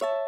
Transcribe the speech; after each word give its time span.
you 0.00 0.27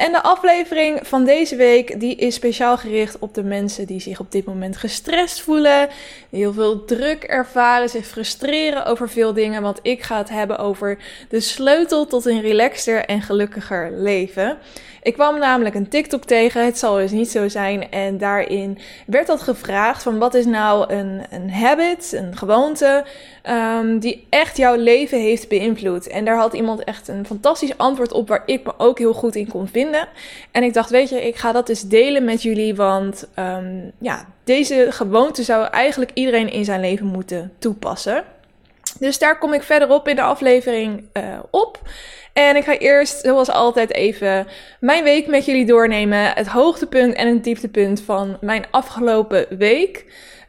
En 0.00 0.12
de 0.12 0.22
aflevering 0.22 1.00
van 1.02 1.24
deze 1.24 1.56
week 1.56 2.00
die 2.00 2.16
is 2.16 2.34
speciaal 2.34 2.76
gericht 2.78 3.18
op 3.18 3.34
de 3.34 3.42
mensen 3.42 3.86
die 3.86 4.00
zich 4.00 4.20
op 4.20 4.32
dit 4.32 4.44
moment 4.44 4.76
gestrest 4.76 5.40
voelen, 5.40 5.88
heel 6.30 6.52
veel 6.52 6.84
druk 6.84 7.22
ervaren, 7.22 7.88
zich 7.88 8.06
frustreren 8.06 8.84
over 8.84 9.08
veel 9.08 9.32
dingen, 9.32 9.62
want 9.62 9.78
ik 9.82 10.02
ga 10.02 10.16
het 10.18 10.28
hebben 10.28 10.58
over 10.58 10.98
de 11.28 11.40
sleutel 11.40 12.06
tot 12.06 12.26
een 12.26 12.40
relaxter 12.40 13.04
en 13.04 13.22
gelukkiger 13.22 13.92
leven. 13.92 14.58
Ik 15.02 15.12
kwam 15.12 15.38
namelijk 15.38 15.74
een 15.74 15.88
TikTok 15.88 16.24
tegen, 16.24 16.64
het 16.64 16.78
zal 16.78 16.94
dus 16.94 17.10
niet 17.10 17.30
zo 17.30 17.48
zijn. 17.48 17.90
En 17.90 18.18
daarin 18.18 18.78
werd 19.06 19.26
dat 19.26 19.40
gevraagd 19.40 20.02
van 20.02 20.18
wat 20.18 20.34
is 20.34 20.44
nou 20.44 20.92
een, 20.92 21.22
een 21.30 21.50
habit, 21.50 22.12
een 22.12 22.36
gewoonte, 22.36 23.04
um, 23.48 23.98
die 23.98 24.26
echt 24.30 24.56
jouw 24.56 24.76
leven 24.76 25.20
heeft 25.20 25.48
beïnvloed. 25.48 26.06
En 26.06 26.24
daar 26.24 26.36
had 26.36 26.52
iemand 26.52 26.84
echt 26.84 27.08
een 27.08 27.26
fantastisch 27.26 27.76
antwoord 27.78 28.12
op 28.12 28.28
waar 28.28 28.42
ik 28.46 28.64
me 28.64 28.72
ook 28.78 28.98
heel 28.98 29.12
goed 29.12 29.34
in 29.34 29.48
kon 29.48 29.68
vinden. 29.68 30.08
En 30.50 30.62
ik 30.62 30.74
dacht, 30.74 30.90
weet 30.90 31.08
je, 31.08 31.26
ik 31.26 31.36
ga 31.36 31.52
dat 31.52 31.68
eens 31.68 31.88
delen 31.88 32.24
met 32.24 32.42
jullie, 32.42 32.74
want 32.74 33.28
um, 33.38 33.92
ja, 33.98 34.26
deze 34.44 34.86
gewoonte 34.90 35.42
zou 35.42 35.66
eigenlijk 35.66 36.10
iedereen 36.14 36.52
in 36.52 36.64
zijn 36.64 36.80
leven 36.80 37.06
moeten 37.06 37.52
toepassen. 37.58 38.24
Dus 38.98 39.18
daar 39.18 39.38
kom 39.38 39.52
ik 39.52 39.62
verderop 39.62 40.08
in 40.08 40.16
de 40.16 40.22
aflevering 40.22 41.04
uh, 41.12 41.22
op. 41.50 41.78
En 42.32 42.56
ik 42.56 42.64
ga 42.64 42.78
eerst, 42.78 43.20
zoals 43.20 43.50
altijd, 43.50 43.92
even 43.92 44.46
mijn 44.80 45.04
week 45.04 45.26
met 45.26 45.44
jullie 45.44 45.66
doornemen. 45.66 46.32
Het 46.34 46.46
hoogtepunt 46.46 47.14
en 47.14 47.28
het 47.28 47.44
dieptepunt 47.44 48.02
van 48.02 48.36
mijn 48.40 48.64
afgelopen 48.70 49.46
week. 49.58 50.04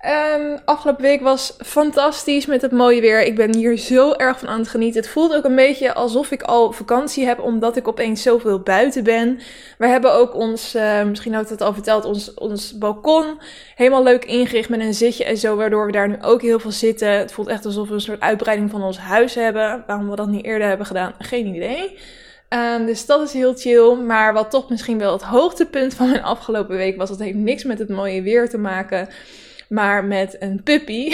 Um, 0.05 0.57
afgelopen 0.65 1.03
week 1.03 1.21
was 1.21 1.55
fantastisch 1.57 2.45
met 2.45 2.61
het 2.61 2.71
mooie 2.71 3.01
weer. 3.01 3.23
Ik 3.23 3.35
ben 3.35 3.55
hier 3.55 3.77
zo 3.77 4.13
erg 4.13 4.39
van 4.39 4.47
aan 4.47 4.59
het 4.59 4.67
genieten. 4.67 5.01
Het 5.01 5.09
voelt 5.09 5.35
ook 5.35 5.43
een 5.43 5.55
beetje 5.55 5.93
alsof 5.93 6.31
ik 6.31 6.41
al 6.41 6.71
vakantie 6.71 7.25
heb, 7.25 7.39
omdat 7.39 7.75
ik 7.75 7.87
opeens 7.87 8.21
zoveel 8.21 8.59
buiten 8.59 9.03
ben. 9.03 9.39
We 9.77 9.87
hebben 9.87 10.13
ook 10.13 10.35
ons, 10.35 10.75
uh, 10.75 11.03
misschien 11.03 11.33
had 11.33 11.43
ik 11.43 11.49
het 11.49 11.61
al 11.61 11.73
verteld, 11.73 12.05
ons, 12.05 12.33
ons 12.33 12.77
balkon 12.77 13.39
helemaal 13.75 14.03
leuk 14.03 14.25
ingericht 14.25 14.69
met 14.69 14.79
een 14.79 14.93
zitje 14.93 15.23
en 15.23 15.37
zo, 15.37 15.55
waardoor 15.55 15.85
we 15.85 15.91
daar 15.91 16.09
nu 16.09 16.15
ook 16.21 16.41
heel 16.41 16.59
veel 16.59 16.71
zitten. 16.71 17.09
Het 17.09 17.31
voelt 17.31 17.47
echt 17.47 17.65
alsof 17.65 17.87
we 17.87 17.93
een 17.93 18.01
soort 18.01 18.21
uitbreiding 18.21 18.69
van 18.69 18.83
ons 18.83 18.97
huis 18.97 19.35
hebben. 19.35 19.83
Waarom 19.87 20.09
we 20.09 20.15
dat 20.15 20.27
niet 20.27 20.45
eerder 20.45 20.67
hebben 20.67 20.85
gedaan, 20.85 21.13
geen 21.19 21.55
idee. 21.55 21.97
Um, 22.49 22.85
dus 22.85 23.05
dat 23.05 23.21
is 23.21 23.33
heel 23.33 23.53
chill. 23.55 23.95
Maar 23.95 24.33
wat 24.33 24.51
toch 24.51 24.69
misschien 24.69 24.97
wel 24.97 25.13
het 25.13 25.23
hoogtepunt 25.23 25.93
van 25.93 26.09
mijn 26.09 26.23
afgelopen 26.23 26.75
week 26.75 26.97
was, 26.97 27.09
dat 27.09 27.19
heeft 27.19 27.37
niks 27.37 27.63
met 27.63 27.79
het 27.79 27.89
mooie 27.89 28.21
weer 28.21 28.49
te 28.49 28.57
maken 28.57 29.09
maar 29.71 30.05
met 30.05 30.35
een 30.39 30.63
puppy. 30.63 31.13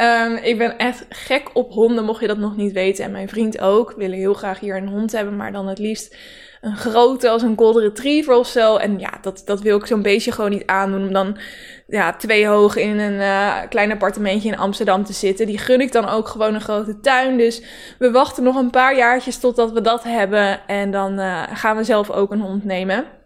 um, 0.00 0.36
ik 0.50 0.58
ben 0.58 0.78
echt 0.78 1.06
gek 1.08 1.50
op 1.52 1.72
honden, 1.72 2.04
mocht 2.04 2.20
je 2.20 2.26
dat 2.26 2.38
nog 2.38 2.56
niet 2.56 2.72
weten. 2.72 3.04
En 3.04 3.10
mijn 3.10 3.28
vriend 3.28 3.60
ook. 3.60 3.90
We 3.90 3.96
willen 3.96 4.18
heel 4.18 4.34
graag 4.34 4.60
hier 4.60 4.76
een 4.76 4.88
hond 4.88 5.12
hebben, 5.12 5.36
maar 5.36 5.52
dan 5.52 5.66
het 5.66 5.78
liefst 5.78 6.16
een 6.60 6.76
grote 6.76 7.28
als 7.28 7.42
een 7.42 7.56
golden 7.56 7.82
retriever 7.82 8.34
of 8.34 8.46
zo. 8.46 8.76
En 8.76 8.98
ja, 8.98 9.18
dat, 9.22 9.42
dat 9.44 9.60
wil 9.60 9.78
ik 9.78 9.86
zo'n 9.86 10.02
beestje 10.02 10.32
gewoon 10.32 10.50
niet 10.50 10.66
aandoen. 10.66 11.02
Om 11.06 11.12
dan 11.12 11.38
ja, 11.86 12.12
twee 12.12 12.46
hoog 12.46 12.76
in 12.76 12.98
een 12.98 13.20
uh, 13.20 13.56
klein 13.68 13.92
appartementje 13.92 14.48
in 14.48 14.58
Amsterdam 14.58 15.04
te 15.04 15.12
zitten. 15.12 15.46
Die 15.46 15.58
gun 15.58 15.80
ik 15.80 15.92
dan 15.92 16.08
ook 16.08 16.28
gewoon 16.28 16.54
een 16.54 16.60
grote 16.60 17.00
tuin. 17.00 17.36
Dus 17.36 17.62
we 17.98 18.10
wachten 18.10 18.42
nog 18.42 18.56
een 18.56 18.70
paar 18.70 18.96
jaartjes 18.96 19.38
totdat 19.38 19.72
we 19.72 19.80
dat 19.80 20.04
hebben. 20.04 20.66
En 20.66 20.90
dan 20.90 21.18
uh, 21.18 21.42
gaan 21.52 21.76
we 21.76 21.84
zelf 21.84 22.10
ook 22.10 22.30
een 22.30 22.40
hond 22.40 22.64
nemen. 22.64 23.17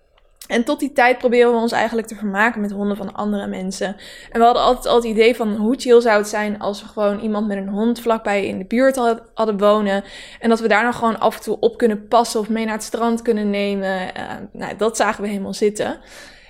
En 0.53 0.65
tot 0.65 0.81
die 0.81 0.93
tijd 0.93 1.19
proberen 1.19 1.53
we 1.53 1.59
ons 1.59 1.73
eigenlijk 1.73 2.07
te 2.07 2.15
vermaken 2.15 2.61
met 2.61 2.71
honden 2.71 2.97
van 2.97 3.15
andere 3.15 3.47
mensen. 3.47 3.97
En 4.31 4.39
we 4.39 4.45
hadden 4.45 4.63
altijd 4.63 4.87
al 4.87 4.97
het 4.97 5.05
idee 5.05 5.37
van 5.37 5.55
hoe 5.57 5.75
chill 5.79 6.01
zou 6.01 6.19
het 6.19 6.29
zijn 6.29 6.59
als 6.59 6.83
we 6.83 6.89
gewoon 6.89 7.21
iemand 7.21 7.47
met 7.47 7.57
een 7.57 7.69
hond 7.69 8.01
vlakbij 8.01 8.47
in 8.47 8.59
de 8.59 8.65
buurt 8.65 8.97
hadden 9.35 9.59
wonen. 9.59 10.05
En 10.41 10.49
dat 10.49 10.61
we 10.61 10.69
daar 10.69 10.85
nog 10.85 10.97
gewoon 10.97 11.19
af 11.19 11.37
en 11.37 11.43
toe 11.43 11.57
op 11.61 11.77
kunnen 11.77 12.09
passen 12.09 12.41
of 12.41 12.49
mee 12.49 12.65
naar 12.65 12.75
het 12.75 12.83
strand 12.83 13.23
kunnen 13.23 13.51
nemen. 13.51 14.01
Uh, 14.01 14.23
nou, 14.53 14.77
dat 14.77 14.97
zagen 14.97 15.23
we 15.23 15.29
helemaal 15.29 15.55
zitten. 15.55 16.01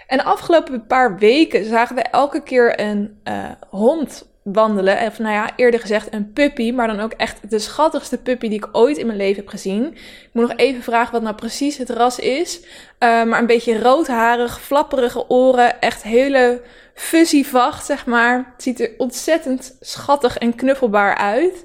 En 0.06 0.18
de 0.18 0.24
afgelopen 0.24 0.86
paar 0.86 1.18
weken 1.18 1.64
zagen 1.64 1.96
we 1.96 2.02
elke 2.02 2.42
keer 2.42 2.80
een 2.80 3.20
uh, 3.24 3.44
hond 3.70 4.31
wandelen. 4.42 5.06
Of 5.06 5.18
nou 5.18 5.34
ja, 5.34 5.50
eerder 5.56 5.80
gezegd 5.80 6.14
een 6.14 6.32
puppy, 6.32 6.72
maar 6.72 6.86
dan 6.86 7.00
ook 7.00 7.12
echt 7.12 7.50
de 7.50 7.58
schattigste 7.58 8.18
puppy 8.18 8.48
die 8.48 8.58
ik 8.58 8.68
ooit 8.72 8.98
in 8.98 9.06
mijn 9.06 9.18
leven 9.18 9.36
heb 9.36 9.48
gezien. 9.48 9.86
Ik 9.94 10.28
moet 10.32 10.48
nog 10.48 10.56
even 10.56 10.82
vragen 10.82 11.12
wat 11.12 11.22
nou 11.22 11.34
precies 11.34 11.76
het 11.76 11.90
ras 11.90 12.18
is. 12.18 12.60
Uh, 12.60 12.68
maar 13.24 13.38
een 13.38 13.46
beetje 13.46 13.82
roodharig, 13.82 14.60
flapperige 14.60 15.28
oren, 15.28 15.80
echt 15.80 16.02
hele 16.02 16.60
fuzzy 16.94 17.44
vacht, 17.44 17.86
zeg 17.86 18.06
maar. 18.06 18.36
Het 18.36 18.62
ziet 18.62 18.80
er 18.80 18.90
ontzettend 18.96 19.76
schattig 19.80 20.38
en 20.38 20.54
knuffelbaar 20.54 21.16
uit. 21.16 21.64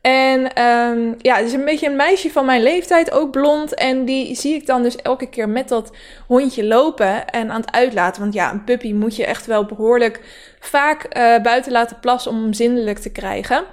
En 0.00 0.62
um, 0.62 1.14
ja, 1.18 1.36
het 1.36 1.46
is 1.46 1.52
een 1.52 1.64
beetje 1.64 1.86
een 1.86 1.96
meisje 1.96 2.30
van 2.30 2.44
mijn 2.44 2.62
leeftijd, 2.62 3.10
ook 3.10 3.30
blond. 3.30 3.74
En 3.74 4.04
die 4.04 4.34
zie 4.34 4.54
ik 4.54 4.66
dan 4.66 4.82
dus 4.82 4.96
elke 4.96 5.28
keer 5.28 5.48
met 5.48 5.68
dat 5.68 5.92
hondje 6.26 6.64
lopen 6.64 7.26
en 7.26 7.50
aan 7.50 7.60
het 7.60 7.72
uitlaten. 7.72 8.22
Want 8.22 8.34
ja, 8.34 8.52
een 8.52 8.64
puppy 8.64 8.92
moet 8.92 9.16
je 9.16 9.26
echt 9.26 9.46
wel 9.46 9.64
behoorlijk 9.64 10.20
vaak 10.60 11.16
uh, 11.16 11.42
buiten 11.42 11.72
laten 11.72 12.00
plassen 12.00 12.30
om 12.30 12.42
hem 12.42 12.52
zindelijk 12.52 12.98
te 12.98 13.12
krijgen. 13.12 13.64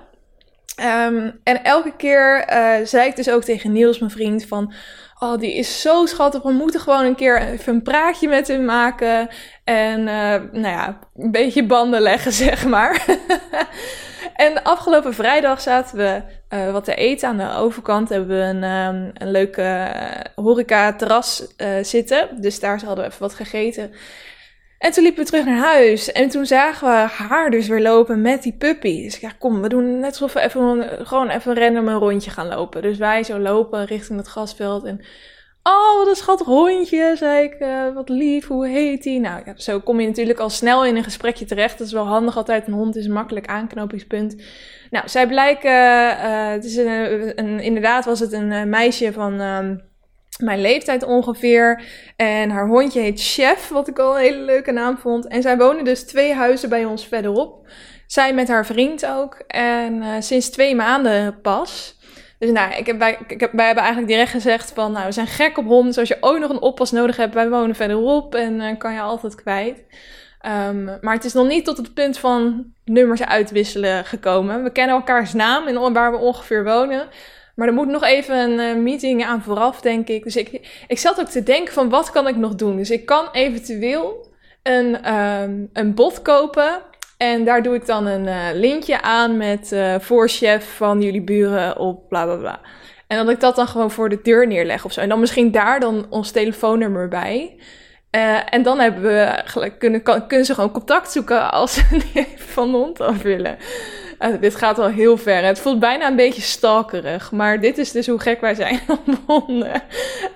Um, 0.81 1.39
en 1.43 1.63
elke 1.63 1.95
keer 1.97 2.45
uh, 2.49 2.85
zei 2.85 3.07
ik 3.07 3.15
dus 3.15 3.29
ook 3.29 3.43
tegen 3.43 3.71
Niels, 3.71 3.99
mijn 3.99 4.11
vriend, 4.11 4.45
van... 4.45 4.73
Oh, 5.19 5.37
die 5.37 5.53
is 5.53 5.81
zo 5.81 6.05
schattig. 6.05 6.41
We 6.41 6.51
moeten 6.51 6.79
gewoon 6.79 7.05
een 7.05 7.15
keer 7.15 7.41
even 7.41 7.73
een 7.73 7.81
praatje 7.81 8.27
met 8.27 8.47
hem 8.47 8.65
maken. 8.65 9.29
En 9.63 9.99
uh, 9.99 10.05
nou 10.51 10.67
ja, 10.67 10.99
een 11.15 11.31
beetje 11.31 11.65
banden 11.65 12.01
leggen, 12.01 12.31
zeg 12.45 12.65
maar. 12.65 13.05
en 14.45 14.63
afgelopen 14.63 15.13
vrijdag 15.13 15.61
zaten 15.61 15.97
we 15.97 16.21
uh, 16.49 16.71
wat 16.71 16.83
te 16.83 16.95
eten. 16.95 17.27
Aan 17.29 17.37
de 17.37 17.53
overkant 17.55 18.09
hebben 18.09 18.37
we 18.37 18.43
een, 18.43 18.63
um, 18.63 19.11
een 19.13 19.31
leuke 19.31 19.93
horeca-terras 20.35 21.47
uh, 21.57 21.67
zitten. 21.81 22.41
Dus 22.41 22.59
daar 22.59 22.81
hadden 22.85 23.03
we 23.03 23.09
even 23.09 23.21
wat 23.21 23.33
gegeten. 23.33 23.93
En 24.85 24.91
toen 24.91 25.03
liepen 25.03 25.23
we 25.23 25.29
terug 25.29 25.45
naar 25.45 25.63
huis. 25.63 26.11
En 26.11 26.29
toen 26.29 26.45
zagen 26.45 26.87
we 26.87 27.23
haar 27.23 27.49
dus 27.49 27.67
weer 27.67 27.81
lopen 27.81 28.21
met 28.21 28.43
die 28.43 28.53
puppy. 28.53 29.03
Dus 29.03 29.15
ik 29.15 29.21
dacht, 29.21 29.37
kom, 29.37 29.61
we 29.61 29.69
doen 29.69 29.99
net 29.99 30.09
alsof 30.09 30.33
we 30.33 30.41
even, 30.41 30.89
gewoon 31.07 31.29
even 31.29 31.55
random 31.55 31.87
een 31.87 31.97
rondje 31.97 32.31
gaan 32.31 32.47
lopen. 32.47 32.81
Dus 32.81 32.97
wij 32.97 33.23
zo 33.23 33.39
lopen 33.39 33.85
richting 33.85 34.19
het 34.19 34.27
grasveld. 34.27 34.83
En 34.83 35.05
oh, 35.63 35.97
wat 35.97 36.07
een 36.07 36.15
schattig 36.15 36.47
hondje, 36.47 37.13
zei 37.15 37.43
ik. 37.43 37.59
Uh, 37.59 37.93
wat 37.93 38.09
lief, 38.09 38.47
hoe 38.47 38.67
heet 38.67 39.03
die? 39.03 39.19
Nou 39.19 39.41
ja, 39.45 39.53
zo 39.55 39.79
kom 39.79 39.99
je 39.99 40.07
natuurlijk 40.07 40.39
al 40.39 40.49
snel 40.49 40.85
in 40.85 40.95
een 40.95 41.03
gesprekje 41.03 41.45
terecht. 41.45 41.77
Dat 41.77 41.87
is 41.87 41.93
wel 41.93 42.07
handig 42.07 42.37
altijd. 42.37 42.67
Een 42.67 42.73
hond 42.73 42.95
is 42.95 43.05
een 43.05 43.11
makkelijk 43.11 43.47
aanknopingspunt. 43.47 44.35
Nou, 44.89 45.09
zij 45.09 45.27
blijken, 45.27 45.71
uh, 45.71 46.49
het 46.49 46.65
is 46.65 46.75
een, 46.77 47.59
inderdaad 47.59 48.05
was 48.05 48.19
het 48.19 48.31
een 48.31 48.69
meisje 48.69 49.13
van... 49.13 49.41
Um, 49.41 49.93
mijn 50.43 50.61
leeftijd 50.61 51.03
ongeveer. 51.03 51.83
En 52.15 52.49
haar 52.49 52.67
hondje 52.67 52.99
heet 53.01 53.21
Chef, 53.21 53.67
wat 53.69 53.87
ik 53.87 53.99
al 53.99 54.15
een 54.15 54.23
hele 54.23 54.41
leuke 54.41 54.71
naam 54.71 54.97
vond. 54.97 55.27
En 55.27 55.41
zij 55.41 55.57
wonen 55.57 55.83
dus 55.83 56.03
twee 56.03 56.33
huizen 56.33 56.69
bij 56.69 56.85
ons 56.85 57.07
verderop. 57.07 57.67
Zij 58.07 58.33
met 58.33 58.47
haar 58.47 58.65
vriend 58.65 59.05
ook. 59.05 59.43
En 59.47 59.93
uh, 59.95 60.09
sinds 60.19 60.49
twee 60.49 60.75
maanden 60.75 61.41
pas. 61.41 61.99
Dus 62.39 62.51
nou, 62.51 62.73
ik 62.73 62.85
heb, 62.85 62.99
wij, 62.99 63.19
ik 63.27 63.39
heb, 63.39 63.51
wij 63.51 63.65
hebben 63.65 63.83
eigenlijk 63.83 64.13
direct 64.13 64.31
gezegd 64.31 64.71
van, 64.71 64.91
nou, 64.91 65.05
we 65.05 65.11
zijn 65.11 65.27
gek 65.27 65.57
op 65.57 65.65
honden. 65.65 65.85
Dus 65.85 65.97
als 65.97 66.07
je 66.07 66.17
ook 66.19 66.39
nog 66.39 66.49
een 66.49 66.61
oppas 66.61 66.91
nodig 66.91 67.17
hebt, 67.17 67.33
wij 67.33 67.49
wonen 67.49 67.75
verderop 67.75 68.35
en 68.35 68.61
uh, 68.61 68.77
kan 68.77 68.93
je 68.93 68.99
altijd 68.99 69.35
kwijt. 69.35 69.83
Um, 70.67 70.83
maar 71.01 71.13
het 71.13 71.23
is 71.23 71.33
nog 71.33 71.47
niet 71.47 71.65
tot 71.65 71.77
het 71.77 71.93
punt 71.93 72.17
van 72.17 72.65
nummers 72.83 73.23
uitwisselen 73.23 74.05
gekomen. 74.05 74.63
We 74.63 74.71
kennen 74.71 74.95
elkaars 74.95 75.33
naam 75.33 75.67
en 75.67 75.93
waar 75.93 76.11
we 76.11 76.17
ongeveer 76.17 76.63
wonen. 76.63 77.07
Maar 77.55 77.67
er 77.67 77.73
moet 77.73 77.87
nog 77.87 78.03
even 78.03 78.37
een 78.37 78.77
uh, 78.77 78.83
meeting 78.83 79.25
aan 79.25 79.41
vooraf, 79.41 79.81
denk 79.81 80.07
ik. 80.07 80.23
Dus 80.23 80.35
ik, 80.35 80.83
ik 80.87 80.99
zat 80.99 81.19
ook 81.19 81.27
te 81.27 81.43
denken 81.43 81.73
van 81.73 81.89
wat 81.89 82.11
kan 82.11 82.27
ik 82.27 82.35
nog 82.35 82.55
doen? 82.55 82.75
Dus 82.75 82.91
ik 82.91 83.05
kan 83.05 83.29
eventueel 83.31 84.33
een, 84.63 85.13
um, 85.13 85.69
een 85.73 85.93
bot 85.93 86.21
kopen. 86.21 86.81
En 87.17 87.43
daar 87.45 87.63
doe 87.63 87.75
ik 87.75 87.85
dan 87.85 88.05
een 88.05 88.25
uh, 88.25 88.45
linkje 88.53 89.01
aan 89.01 89.37
met 89.37 89.71
uh, 89.71 89.95
voorchef 89.99 90.75
van 90.75 91.01
jullie 91.01 91.23
buren 91.23 91.77
op 91.77 92.09
bla 92.09 92.23
bla 92.25 92.35
bla. 92.35 92.59
En 93.07 93.17
dat 93.17 93.29
ik 93.29 93.39
dat 93.39 93.55
dan 93.55 93.67
gewoon 93.67 93.91
voor 93.91 94.09
de 94.09 94.19
deur 94.21 94.47
neerleg 94.47 94.85
of 94.85 94.91
zo. 94.91 95.01
En 95.01 95.09
dan 95.09 95.19
misschien 95.19 95.51
daar 95.51 95.79
dan 95.79 96.05
ons 96.09 96.31
telefoonnummer 96.31 97.07
bij. 97.07 97.59
En 98.49 98.63
dan 98.63 98.79
hebben 98.79 99.01
we 99.01 99.43
kunnen, 99.77 100.03
kunnen 100.03 100.45
ze 100.45 100.53
gewoon 100.53 100.71
contact 100.71 101.11
zoeken 101.11 101.51
als 101.51 101.73
ze 101.73 102.01
van 102.53 102.71
de 102.71 102.77
hond 102.77 103.01
af 103.01 103.21
willen. 103.21 103.57
Uh, 104.25 104.41
dit 104.41 104.55
gaat 104.55 104.79
al 104.79 104.87
heel 104.87 105.17
ver. 105.17 105.43
Het 105.43 105.59
voelt 105.59 105.79
bijna 105.79 106.07
een 106.07 106.15
beetje 106.15 106.41
stalkerig. 106.41 107.31
Maar 107.31 107.59
dit 107.59 107.77
is 107.77 107.91
dus 107.91 108.07
hoe 108.07 108.19
gek 108.19 108.41
wij 108.41 108.55
zijn 108.55 108.79
op 109.05 109.17
honden. 109.25 109.83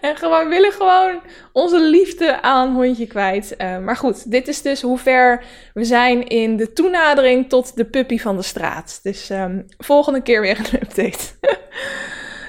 en 0.02 0.16
gewoon 0.16 0.50
willen 0.50 0.72
gewoon 0.72 1.22
onze 1.52 1.80
liefde 1.80 2.42
aan 2.42 2.74
hondje 2.74 3.08
kwijt. 3.08 3.56
Uh, 3.58 3.78
maar 3.78 3.96
goed, 3.96 4.32
dit 4.32 4.48
is 4.48 4.62
dus 4.62 4.82
hoe 4.82 4.98
ver 4.98 5.44
we 5.74 5.84
zijn 5.84 6.28
in 6.28 6.58
de 6.58 6.74
toenadering 6.74 7.50
tot 7.50 7.76
de 7.76 7.86
puppy 7.86 8.20
van 8.20 8.36
de 8.36 8.44
straat. 8.44 9.00
Dus 9.04 9.30
um, 9.30 9.66
volgende 9.78 10.22
keer 10.22 10.42
weer 10.42 10.60
een 10.60 10.82
update. 10.82 11.26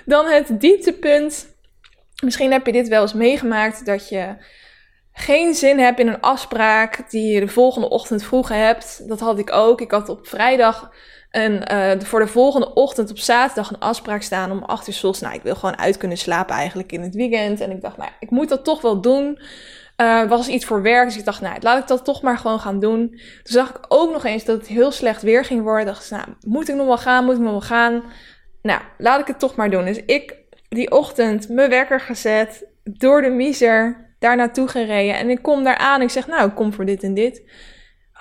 Dan 0.05 0.27
het 0.27 0.61
dieptepunt. 0.61 1.49
Misschien 2.25 2.53
heb 2.53 2.67
je 2.67 2.73
dit 2.73 2.89
wel 2.89 3.03
eens 3.03 3.15
meegemaakt 3.15 3.87
dat 3.87 4.09
je 4.09 4.35
geen 5.21 5.55
zin 5.55 5.79
hebt 5.79 6.01
in 6.01 6.09
een 6.09 6.21
afspraak 6.21 7.11
die 7.11 7.33
je 7.33 7.41
de 7.41 7.49
volgende 7.49 7.89
ochtend 7.89 8.25
vroeg 8.25 8.49
hebt. 8.49 9.09
Dat 9.09 9.21
had 9.21 9.39
ik 9.39 9.53
ook. 9.53 9.81
Ik 9.81 9.91
had 9.91 10.09
op 10.09 10.27
vrijdag 10.27 10.91
uh, 11.33 11.93
voor 11.99 12.21
de 12.21 12.27
volgende 12.27 12.75
ochtend 12.75 13.11
op 13.11 13.19
zaterdag 13.19 13.71
een 13.71 13.79
afspraak 13.79 14.23
staan 14.23 14.51
om 14.51 14.63
8 14.63 14.89
uur 14.89 15.15
s 15.15 15.21
Nou, 15.21 15.35
ik 15.35 15.43
wil 15.43 15.55
gewoon 15.55 15.79
uit 15.79 15.97
kunnen 15.97 16.19
slapen 16.19 16.55
eigenlijk 16.55 16.93
in 16.93 17.03
het 17.03 17.15
weekend. 17.15 17.61
En 17.61 17.71
ik 17.71 17.81
dacht, 17.81 17.97
nou, 17.97 18.11
ik 18.19 18.31
moet 18.31 18.49
dat 18.49 18.65
toch 18.65 18.81
wel 18.81 19.01
doen. 19.01 19.39
Uh, 19.97 20.29
was 20.29 20.49
iets 20.49 20.65
voor 20.65 20.83
werk, 20.83 21.09
dus 21.09 21.17
ik 21.17 21.25
dacht, 21.25 21.41
nou, 21.41 21.57
laat 21.61 21.79
ik 21.79 21.87
dat 21.87 22.05
toch 22.05 22.23
maar 22.23 22.39
gewoon 22.39 22.61
gaan 22.61 22.81
doen. 22.81 23.09
Toen 23.09 23.21
zag 23.43 23.71
ik 23.71 23.85
ook 23.89 24.13
nog 24.13 24.25
eens 24.25 24.45
dat 24.45 24.59
het 24.59 24.67
heel 24.67 24.91
slecht 24.91 25.23
weer 25.23 25.45
ging 25.45 25.63
worden. 25.63 25.87
Dacht, 25.87 26.11
nou, 26.11 26.25
moet 26.47 26.69
ik 26.69 26.75
nog 26.75 26.87
wel 26.87 26.99
gaan, 26.99 27.25
moet 27.25 27.35
ik 27.35 27.41
nog 27.41 27.51
wel 27.51 27.61
gaan? 27.61 28.03
Nou, 28.63 28.81
laat 28.99 29.21
ik 29.21 29.27
het 29.27 29.39
toch 29.39 29.55
maar 29.55 29.71
doen. 29.71 29.85
Dus 29.85 30.05
ik 30.05 30.35
die 30.69 30.91
ochtend 30.91 31.49
mijn 31.49 31.71
wekker 31.71 32.01
gezet, 32.01 32.67
door 32.85 33.23
de 33.23 33.31
miser 33.31 34.10
daar 34.21 34.37
naartoe 34.37 34.69
gereden. 34.69 35.17
En 35.17 35.31
ik 35.31 35.43
kom 35.43 35.65
daar 35.65 35.77
aan. 35.77 36.03
Ik 36.03 36.11
zeg, 36.11 36.27
nou, 36.27 36.49
ik 36.49 36.55
kom 36.55 36.73
voor 36.73 36.85
dit 36.85 37.03
en 37.03 37.15
dit. 37.15 37.43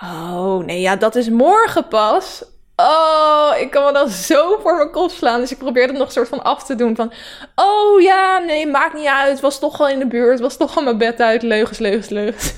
Oh, 0.02 0.64
nee, 0.64 0.80
ja, 0.80 0.96
dat 0.96 1.16
is 1.16 1.28
morgen 1.28 1.88
pas. 1.88 2.44
Oh, 2.76 3.52
ik 3.58 3.70
kan 3.70 3.84
me 3.84 3.92
dan 3.92 4.08
zo 4.08 4.58
voor 4.62 4.76
mijn 4.76 4.90
kop 4.90 5.10
slaan. 5.10 5.40
Dus 5.40 5.50
ik 5.50 5.58
probeer 5.58 5.86
het 5.86 5.96
nog 5.96 6.06
een 6.06 6.12
soort 6.12 6.28
van 6.28 6.42
af 6.42 6.64
te 6.64 6.74
doen. 6.74 6.96
Van, 6.96 7.12
oh 7.54 8.00
ja, 8.00 8.38
nee, 8.38 8.66
maakt 8.66 8.94
niet 8.94 9.06
uit. 9.06 9.40
Was 9.40 9.58
toch 9.58 9.78
wel 9.78 9.88
in 9.88 9.98
de 9.98 10.06
buurt. 10.06 10.40
Was 10.40 10.56
toch 10.56 10.76
al 10.76 10.82
mijn 10.82 10.98
bed 10.98 11.20
uit. 11.20 11.42
Leugens, 11.42 11.78
leugens, 11.78 12.08
leugens. 12.08 12.54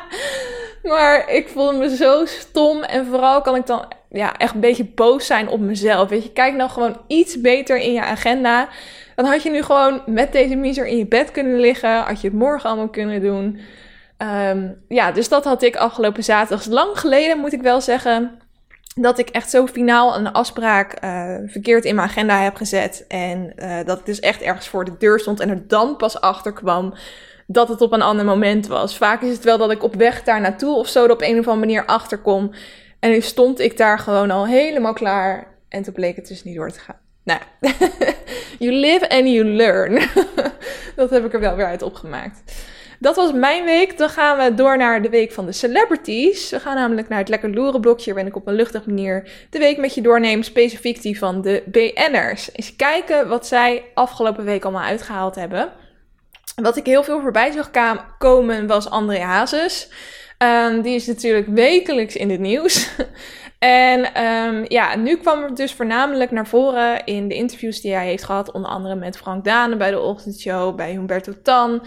maar 0.82 1.30
ik 1.30 1.48
voelde 1.48 1.78
me 1.78 1.96
zo 1.96 2.24
stom. 2.24 2.82
En 2.82 3.06
vooral 3.06 3.40
kan 3.40 3.54
ik 3.54 3.66
dan 3.66 3.92
ja, 4.10 4.36
echt 4.36 4.54
een 4.54 4.60
beetje 4.60 4.84
boos 4.84 5.26
zijn 5.26 5.48
op 5.48 5.60
mezelf. 5.60 6.08
Weet 6.08 6.22
je, 6.22 6.32
kijk 6.32 6.54
nou 6.54 6.70
gewoon 6.70 7.00
iets 7.06 7.40
beter 7.40 7.76
in 7.76 7.92
je 7.92 8.02
agenda. 8.02 8.68
Dan 9.16 9.24
had 9.24 9.42
je 9.42 9.50
nu 9.50 9.62
gewoon 9.62 10.02
met 10.06 10.32
deze 10.32 10.54
miser 10.54 10.86
in 10.86 10.96
je 10.96 11.06
bed 11.06 11.30
kunnen 11.30 11.60
liggen. 11.60 12.02
Had 12.02 12.20
je 12.20 12.28
het 12.28 12.36
morgen 12.36 12.68
allemaal 12.68 12.88
kunnen 12.88 13.22
doen. 13.22 13.58
Um, 14.18 14.84
ja, 14.88 15.12
dus 15.12 15.28
dat 15.28 15.44
had 15.44 15.62
ik 15.62 15.76
afgelopen 15.76 16.24
zaterdag. 16.24 16.66
Lang 16.66 16.98
geleden 16.98 17.38
moet 17.38 17.52
ik 17.52 17.62
wel 17.62 17.80
zeggen 17.80 18.38
dat 18.94 19.18
ik 19.18 19.28
echt 19.28 19.50
zo 19.50 19.66
finaal 19.66 20.16
een 20.16 20.32
afspraak 20.32 21.04
uh, 21.04 21.36
verkeerd 21.46 21.84
in 21.84 21.94
mijn 21.94 22.08
agenda 22.08 22.40
heb 22.40 22.56
gezet. 22.56 23.04
En 23.08 23.52
uh, 23.56 23.78
dat 23.84 23.98
ik 23.98 24.06
dus 24.06 24.20
echt 24.20 24.42
ergens 24.42 24.68
voor 24.68 24.84
de 24.84 24.96
deur 24.98 25.20
stond 25.20 25.40
en 25.40 25.48
er 25.48 25.68
dan 25.68 25.96
pas 25.96 26.20
achter 26.20 26.52
kwam 26.52 26.94
dat 27.46 27.68
het 27.68 27.80
op 27.80 27.92
een 27.92 28.02
ander 28.02 28.24
moment 28.24 28.66
was. 28.66 28.96
Vaak 28.96 29.22
is 29.22 29.32
het 29.32 29.44
wel 29.44 29.58
dat 29.58 29.70
ik 29.70 29.82
op 29.82 29.94
weg 29.94 30.22
daar 30.22 30.40
naartoe 30.40 30.76
of 30.76 30.88
zo 30.88 31.04
er 31.04 31.10
op 31.10 31.22
een 31.22 31.38
of 31.38 31.48
andere 31.48 31.66
manier 31.66 31.86
achterkom. 31.86 32.50
En 33.00 33.10
nu 33.10 33.20
stond 33.20 33.60
ik 33.60 33.76
daar 33.76 33.98
gewoon 33.98 34.30
al 34.30 34.46
helemaal 34.46 34.92
klaar. 34.92 35.54
En 35.68 35.82
toen 35.82 35.92
bleek 35.92 36.16
het 36.16 36.28
dus 36.28 36.44
niet 36.44 36.56
door 36.56 36.70
te 36.70 36.80
gaan. 36.80 37.05
Nou, 37.26 37.40
you 38.64 38.72
live 38.72 39.08
and 39.08 39.28
you 39.28 39.44
learn. 39.44 40.08
dat 40.96 41.10
heb 41.10 41.24
ik 41.24 41.32
er 41.32 41.40
wel 41.40 41.56
weer 41.56 41.66
uit 41.66 41.82
opgemaakt. 41.82 42.42
Dat 42.98 43.16
was 43.16 43.32
mijn 43.32 43.64
week. 43.64 43.98
Dan 43.98 44.08
gaan 44.08 44.38
we 44.38 44.54
door 44.54 44.76
naar 44.76 45.02
de 45.02 45.08
week 45.08 45.32
van 45.32 45.46
de 45.46 45.52
celebrities. 45.52 46.50
We 46.50 46.60
gaan 46.60 46.74
namelijk 46.74 47.08
naar 47.08 47.18
het 47.18 47.28
lekker 47.28 47.50
loeren 47.50 47.80
blokje, 47.80 48.12
waarin 48.12 48.30
ik 48.30 48.36
op 48.36 48.46
een 48.46 48.54
luchtige 48.54 48.88
manier 48.88 49.46
de 49.50 49.58
week 49.58 49.78
met 49.78 49.94
je 49.94 50.00
doorneem, 50.00 50.42
specifiek 50.42 51.02
die 51.02 51.18
van 51.18 51.42
de 51.42 51.62
BN'ers. 51.66 52.50
Eens 52.52 52.76
kijken 52.76 53.28
wat 53.28 53.46
zij 53.46 53.84
afgelopen 53.94 54.44
week 54.44 54.64
allemaal 54.64 54.82
uitgehaald 54.82 55.34
hebben. 55.34 55.72
Wat 56.62 56.76
ik 56.76 56.86
heel 56.86 57.04
veel 57.04 57.20
voorbij 57.20 57.52
zag 57.52 57.70
komen 58.18 58.66
was 58.66 58.90
André 58.90 59.20
Hazes. 59.20 59.88
Um, 60.38 60.82
die 60.82 60.94
is 60.94 61.06
natuurlijk 61.06 61.46
wekelijks 61.48 62.16
in 62.16 62.30
het 62.30 62.40
nieuws. 62.40 62.88
En 63.58 64.22
um, 64.24 64.64
ja, 64.68 64.96
nu 64.96 65.16
kwam 65.16 65.42
het 65.42 65.56
dus 65.56 65.72
voornamelijk 65.72 66.30
naar 66.30 66.46
voren 66.46 67.04
in 67.04 67.28
de 67.28 67.34
interviews 67.34 67.80
die 67.80 67.94
hij 67.94 68.06
heeft 68.06 68.24
gehad, 68.24 68.52
onder 68.52 68.70
andere 68.70 68.94
met 68.94 69.16
Frank 69.16 69.44
Dane 69.44 69.76
bij 69.76 69.90
de 69.90 70.00
ochtendshow, 70.00 70.76
bij 70.76 70.90
Humberto 70.90 71.32
Tan, 71.42 71.82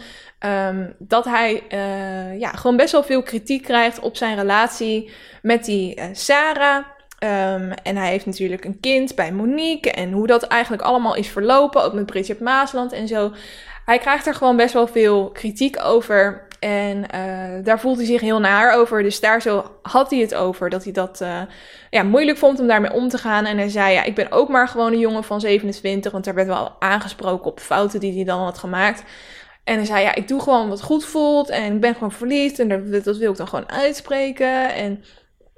um, 0.45 0.95
dat 0.97 1.25
hij 1.25 1.63
uh, 1.73 2.39
ja, 2.39 2.49
gewoon 2.49 2.77
best 2.77 2.91
wel 2.91 3.03
veel 3.03 3.23
kritiek 3.23 3.63
krijgt 3.63 3.99
op 3.99 4.17
zijn 4.17 4.35
relatie 4.35 5.11
met 5.41 5.65
die 5.65 5.99
uh, 5.99 6.03
Sarah. 6.11 6.85
Um, 7.23 7.71
en 7.71 7.95
hij 7.95 8.09
heeft 8.09 8.25
natuurlijk 8.25 8.65
een 8.65 8.79
kind 8.79 9.15
bij 9.15 9.31
Monique 9.31 9.91
en 9.91 10.11
hoe 10.11 10.27
dat 10.27 10.43
eigenlijk 10.43 10.81
allemaal 10.81 11.15
is 11.15 11.29
verlopen, 11.29 11.83
ook 11.83 11.93
met 11.93 12.05
Bridget 12.05 12.39
Maasland 12.39 12.91
en 12.91 13.07
zo. 13.07 13.31
Hij 13.85 13.97
krijgt 13.97 14.27
er 14.27 14.35
gewoon 14.35 14.55
best 14.55 14.73
wel 14.73 14.87
veel 14.87 15.29
kritiek 15.29 15.83
over. 15.83 16.47
En 16.59 16.97
uh, 17.15 17.63
daar 17.63 17.79
voelt 17.79 17.97
hij 17.97 18.05
zich 18.05 18.21
heel 18.21 18.39
naar 18.39 18.73
over. 18.73 19.03
Dus 19.03 19.19
daar 19.19 19.41
zo 19.41 19.71
had 19.81 20.09
hij 20.09 20.19
het 20.19 20.35
over. 20.35 20.69
Dat 20.69 20.83
hij 20.83 20.93
dat 20.93 21.21
uh, 21.21 21.41
ja, 21.89 22.03
moeilijk 22.03 22.37
vond 22.37 22.59
om 22.59 22.67
daarmee 22.67 22.93
om 22.93 23.09
te 23.09 23.17
gaan. 23.17 23.45
En 23.45 23.57
hij 23.57 23.69
zei: 23.69 23.93
Ja, 23.93 24.03
ik 24.03 24.15
ben 24.15 24.31
ook 24.31 24.49
maar 24.49 24.67
gewoon 24.67 24.93
een 24.93 24.99
jongen 24.99 25.23
van 25.23 25.39
27. 25.39 26.11
Want 26.11 26.25
daar 26.25 26.33
werd 26.33 26.47
wel 26.47 26.75
aangesproken 26.79 27.51
op 27.51 27.59
fouten 27.59 27.99
die 27.99 28.13
hij 28.15 28.23
dan 28.23 28.39
had 28.39 28.57
gemaakt. 28.57 29.03
En 29.63 29.75
hij 29.75 29.85
zei: 29.85 30.03
Ja, 30.03 30.15
ik 30.15 30.27
doe 30.27 30.41
gewoon 30.41 30.69
wat 30.69 30.81
goed 30.81 31.05
voelt. 31.05 31.49
En 31.49 31.73
ik 31.73 31.81
ben 31.81 31.93
gewoon 31.93 32.11
verliefd. 32.11 32.59
En 32.59 32.69
dat, 32.69 33.03
dat 33.03 33.17
wil 33.17 33.31
ik 33.31 33.37
dan 33.37 33.47
gewoon 33.47 33.69
uitspreken. 33.69 34.73
En 34.73 35.03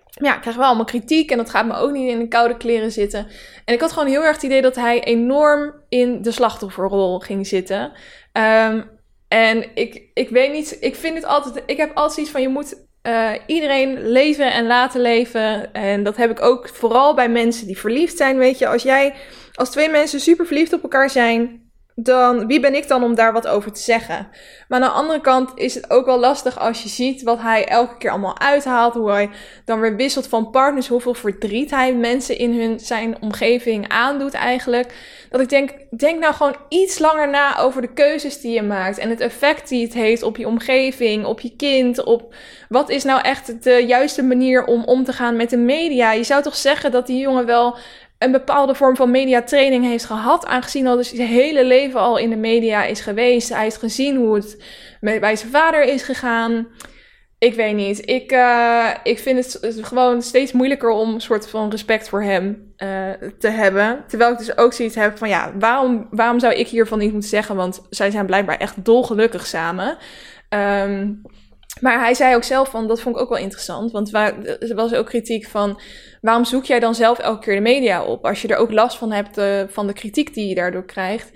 ja, 0.06 0.36
ik 0.36 0.42
krijg 0.42 0.56
wel 0.56 0.65
allemaal 0.65 0.86
kritiek 0.86 1.31
en 1.31 1.38
dat 1.38 1.50
gaat 1.50 1.65
me 1.65 1.75
ook 1.75 1.92
niet 1.92 2.09
in 2.09 2.19
de 2.19 2.27
koude 2.27 2.57
kleren 2.57 2.92
zitten. 2.92 3.27
En 3.65 3.74
ik 3.74 3.81
had 3.81 3.92
gewoon 3.92 4.07
heel 4.07 4.24
erg 4.24 4.36
het 4.36 4.44
idee 4.44 4.62
dat 4.62 4.75
hij 4.75 5.03
enorm 5.03 5.74
in 5.89 6.21
de 6.21 6.31
slachtofferrol 6.31 7.19
ging 7.19 7.48
zitten. 7.48 7.92
Um, 8.33 9.00
en 9.31 9.66
ik, 9.74 10.01
ik 10.13 10.30
weet 10.30 10.51
niet, 10.51 10.78
ik 10.80 10.95
vind 10.95 11.16
het 11.16 11.25
altijd, 11.25 11.63
ik 11.66 11.78
heb 11.78 11.92
altijd 11.94 12.19
iets 12.19 12.30
van 12.30 12.42
je 12.42 12.50
moet 12.50 12.75
uh, 13.07 13.31
iedereen 13.45 14.07
leven 14.07 14.54
en 14.54 14.68
laten 14.68 15.01
leven. 15.01 15.74
En 15.74 16.04
dat 16.04 16.18
heb 16.18 16.31
ik 16.31 16.42
ook 16.42 16.69
vooral 16.69 17.16
bij 17.16 17.30
mensen 17.30 17.68
die 17.68 17.78
verliefd 17.78 18.18
zijn. 18.18 18.38
Weet 18.38 18.57
je, 18.57 18.68
als 18.68 18.83
jij, 18.83 19.13
als 19.54 19.69
twee 19.69 19.89
mensen 19.89 20.19
super 20.19 20.45
verliefd 20.45 20.74
op 20.74 20.83
elkaar 20.83 21.10
zijn, 21.10 21.61
dan 21.96 22.48
wie 22.48 22.60
ben 22.60 22.76
ik 22.76 22.88
dan 22.88 23.04
om 23.04 23.16
daar 23.16 23.34
wat 23.34 23.48
over 23.48 23.72
te 23.72 23.82
zeggen? 23.82 24.28
Maar 24.68 24.82
aan 24.82 24.88
de 24.90 24.94
andere 24.94 25.22
kant 25.22 25.52
is 25.56 25.76
het 25.76 25.90
ook 25.90 26.06
wel 26.06 26.20
lastig 26.20 26.60
als 26.60 26.84
je 26.84 26.90
ziet 26.90 27.24
wat 27.24 27.42
hij 27.42 27.68
elke 27.68 27.98
keer 27.98 28.10
allemaal 28.10 28.40
uithaalt, 28.40 28.94
hoe 28.94 29.12
hij 29.12 29.30
dan 29.66 29.80
weer 29.80 29.96
wisselt 29.96 30.28
van 30.28 30.50
partners, 30.50 30.88
hoeveel 30.88 31.14
verdriet 31.14 31.72
hij 31.72 31.94
mensen 31.94 32.38
in 32.38 32.60
hun 32.60 32.80
zijn 32.80 33.22
omgeving 33.22 33.90
aandoet 33.90 34.34
eigenlijk. 34.34 34.94
Dat 35.30 35.42
ik 35.42 35.50
denk, 35.50 35.72
denk 35.98 36.20
nou 36.20 36.34
gewoon 36.34 36.56
iets 36.70 37.00
langer 37.00 37.30
na 37.30 37.60
over 37.60 37.82
de 37.82 37.94
keuzes 37.94 38.42
die 38.42 38.54
je 38.54 38.64
maakt 38.64 38.98
en 38.98 39.10
het 39.10 39.20
effect 39.20 39.70
die 39.70 39.84
het 39.84 39.94
heeft 39.94 40.24
op 40.24 40.38
je 40.38 40.48
omgeving, 40.48 41.25
op 41.25 41.39
je 41.39 41.56
kind, 41.56 42.04
op 42.04 42.34
wat 42.70 42.89
is 42.89 43.04
nou 43.04 43.22
echt 43.22 43.63
de 43.63 43.84
juiste 43.88 44.24
manier 44.24 44.65
om 44.65 44.84
om 44.84 45.04
te 45.04 45.13
gaan 45.13 45.36
met 45.36 45.50
de 45.50 45.58
media. 45.58 46.12
Je 46.12 46.24
zou 46.24 46.42
toch 46.44 46.56
zeggen 46.56 46.92
dat 46.92 47.08
die 47.08 47.20
jongen 47.20 47.46
wel 47.46 47.77
een 48.24 48.32
bepaalde 48.32 48.75
vorm 48.75 48.96
van 48.96 49.12
mediatraining 49.12 49.86
heeft 49.86 50.06
gehad, 50.06 50.46
aangezien 50.46 50.88
al 50.88 50.96
dus 50.96 51.13
zijn 51.13 51.28
hele 51.28 51.66
leven 51.66 52.00
al 52.00 52.18
in 52.18 52.30
de 52.30 52.36
media 52.36 52.84
is 52.84 53.01
geweest. 53.01 53.50
Hij 53.50 53.63
heeft 53.63 53.78
gezien 53.78 54.16
hoe 54.16 54.36
het 54.36 54.63
met, 55.00 55.20
bij 55.20 55.36
zijn 55.36 55.51
vader 55.51 55.84
is 55.84 56.04
gegaan. 56.04 56.68
Ik 57.38 57.54
weet 57.54 57.75
niet. 57.75 58.10
Ik, 58.10 58.32
uh, 58.32 58.90
ik 59.04 59.20
vind 59.20 59.38
het 59.62 59.78
gewoon 59.82 60.22
steeds 60.22 60.51
moeilijker 60.51 60.90
om 60.90 61.13
een 61.13 61.22
soort 61.22 61.50
van 61.50 61.70
respect 61.70 62.10
voor 62.10 62.24
hem 62.24 62.74
uh, 62.78 63.10
te 63.40 63.50
hebben. 63.50 64.04
Terwijl 64.08 64.32
ik 64.32 64.38
dus 64.38 64.58
ook 64.58 64.74
zoiets 64.74 64.96
heb 64.96 65.18
van 65.18 65.30
ja, 65.30 65.51
waarom, 65.60 66.08
waarom 66.12 66.40
zou 66.40 66.54
ik 66.54 66.68
hiervan 66.68 67.00
niet 67.00 67.12
moeten 67.12 67.30
zeggen? 67.30 67.56
Want 67.56 67.82
zij 67.90 68.12
zijn 68.12 68.25
blijkbaar 68.25 68.58
echt 68.58 68.86
dolgelukkig 68.86 69.48
samen. 69.48 69.98
Um, 70.50 71.22
maar 71.80 72.00
hij 72.00 72.13
zei 72.13 72.36
ook 72.36 72.44
zelf 72.44 72.70
van, 72.70 72.88
dat 72.88 73.01
vond 73.01 73.16
ik 73.16 73.22
ook 73.22 73.30
wel 73.30 73.38
interessant. 73.38 73.92
Want 73.92 74.13
er 74.13 74.75
was 74.75 74.94
ook 74.94 75.06
kritiek 75.06 75.46
van, 75.46 75.82
waarom 76.22 76.46
zoek 76.46 76.66
jij 76.66 76.80
dan 76.80 76.96
zelf 76.96 77.20
elke 77.20 77.40
keer 77.40 77.56
de 77.56 77.62
media 77.62 78.04
op? 78.04 78.25
Als 78.25 78.42
je 78.42 78.48
er 78.48 78.58
ook 78.58 78.72
last 78.72 78.98
van 78.98 79.12
hebt 79.12 79.38
uh, 79.38 79.62
van 79.68 79.88
de 79.88 79.94
kritiek 79.94 80.34
die 80.34 80.48
je 80.48 80.56
daardoor 80.56 80.86
krijgt. 80.86 81.32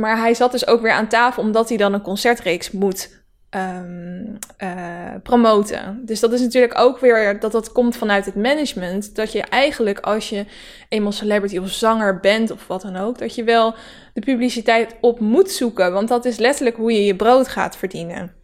Maar 0.00 0.18
hij 0.18 0.34
zat 0.34 0.52
dus 0.52 0.66
ook 0.66 0.80
weer 0.80 0.92
aan 0.92 1.08
tafel 1.08 1.42
omdat 1.42 1.68
hij 1.68 1.78
dan 1.78 1.92
een 1.92 2.02
concertreeks 2.02 2.70
moet 2.70 3.24
um, 3.50 4.38
uh, 4.58 5.14
promoten. 5.22 6.00
Dus 6.04 6.20
dat 6.20 6.32
is 6.32 6.40
natuurlijk 6.40 6.78
ook 6.78 6.98
weer 6.98 7.40
dat 7.40 7.52
dat 7.52 7.72
komt 7.72 7.96
vanuit 7.96 8.24
het 8.24 8.34
management. 8.34 9.14
Dat 9.14 9.32
je 9.32 9.42
eigenlijk 9.42 10.00
als 10.00 10.28
je 10.28 10.44
eenmaal 10.88 11.12
celebrity 11.12 11.58
of 11.58 11.70
zanger 11.70 12.20
bent 12.20 12.50
of 12.50 12.66
wat 12.66 12.82
dan 12.82 12.96
ook, 12.96 13.18
dat 13.18 13.34
je 13.34 13.44
wel 13.44 13.74
de 14.14 14.20
publiciteit 14.20 14.96
op 15.00 15.20
moet 15.20 15.50
zoeken. 15.50 15.92
Want 15.92 16.08
dat 16.08 16.24
is 16.24 16.36
letterlijk 16.36 16.76
hoe 16.76 16.92
je 16.92 17.04
je 17.04 17.16
brood 17.16 17.48
gaat 17.48 17.76
verdienen. 17.76 18.43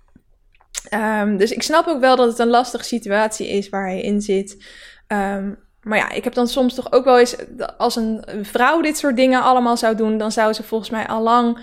Um, 0.95 1.37
dus 1.37 1.53
ik 1.53 1.63
snap 1.63 1.87
ook 1.87 2.01
wel 2.01 2.17
dat 2.17 2.29
het 2.29 2.39
een 2.39 2.49
lastige 2.49 2.85
situatie 2.85 3.49
is 3.49 3.69
waar 3.69 3.87
hij 3.87 4.01
in 4.01 4.21
zit. 4.21 4.65
Um, 5.09 5.59
maar 5.81 5.99
ja, 5.99 6.11
ik 6.11 6.25
heb 6.25 6.35
dan 6.35 6.47
soms 6.49 6.75
toch 6.75 6.93
ook 6.93 7.05
wel 7.05 7.19
eens, 7.19 7.37
als 7.79 7.97
een 7.97 8.25
vrouw 8.43 8.81
dit 8.81 8.99
soort 8.99 9.17
dingen 9.17 9.43
allemaal 9.43 9.77
zou 9.77 9.97
doen, 9.97 10.19
dan 10.19 10.33
zou 10.33 10.53
ze 10.53 10.63
volgens 10.63 10.91
mij 10.91 11.07
al 11.07 11.23
lang 11.23 11.59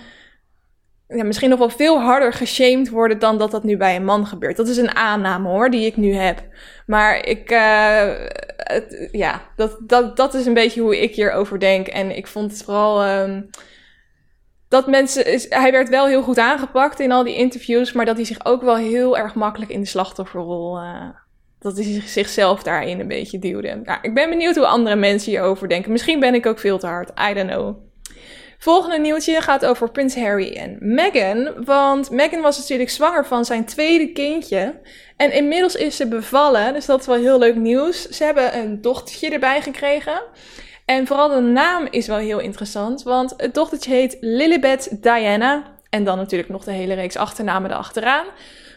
ja, 1.08 1.24
misschien 1.24 1.50
nog 1.50 1.60
wel 1.60 1.70
veel 1.70 2.02
harder 2.02 2.34
geshamed 2.34 2.90
worden 2.90 3.20
dan 3.20 3.38
dat 3.38 3.52
dat 3.52 3.64
nu 3.64 3.78
bij 3.78 3.96
een 3.96 4.06
man 4.06 4.28
gebeurt. 4.28 4.58
Dat 4.58 4.68
is 4.68 4.78
een 4.78 4.96
aanname 4.96 5.50
hoor, 5.50 5.70
die 5.70 5.86
ik 5.86 5.98
nu 5.98 6.14
heb. 6.14 6.44
Maar 6.86 7.26
ik, 7.26 7.50
het, 8.58 9.10
ja, 9.12 9.42
dat, 9.56 9.78
dat, 9.82 10.18
dat 10.18 10.34
is 10.34 10.46
een 10.46 10.54
beetje 10.54 10.82
hoe 10.82 11.02
ik 11.02 11.16
hierover 11.16 11.60
denk. 11.60 11.88
En 11.88 12.16
ik 12.18 12.28
vond 12.28 12.52
het 12.52 12.64
vooral. 12.64 13.08
Um, 13.08 13.50
dat 14.70 14.88
mensen, 14.88 15.24
hij 15.50 15.72
werd 15.72 15.90
wel 15.90 16.08
heel 16.08 16.22
goed 16.22 16.38
aangepakt 16.38 17.00
in 17.00 17.12
al 17.12 17.24
die 17.24 17.36
interviews, 17.36 17.92
maar 17.92 18.06
dat 18.06 18.16
hij 18.16 18.26
zich 18.26 18.46
ook 18.46 18.62
wel 18.62 18.76
heel 18.76 19.18
erg 19.18 19.34
makkelijk 19.34 19.72
in 19.72 19.80
de 19.80 19.88
slachtofferrol, 19.88 20.78
uh, 20.78 21.10
dat 21.60 21.76
hij 21.78 22.02
zichzelf 22.06 22.64
daarin 22.64 23.00
een 23.00 23.08
beetje 23.08 23.40
duwde. 23.40 24.00
Ik 24.02 24.14
ben 24.14 24.30
benieuwd 24.30 24.56
hoe 24.56 24.68
andere 24.68 24.96
mensen 24.96 25.32
hierover 25.32 25.68
denken. 25.68 25.92
Misschien 25.92 26.20
ben 26.20 26.34
ik 26.34 26.46
ook 26.46 26.60
veel 26.60 26.78
te 26.78 26.88
hard, 26.88 27.12
I 27.30 27.34
don't 27.34 27.50
know. 27.50 27.86
Volgende 28.60 29.00
nieuwtje 29.00 29.42
gaat 29.42 29.66
over 29.66 29.92
Prins 29.92 30.16
Harry 30.16 30.54
en 30.54 30.78
Meghan. 30.80 31.66
Want 31.66 32.10
Meghan 32.10 32.42
was 32.42 32.58
natuurlijk 32.58 32.90
zwanger 32.90 33.26
van 33.26 33.46
zijn 33.46 33.66
tweede 33.66 34.12
kindje. 34.12 34.80
En 35.18 35.34
inmiddels 35.34 35.76
is 35.76 35.96
ze 35.96 36.08
bevallen, 36.08 36.74
dus 36.74 36.86
dat 36.86 37.00
is 37.00 37.06
wel 37.06 37.16
heel 37.16 37.40
leuk 37.40 37.56
nieuws. 37.56 38.10
Ze 38.10 38.24
hebben 38.24 38.58
een 38.58 38.82
dochtertje 38.82 39.30
erbij 39.30 39.62
gekregen. 39.62 40.22
En 40.88 41.08
vooral 41.08 41.30
de 41.30 41.42
naam 41.42 41.88
is 41.90 42.08
wel 42.08 42.18
heel 42.18 42.40
interessant, 42.40 43.04
want 43.04 43.34
het 43.38 43.54
dochtertje 43.54 43.92
heet 43.92 44.18
Lilibet 44.20 44.98
Diana. 45.02 45.64
En 45.90 46.04
dan 46.04 46.18
natuurlijk 46.18 46.50
nog 46.50 46.64
de 46.64 46.72
hele 46.72 46.94
reeks 46.94 47.18
achternamen 47.18 47.72
erachteraan. 47.72 48.26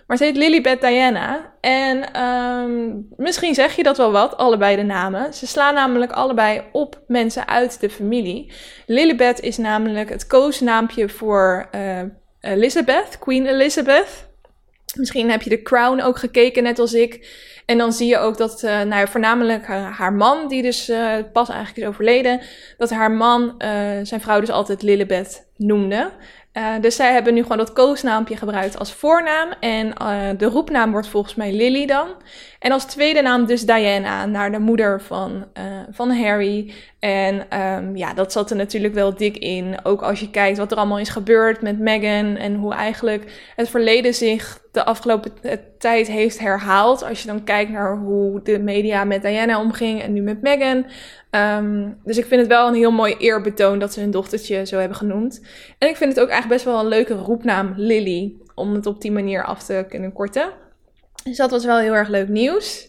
Maar 0.07 0.17
ze 0.17 0.25
heet 0.25 0.37
Lilibet 0.37 0.81
Diana. 0.81 1.53
En 1.61 2.23
um, 2.23 3.09
misschien 3.17 3.55
zeg 3.55 3.77
je 3.77 3.83
dat 3.83 3.97
wel 3.97 4.13
wat, 4.13 4.37
allebei 4.37 4.77
de 4.77 4.83
namen. 4.83 5.35
Ze 5.35 5.47
slaan 5.47 5.75
namelijk 5.75 6.13
allebei 6.13 6.63
op 6.73 7.01
mensen 7.07 7.49
uit 7.49 7.81
de 7.81 7.91
familie. 7.91 8.53
Lilibet 8.87 9.41
is 9.41 9.57
namelijk 9.57 10.09
het 10.09 10.27
koosnaampje 10.27 11.09
voor 11.09 11.69
uh, 11.75 12.01
Elizabeth, 12.41 13.19
Queen 13.19 13.47
Elizabeth. 13.47 14.30
Misschien 14.95 15.31
heb 15.31 15.43
je 15.43 15.51
de 15.51 15.63
Crown 15.63 16.01
ook 16.01 16.19
gekeken, 16.19 16.63
net 16.63 16.79
als 16.79 16.95
ik. 16.95 17.29
En 17.67 17.79
dan 17.79 17.93
zie 17.93 18.09
je 18.09 18.19
ook 18.19 18.37
dat, 18.37 18.63
uh, 18.63 18.81
nou 18.83 19.09
voornamelijk 19.09 19.69
uh, 19.69 19.99
haar 19.99 20.13
man, 20.13 20.49
die 20.49 20.63
dus 20.63 20.89
uh, 20.89 21.15
pas 21.33 21.49
eigenlijk 21.49 21.79
is 21.79 21.87
overleden, 21.87 22.41
dat 22.79 22.91
haar 22.91 23.11
man 23.11 23.55
zijn 24.03 24.21
vrouw 24.21 24.41
dus 24.41 24.51
altijd 24.51 24.83
Lilibet 24.83 25.49
noemde. 25.57 26.11
Dus 26.81 26.97
zij 26.97 27.13
hebben 27.13 27.35
nu 27.35 27.43
gewoon 27.43 27.59
dat 27.59 27.73
koosnaampje 27.73 28.37
gebruikt 28.37 28.79
als 28.79 28.93
voornaam. 28.93 29.53
En 29.61 29.93
de 30.39 30.47
roepnaam 30.47 30.91
wordt 30.91 31.07
volgens 31.07 31.35
mij 31.35 31.53
Lily 31.53 31.87
dan. 31.87 32.09
En 32.59 32.73
als 32.73 32.85
tweede 32.85 33.23
naam 33.23 33.47
dus 33.47 33.67
Diana, 33.67 34.27
naar 34.27 34.53
de 34.53 34.59
moeder 34.59 35.03
van, 35.03 35.47
van 35.91 36.11
Harry. 36.11 36.73
En 37.01 37.61
um, 37.61 37.97
ja, 37.97 38.15
dat 38.15 38.33
zat 38.33 38.51
er 38.51 38.57
natuurlijk 38.57 38.95
wel 38.95 39.15
dik 39.15 39.37
in. 39.37 39.79
Ook 39.83 40.03
als 40.03 40.21
je 40.21 40.31
kijkt 40.31 40.59
wat 40.59 40.71
er 40.71 40.77
allemaal 40.77 40.99
is 40.99 41.09
gebeurd 41.09 41.63
met 41.63 41.79
Meghan. 41.79 42.37
En 42.37 42.55
hoe 42.55 42.75
eigenlijk 42.75 43.53
het 43.57 43.69
verleden 43.69 44.15
zich 44.15 44.61
de 44.73 44.85
afgelopen 44.85 45.33
tijd 45.79 46.07
heeft 46.07 46.39
herhaald. 46.39 47.03
Als 47.03 47.21
je 47.21 47.27
dan 47.27 47.45
kijkt 47.45 47.71
naar 47.71 47.97
hoe 47.97 48.43
de 48.43 48.59
media 48.59 49.05
met 49.05 49.23
Diana 49.23 49.61
omging 49.61 50.03
en 50.03 50.13
nu 50.13 50.21
met 50.21 50.43
Meghan. 50.43 50.87
Um, 51.31 51.99
dus 52.05 52.19
ik 52.19 52.27
vind 52.27 52.41
het 52.41 52.51
wel 52.51 52.69
een 52.69 52.75
heel 52.75 52.93
mooi 52.93 53.15
eerbetoon 53.19 53.79
dat 53.79 53.93
ze 53.93 54.01
hun 54.01 54.11
dochtertje 54.11 54.67
zo 54.67 54.79
hebben 54.79 54.97
genoemd. 54.97 55.47
En 55.79 55.89
ik 55.89 55.97
vind 55.97 56.13
het 56.15 56.21
ook 56.21 56.31
eigenlijk 56.31 56.63
best 56.63 56.75
wel 56.75 56.85
een 56.85 56.89
leuke 56.89 57.15
roepnaam, 57.15 57.73
Lily. 57.77 58.35
Om 58.55 58.75
het 58.75 58.87
op 58.87 59.01
die 59.01 59.13
manier 59.13 59.45
af 59.45 59.63
te 59.63 59.87
kunnen 59.89 60.13
korten. 60.13 60.51
Dus 61.25 61.37
dat 61.37 61.51
was 61.51 61.65
wel 61.65 61.79
heel 61.79 61.95
erg 61.95 62.09
leuk 62.09 62.29
nieuws. 62.29 62.89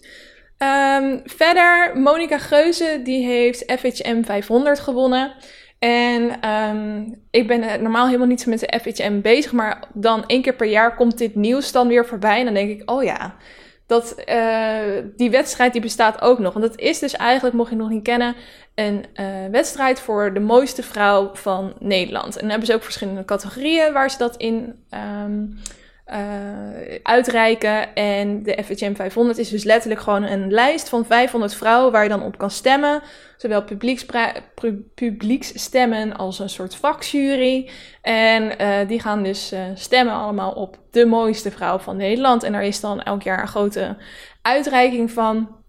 Um, 0.62 1.22
verder, 1.26 1.92
Monica 1.96 2.38
Geuze, 2.38 3.02
die 3.04 3.26
heeft 3.26 3.72
FHM 3.80 4.24
500 4.24 4.80
gewonnen. 4.80 5.34
En 5.80 6.50
um, 6.50 7.16
ik 7.32 7.48
ben 7.48 7.82
normaal 7.82 8.06
helemaal 8.06 8.28
niet 8.28 8.42
zo 8.42 8.50
met 8.50 8.60
de 8.60 8.80
FHM 8.80 9.22
bezig, 9.22 9.52
maar 9.52 9.84
dan 9.94 10.26
één 10.26 10.42
keer 10.42 10.56
per 10.56 10.68
jaar 10.68 10.96
komt 10.96 11.18
dit 11.18 11.36
nieuws 11.36 11.72
dan 11.72 11.88
weer 11.88 12.06
voorbij. 12.06 12.40
En 12.40 12.46
dan 12.46 12.54
denk 12.54 12.70
ik, 12.70 12.92
oh 12.92 13.04
ja, 13.04 13.36
dat 13.88 14.16
uh, 14.30 15.04
die 15.18 15.30
wedstrijd 15.30 15.72
die 15.72 15.82
bestaat 15.82 16.22
ook 16.22 16.40
nog. 16.40 16.54
Want 16.54 16.66
het 16.66 16.80
is 16.80 17.00
dus 17.00 17.16
eigenlijk, 17.16 17.56
mocht 17.56 17.70
je 17.70 17.76
nog 17.76 17.90
niet 17.90 18.04
kennen, 18.04 18.36
een 18.76 19.06
uh, 19.16 19.26
wedstrijd 19.52 20.00
voor 20.00 20.34
de 20.34 20.40
mooiste 20.40 20.84
vrouw 20.84 21.30
van 21.34 21.74
Nederland. 21.80 22.36
En 22.36 22.42
dan 22.42 22.50
hebben 22.50 22.68
ze 22.68 22.74
ook 22.74 22.84
verschillende 22.84 23.26
categorieën 23.26 23.94
waar 23.94 24.12
ze 24.12 24.18
dat 24.18 24.38
in 24.38 24.76
um, 25.24 25.60
uh, 26.08 26.16
uitreiken. 27.04 27.96
En 27.96 28.44
de 28.44 28.64
FHM 28.64 28.94
500 28.94 29.38
is 29.38 29.50
dus 29.50 29.64
letterlijk 29.64 30.02
gewoon 30.02 30.24
een 30.24 30.52
lijst 30.52 30.90
van 30.90 31.06
500 31.06 31.56
vrouwen 31.56 31.92
waar 31.92 32.04
je 32.04 32.10
dan 32.10 32.24
op 32.24 32.38
kan 32.38 32.52
stemmen. 32.52 33.02
Zowel 33.38 33.64
publieksstemmen 34.96 36.18
als 36.18 36.40
een 36.40 36.50
soort 36.50 36.76
vakjury. 36.76 37.70
En 38.02 38.62
uh, 38.62 38.88
die 38.88 39.00
gaan 39.00 39.24
dus 39.24 39.54
uh, 39.54 39.60
stemmen 39.74 40.14
allemaal 40.14 40.52
op 40.52 40.78
de 40.92 41.06
mooiste 41.06 41.52
vrouw 41.52 41.78
van 41.80 41.98
Nederland. 41.98 42.44
En 42.44 42.54
er 42.54 42.62
is 42.62 42.80
dan 42.80 43.02
elk 43.02 43.22
jaar 43.22 43.42
een 43.42 43.48
grote 43.48 43.98
uitreiking 44.42 45.12
van. 45.12 45.60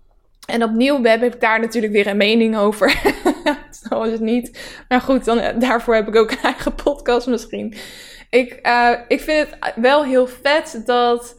En 0.47 0.65
opnieuw 0.65 1.03
heb 1.03 1.23
ik 1.23 1.41
daar 1.41 1.61
natuurlijk 1.61 1.93
weer 1.93 2.07
een 2.07 2.17
mening 2.17 2.57
over. 2.57 3.01
Zo 3.89 4.03
is 4.03 4.12
het 4.12 4.21
niet. 4.21 4.59
Maar 4.89 5.01
goed, 5.01 5.25
dan, 5.25 5.59
daarvoor 5.59 5.95
heb 5.95 6.09
ik 6.09 6.17
ook 6.17 6.31
een 6.31 6.43
eigen 6.43 6.75
podcast 6.75 7.27
misschien. 7.27 7.75
Ik, 8.33 8.59
uh, 8.67 8.93
ik 9.09 9.21
vind 9.21 9.49
het 9.61 9.75
wel 9.77 10.05
heel 10.05 10.27
vet 10.27 10.83
dat 10.85 11.37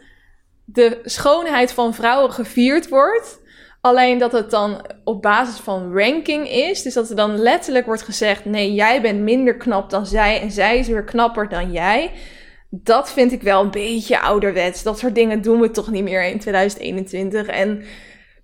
de 0.66 1.00
schoonheid 1.04 1.72
van 1.72 1.94
vrouwen 1.94 2.32
gevierd 2.32 2.90
wordt. 2.90 3.42
Alleen 3.82 4.18
dat 4.18 4.32
het 4.32 4.52
dan 4.52 4.86
op 5.04 5.22
basis 5.22 5.60
van 5.60 5.98
ranking 5.98 6.50
is. 6.50 6.82
Dus 6.82 6.94
dat 6.94 7.10
er 7.10 7.16
dan 7.16 7.38
letterlijk 7.38 7.86
wordt 7.86 8.02
gezegd: 8.02 8.46
nee, 8.46 8.74
jij 8.74 9.02
bent 9.02 9.22
minder 9.22 9.58
knap 9.58 9.90
dan 9.90 10.06
zij 10.06 10.42
en 10.42 10.52
zij 10.52 10.78
is 10.78 10.88
weer 10.88 11.04
knapper 11.04 11.50
dan 11.50 11.72
jij. 11.72 12.12
Dat 12.70 13.12
vind 13.12 13.32
ik 13.32 13.42
wel 13.42 13.62
een 13.62 13.72
beetje 13.72 14.20
ouderwets. 14.20 14.84
Dat 14.84 15.00
soort 15.00 15.16
dingen 15.16 15.42
doen 15.42 15.60
we 15.60 15.72
toch 15.72 15.92
niet 15.92 16.04
meer 16.04 16.24
in 16.24 16.40
2021. 16.40 17.48
En 17.48 17.84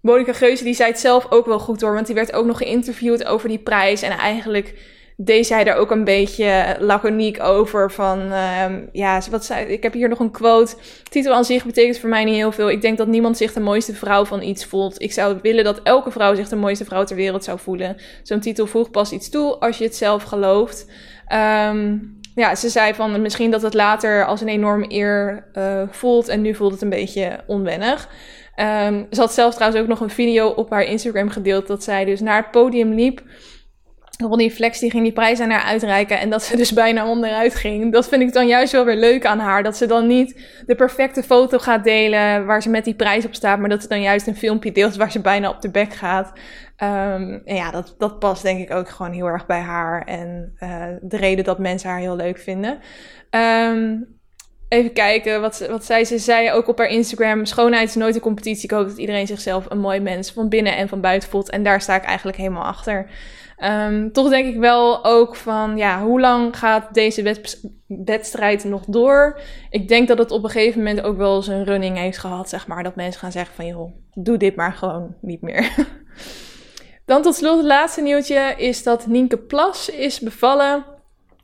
Monika 0.02 0.34
Geuze 0.34 0.64
die 0.64 0.74
zei 0.74 0.90
het 0.90 1.00
zelf 1.00 1.32
ook 1.32 1.46
wel 1.46 1.60
goed 1.60 1.82
hoor. 1.82 1.94
Want 1.94 2.06
die 2.06 2.16
werd 2.16 2.34
ook 2.34 2.46
nog 2.46 2.58
geïnterviewd 2.58 3.26
over 3.26 3.50
die 3.50 3.60
prijs. 3.60 4.02
En 4.02 4.12
eigenlijk 4.12 4.74
deed 5.22 5.48
zij 5.48 5.64
daar 5.64 5.76
ook 5.76 5.92
een 5.92 6.04
beetje 6.04 6.76
laconiek 6.80 7.44
over. 7.44 7.92
Van 7.92 8.20
um, 8.20 8.90
ja, 8.92 9.22
wat 9.32 9.46
zei, 9.46 9.66
ik 9.66 9.84
heb 9.84 9.94
hier 9.94 10.10
nog 10.10 10.20
een 10.20 10.32
quote. 10.32 10.76
Titel 11.10 11.34
aan 11.34 11.46
zich 11.46 11.66
betekent 11.66 11.98
voor 11.98 12.10
mij 12.10 12.24
niet 12.24 12.36
heel 12.36 12.52
veel. 12.52 12.70
Ik 12.70 12.82
denk 12.82 12.98
dat 12.98 13.08
niemand 13.08 13.38
zich 13.38 13.54
de 13.54 13.60
mooiste 13.60 13.94
vrouw 13.94 14.26
van 14.26 14.42
iets 14.42 14.66
voelt. 14.66 15.02
Ik 15.02 15.12
zou 15.12 15.38
willen 15.42 15.64
dat 15.64 15.82
elke 15.84 16.12
vrouw 16.12 16.36
zich 16.36 16.50
de 16.50 16.56
mooiste 16.56 16.86
vrouw 16.86 17.04
ter 17.04 17.16
wereld 17.16 17.44
zou 17.44 17.60
voelen. 17.60 17.96
Zo'n 18.24 18.40
titel 18.40 18.68
voegt 18.68 18.92
pas 18.92 19.12
iets 19.12 19.30
toe 19.30 19.60
als 19.60 19.78
je 19.78 19.84
het 19.84 19.96
zelf 19.96 20.24
gelooft. 20.24 20.86
Um, 21.34 22.18
ja, 22.36 22.56
ze 22.56 22.70
zei 22.70 22.94
van 22.94 23.22
misschien 23.22 23.52
dat 23.52 23.62
het 23.62 23.74
later 23.74 24.26
als 24.26 24.42
een 24.42 24.48
enorm 24.48 24.86
eer 24.88 25.48
uh, 25.54 25.82
voelt. 25.90 26.28
En 26.28 26.42
nu 26.42 26.56
voelt 26.56 26.72
het 26.72 26.82
een 26.82 26.90
beetje 26.90 27.40
onwennig. 27.48 28.10
Um, 28.56 29.08
ze 29.12 29.20
had 29.20 29.34
zelf 29.34 29.56
trouwens 29.56 29.82
ook 29.82 29.88
nog 29.88 30.00
een 30.00 30.10
video 30.10 30.48
op 30.48 30.70
haar 30.70 30.84
Instagram 30.84 31.30
gedeeld. 31.30 31.68
Dat 31.68 31.84
zij 31.84 32.06
dus 32.06 32.20
naar 32.20 32.42
het 32.42 32.52
podium 32.52 32.94
liep. 32.94 33.22
Ronnie 34.28 34.52
Flex 34.52 34.80
die 34.80 34.92
ging 34.92 35.04
die 35.04 35.14
prijs 35.14 35.40
aan 35.40 35.50
haar 35.50 35.64
uitreiken 35.64 36.20
en 36.20 36.30
dat 36.30 36.44
ze 36.44 36.58
dus 36.58 36.74
bijna 36.74 37.10
onderuit 37.10 37.56
ging. 37.56 37.92
Dat 37.92 38.08
vind 38.08 38.22
ik 38.22 38.34
dan 38.34 38.48
juist 38.48 38.72
wel 38.72 38.86
weer 38.86 38.96
leuk 38.96 39.26
aan 39.26 39.40
haar. 39.40 39.64
Dat 39.64 39.78
ze 39.78 39.86
dan 39.86 40.08
niet 40.08 40.42
de 40.66 40.76
perfecte 40.76 41.24
foto 41.24 41.58
gaat 41.58 41.84
delen 41.84 42.46
waar 42.46 42.62
ze 42.62 42.70
met 42.70 42.84
die 42.84 42.96
prijs 42.96 43.26
op 43.26 43.36
staat, 43.36 43.60
maar 43.60 43.70
dat 43.70 43.82
ze 43.82 43.88
dan 43.88 44.02
juist 44.02 44.28
een 44.28 44.36
filmpje 44.36 44.72
deelt 44.72 44.96
waar 44.96 45.12
ze 45.12 45.22
bijna 45.22 45.50
op 45.50 45.62
de 45.62 45.72
bek 45.72 45.94
gaat. 45.94 46.28
Um, 46.84 47.42
en 47.46 47.56
ja, 47.56 47.72
dat, 47.72 47.96
dat 47.98 48.20
past 48.20 48.44
denk 48.44 48.60
ik 48.60 48.72
ook 48.72 48.90
gewoon 48.90 49.12
heel 49.12 49.26
erg 49.26 49.46
bij 49.46 49.60
haar 49.60 50.04
en 50.06 50.56
uh, 50.60 50.86
de 51.02 51.18
reden 51.18 51.44
dat 51.44 51.60
mensen 51.60 51.90
haar 51.90 52.00
heel 52.00 52.16
leuk 52.16 52.38
vinden. 52.38 52.80
Um, 53.30 54.18
Even 54.70 54.94
kijken 54.94 55.42
wat, 55.42 55.68
wat 55.70 55.86
zij 55.86 56.06
ze 56.06 56.18
zei 56.18 56.52
ook 56.52 56.68
op 56.68 56.78
haar 56.78 56.88
Instagram. 56.88 57.46
Schoonheid 57.46 57.90
is 57.90 57.96
nooit 57.96 58.16
een 58.16 58.22
competitie. 58.22 58.64
Ik 58.64 58.72
hoop 58.72 58.88
dat 58.88 58.98
iedereen 58.98 59.28
zichzelf 59.28 59.66
een 59.70 59.80
mooi 59.80 60.00
mens 60.00 60.32
van 60.32 60.50
binnen 60.50 60.78
en 60.78 60.88
van 60.88 61.02
buiten 61.02 61.30
voelt. 61.30 61.50
En 61.50 61.64
daar 61.64 61.82
sta 61.82 61.96
ik 61.96 62.04
eigenlijk 62.04 62.38
helemaal 62.38 62.64
achter. 62.64 63.10
Um, 63.64 64.12
toch 64.12 64.30
denk 64.30 64.54
ik 64.54 64.60
wel 64.60 65.06
ook 65.06 65.36
van, 65.36 65.78
ja, 65.78 66.04
hoe 66.04 66.20
lang 66.20 66.58
gaat 66.58 66.94
deze 66.94 67.36
wedstrijd 67.88 68.64
nog 68.64 68.86
door? 68.86 69.40
Ik 69.70 69.88
denk 69.88 70.08
dat 70.08 70.18
het 70.18 70.32
op 70.32 70.44
een 70.44 70.50
gegeven 70.50 70.78
moment 70.78 71.02
ook 71.02 71.18
wel 71.18 71.42
zijn 71.42 71.64
running 71.64 71.98
heeft 71.98 72.18
gehad, 72.18 72.50
zeg 72.50 72.68
maar. 72.68 72.84
Dat 72.84 72.96
mensen 72.96 73.20
gaan 73.20 73.32
zeggen 73.32 73.56
van, 73.56 73.66
joh, 73.66 73.92
doe 74.14 74.38
dit 74.38 74.56
maar 74.56 74.74
gewoon 74.74 75.16
niet 75.22 75.42
meer. 75.42 75.72
Dan 77.06 77.22
tot 77.22 77.36
slot 77.36 77.58
het 77.58 77.66
laatste 77.66 78.02
nieuwtje 78.02 78.54
is 78.58 78.84
dat 78.84 79.08
Nienke 79.08 79.38
Plas 79.38 79.90
is 79.90 80.20
bevallen. 80.20 80.86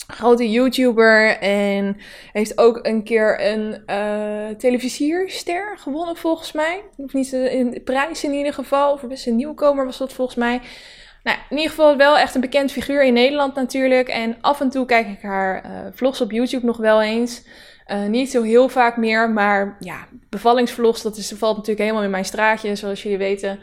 Grote 0.07 0.51
YouTuber 0.51 1.37
en 1.39 1.97
heeft 2.31 2.57
ook 2.57 2.79
een 2.81 3.03
keer 3.03 3.51
een 3.51 3.83
uh, 3.87 4.55
televisierster 4.57 5.77
gewonnen 5.77 6.15
volgens 6.15 6.51
mij. 6.51 6.81
Of 6.97 7.13
niet 7.13 7.31
een 7.31 7.81
prijs 7.83 8.23
in 8.23 8.33
ieder 8.33 8.53
geval, 8.53 8.93
of 8.93 9.07
best 9.07 9.27
een 9.27 9.35
nieuwkomer 9.35 9.85
was 9.85 9.97
dat 9.97 10.13
volgens 10.13 10.37
mij. 10.37 10.61
Nou, 11.25 11.37
in 11.49 11.57
ieder 11.57 11.71
geval 11.71 11.97
wel 11.97 12.17
echt 12.17 12.35
een 12.35 12.41
bekend 12.41 12.71
figuur 12.71 13.03
in 13.03 13.13
Nederland 13.13 13.55
natuurlijk. 13.55 14.07
En 14.07 14.37
af 14.41 14.61
en 14.61 14.69
toe 14.69 14.85
kijk 14.85 15.07
ik 15.07 15.21
haar 15.21 15.65
uh, 15.65 15.71
vlogs 15.93 16.21
op 16.21 16.31
YouTube 16.31 16.65
nog 16.65 16.77
wel 16.77 17.01
eens. 17.01 17.43
Uh, 17.87 18.05
niet 18.05 18.31
zo 18.31 18.41
heel 18.41 18.69
vaak 18.69 18.97
meer, 18.97 19.29
maar 19.29 19.77
ja, 19.79 20.07
bevallingsvlogs, 20.29 21.01
dat 21.01 21.17
is, 21.17 21.33
valt 21.37 21.55
natuurlijk 21.55 21.83
helemaal 21.83 22.03
in 22.03 22.09
mijn 22.09 22.25
straatje. 22.25 22.75
Zoals 22.75 23.03
jullie 23.03 23.17
weten, 23.17 23.59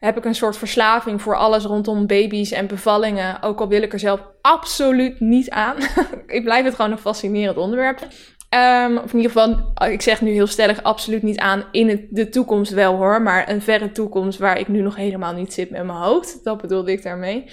heb 0.00 0.16
ik 0.16 0.24
een 0.24 0.34
soort 0.34 0.56
verslaving 0.56 1.22
voor 1.22 1.36
alles 1.36 1.64
rondom 1.64 2.06
baby's 2.06 2.50
en 2.50 2.66
bevallingen. 2.66 3.42
Ook 3.42 3.60
al 3.60 3.68
wil 3.68 3.82
ik 3.82 3.92
er 3.92 3.98
zelf 3.98 4.20
absoluut 4.40 5.20
niet 5.20 5.50
aan. 5.50 5.76
ik 6.26 6.44
blijf 6.44 6.64
het 6.64 6.74
gewoon 6.74 6.90
een 6.90 6.98
fascinerend 6.98 7.56
onderwerp. 7.56 8.06
Um, 8.54 8.96
of 8.96 9.12
in 9.12 9.16
ieder 9.16 9.32
geval, 9.32 9.72
ik 9.90 10.02
zeg 10.02 10.20
nu 10.20 10.30
heel 10.30 10.46
stellig 10.46 10.82
absoluut 10.82 11.22
niet 11.22 11.38
aan 11.38 11.64
in 11.72 12.08
de 12.10 12.28
toekomst 12.28 12.72
wel 12.72 12.96
hoor. 12.96 13.22
Maar 13.22 13.50
een 13.50 13.62
verre 13.62 13.92
toekomst 13.92 14.38
waar 14.38 14.58
ik 14.58 14.68
nu 14.68 14.80
nog 14.80 14.96
helemaal 14.96 15.34
niet 15.34 15.52
zit 15.52 15.70
met 15.70 15.84
mijn 15.84 15.98
hoofd. 15.98 16.44
Dat 16.44 16.60
bedoelde 16.60 16.92
ik 16.92 17.02
daarmee. 17.02 17.44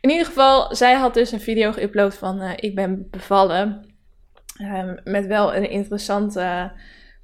In 0.00 0.10
ieder 0.10 0.26
geval, 0.26 0.74
zij 0.74 0.94
had 0.94 1.14
dus 1.14 1.32
een 1.32 1.40
video 1.40 1.72
geüpload 1.72 2.18
van 2.18 2.42
uh, 2.42 2.50
ik 2.56 2.74
ben 2.74 3.08
bevallen. 3.10 3.92
Um, 4.62 5.00
met 5.04 5.26
wel 5.26 5.54
een 5.54 5.70
interessante 5.70 6.72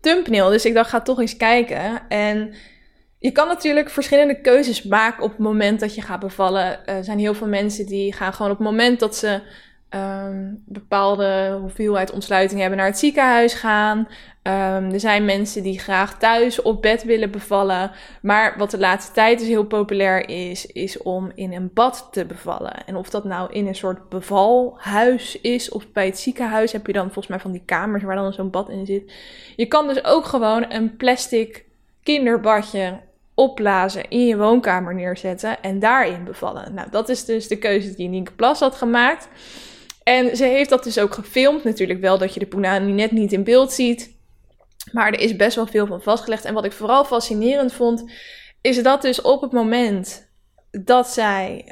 thumbnail. 0.01 0.49
Dus 0.49 0.65
ik 0.65 0.75
dacht, 0.75 0.91
ga 0.91 1.01
toch 1.01 1.21
eens 1.21 1.37
kijken. 1.37 2.09
En 2.09 2.55
je 3.19 3.31
kan 3.31 3.49
natuurlijk 3.49 3.91
verschillende 3.91 4.41
keuzes 4.41 4.83
maken 4.83 5.23
op 5.23 5.31
het 5.31 5.39
moment 5.39 5.81
dat 5.81 5.95
je 5.95 6.03
gaat 6.03 6.21
bevallen. 6.21 6.87
Er 6.87 7.05
zijn 7.05 7.19
heel 7.19 7.35
veel 7.35 7.47
mensen 7.47 7.87
die 7.87 8.13
gaan 8.13 8.33
gewoon 8.33 8.53
op 8.53 8.59
het 8.59 8.67
moment 8.67 9.01
dat 9.01 9.17
ze 9.17 9.41
um, 9.95 10.63
bepaalde 10.67 11.59
hoeveelheid 11.61 12.11
ontsluiting 12.11 12.61
hebben 12.61 12.79
naar 12.79 12.87
het 12.87 12.99
ziekenhuis 12.99 13.55
gaan. 13.55 13.99
Um, 14.43 14.93
er 14.93 15.01
zijn 15.01 15.25
mensen 15.25 15.63
die 15.63 15.79
graag 15.79 16.19
thuis 16.19 16.63
op 16.63 16.83
bed 16.83 17.05
willen 17.05 17.31
bevallen. 17.31 17.91
Maar 18.23 18.55
wat 18.59 18.71
de 18.71 18.79
laatste 18.79 19.13
tijd 19.13 19.39
dus 19.39 19.49
heel 19.49 19.65
populair 19.65 20.29
is, 20.29 20.67
is 20.67 21.03
om 21.03 21.33
in 21.35 21.53
een 21.53 21.71
bad 21.75 22.09
te 22.11 22.25
bevallen. 22.25 22.87
En 22.87 22.97
of 22.97 23.11
dat 23.11 23.25
nou 23.25 23.53
in 23.53 23.67
een 23.67 23.75
soort 23.75 24.09
bevalhuis 24.09 25.41
is 25.41 25.69
of 25.71 25.93
bij 25.93 26.07
het 26.07 26.19
ziekenhuis, 26.19 26.73
heb 26.73 26.87
je 26.87 26.93
dan 26.93 27.05
volgens 27.05 27.27
mij 27.27 27.41
van 27.41 27.53
die 27.53 27.63
kamers 27.65 28.03
waar 28.03 28.17
dan 28.17 28.33
zo'n 28.33 28.51
bad 28.51 28.69
in 28.69 28.87
zit. 28.87 29.13
Je 29.57 29.67
kan 29.67 29.89
dus 29.89 30.05
ook 30.05 30.25
gewoon 30.25 30.65
een 30.69 30.97
plastic 30.97 31.65
kinderbadje 32.03 32.99
opblazen, 33.35 34.09
in 34.09 34.27
je 34.27 34.37
woonkamer 34.37 34.95
neerzetten 34.95 35.63
en 35.63 35.79
daarin 35.79 36.25
bevallen. 36.25 36.75
Nou, 36.75 36.91
dat 36.91 37.09
is 37.09 37.25
dus 37.25 37.49
de 37.49 37.59
keuze 37.59 37.95
die 37.95 38.09
Nienke 38.09 38.33
Plas 38.33 38.61
had 38.61 38.75
gemaakt. 38.75 39.29
En 40.11 40.37
ze 40.37 40.45
heeft 40.45 40.71
dat 40.71 40.85
dus 40.85 40.99
ook 40.99 41.15
gefilmd. 41.15 41.65
Natuurlijk 41.65 42.01
wel 42.01 42.19
dat 42.19 42.35
je 42.35 42.41
de 42.41 42.47
Punani 42.47 42.93
net 42.93 43.11
niet 43.11 43.33
in 43.33 43.45
beeld 43.45 43.73
ziet. 43.73 44.17
Maar 44.93 45.13
er 45.13 45.21
is 45.21 45.37
best 45.37 45.57
wel 45.57 45.67
veel 45.67 45.87
van 45.87 46.03
vastgelegd. 46.03 46.45
En 46.45 46.55
wat 46.55 46.65
ik 46.65 46.73
vooral 46.73 47.05
fascinerend 47.05 47.73
vond, 47.73 48.05
is 48.61 48.83
dat 48.83 49.03
dus 49.03 49.23
op 49.23 49.41
het 49.41 49.53
moment 49.53 50.31
dat 50.71 51.09
zij 51.09 51.65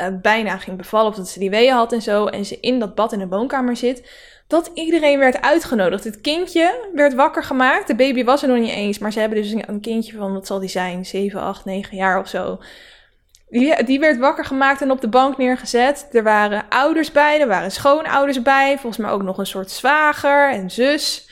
uh, 0.00 0.06
bijna 0.22 0.56
ging 0.56 0.76
bevallen, 0.76 1.10
of 1.10 1.16
dat 1.16 1.28
ze 1.28 1.38
die 1.38 1.50
weeën 1.50 1.72
had 1.72 1.92
en 1.92 2.02
zo, 2.02 2.26
en 2.26 2.44
ze 2.44 2.60
in 2.60 2.78
dat 2.78 2.94
bad 2.94 3.12
in 3.12 3.18
de 3.18 3.28
woonkamer 3.28 3.76
zit, 3.76 4.10
dat 4.46 4.70
iedereen 4.74 5.18
werd 5.18 5.40
uitgenodigd. 5.40 6.04
Het 6.04 6.20
kindje 6.20 6.88
werd 6.94 7.14
wakker 7.14 7.44
gemaakt. 7.44 7.86
De 7.86 7.96
baby 7.96 8.24
was 8.24 8.42
er 8.42 8.48
nog 8.48 8.58
niet 8.58 8.70
eens, 8.70 8.98
maar 8.98 9.12
ze 9.12 9.20
hebben 9.20 9.42
dus 9.42 9.52
een 9.52 9.80
kindje 9.80 10.16
van, 10.16 10.32
wat 10.32 10.46
zal 10.46 10.58
die 10.58 10.68
zijn, 10.68 11.06
7, 11.06 11.40
8, 11.40 11.64
9 11.64 11.96
jaar 11.96 12.20
of 12.20 12.28
zo. 12.28 12.58
Die, 13.50 13.98
werd 14.00 14.18
wakker 14.18 14.44
gemaakt 14.44 14.82
en 14.82 14.90
op 14.90 15.00
de 15.00 15.08
bank 15.08 15.36
neergezet. 15.36 16.08
Er 16.12 16.22
waren 16.22 16.64
ouders 16.68 17.12
bij, 17.12 17.40
er 17.40 17.48
waren 17.48 17.70
schoonouders 17.70 18.42
bij. 18.42 18.78
Volgens 18.78 18.96
mij 18.96 19.10
ook 19.10 19.22
nog 19.22 19.38
een 19.38 19.46
soort 19.46 19.70
zwager 19.70 20.50
en 20.50 20.70
zus. 20.70 21.28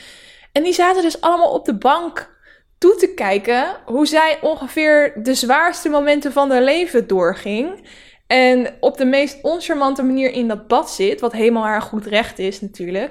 En 0.53 0.63
die 0.63 0.73
zaten 0.73 1.03
dus 1.03 1.21
allemaal 1.21 1.53
op 1.53 1.65
de 1.65 1.75
bank 1.75 2.35
toe 2.79 2.97
te 2.97 3.15
kijken 3.15 3.77
hoe 3.85 4.07
zij 4.07 4.39
ongeveer 4.41 5.13
de 5.23 5.35
zwaarste 5.35 5.89
momenten 5.89 6.33
van 6.33 6.51
haar 6.51 6.63
leven 6.63 7.07
doorging. 7.07 7.89
En 8.27 8.75
op 8.81 8.97
de 8.97 9.05
meest 9.05 9.39
oncharmante 9.43 10.03
manier 10.03 10.31
in 10.31 10.49
dat 10.49 10.67
bad 10.67 10.91
zit, 10.91 11.21
wat 11.21 11.33
helemaal 11.33 11.65
haar 11.65 11.83
goed 11.83 12.07
recht 12.07 12.39
is 12.39 12.61
natuurlijk. 12.61 13.11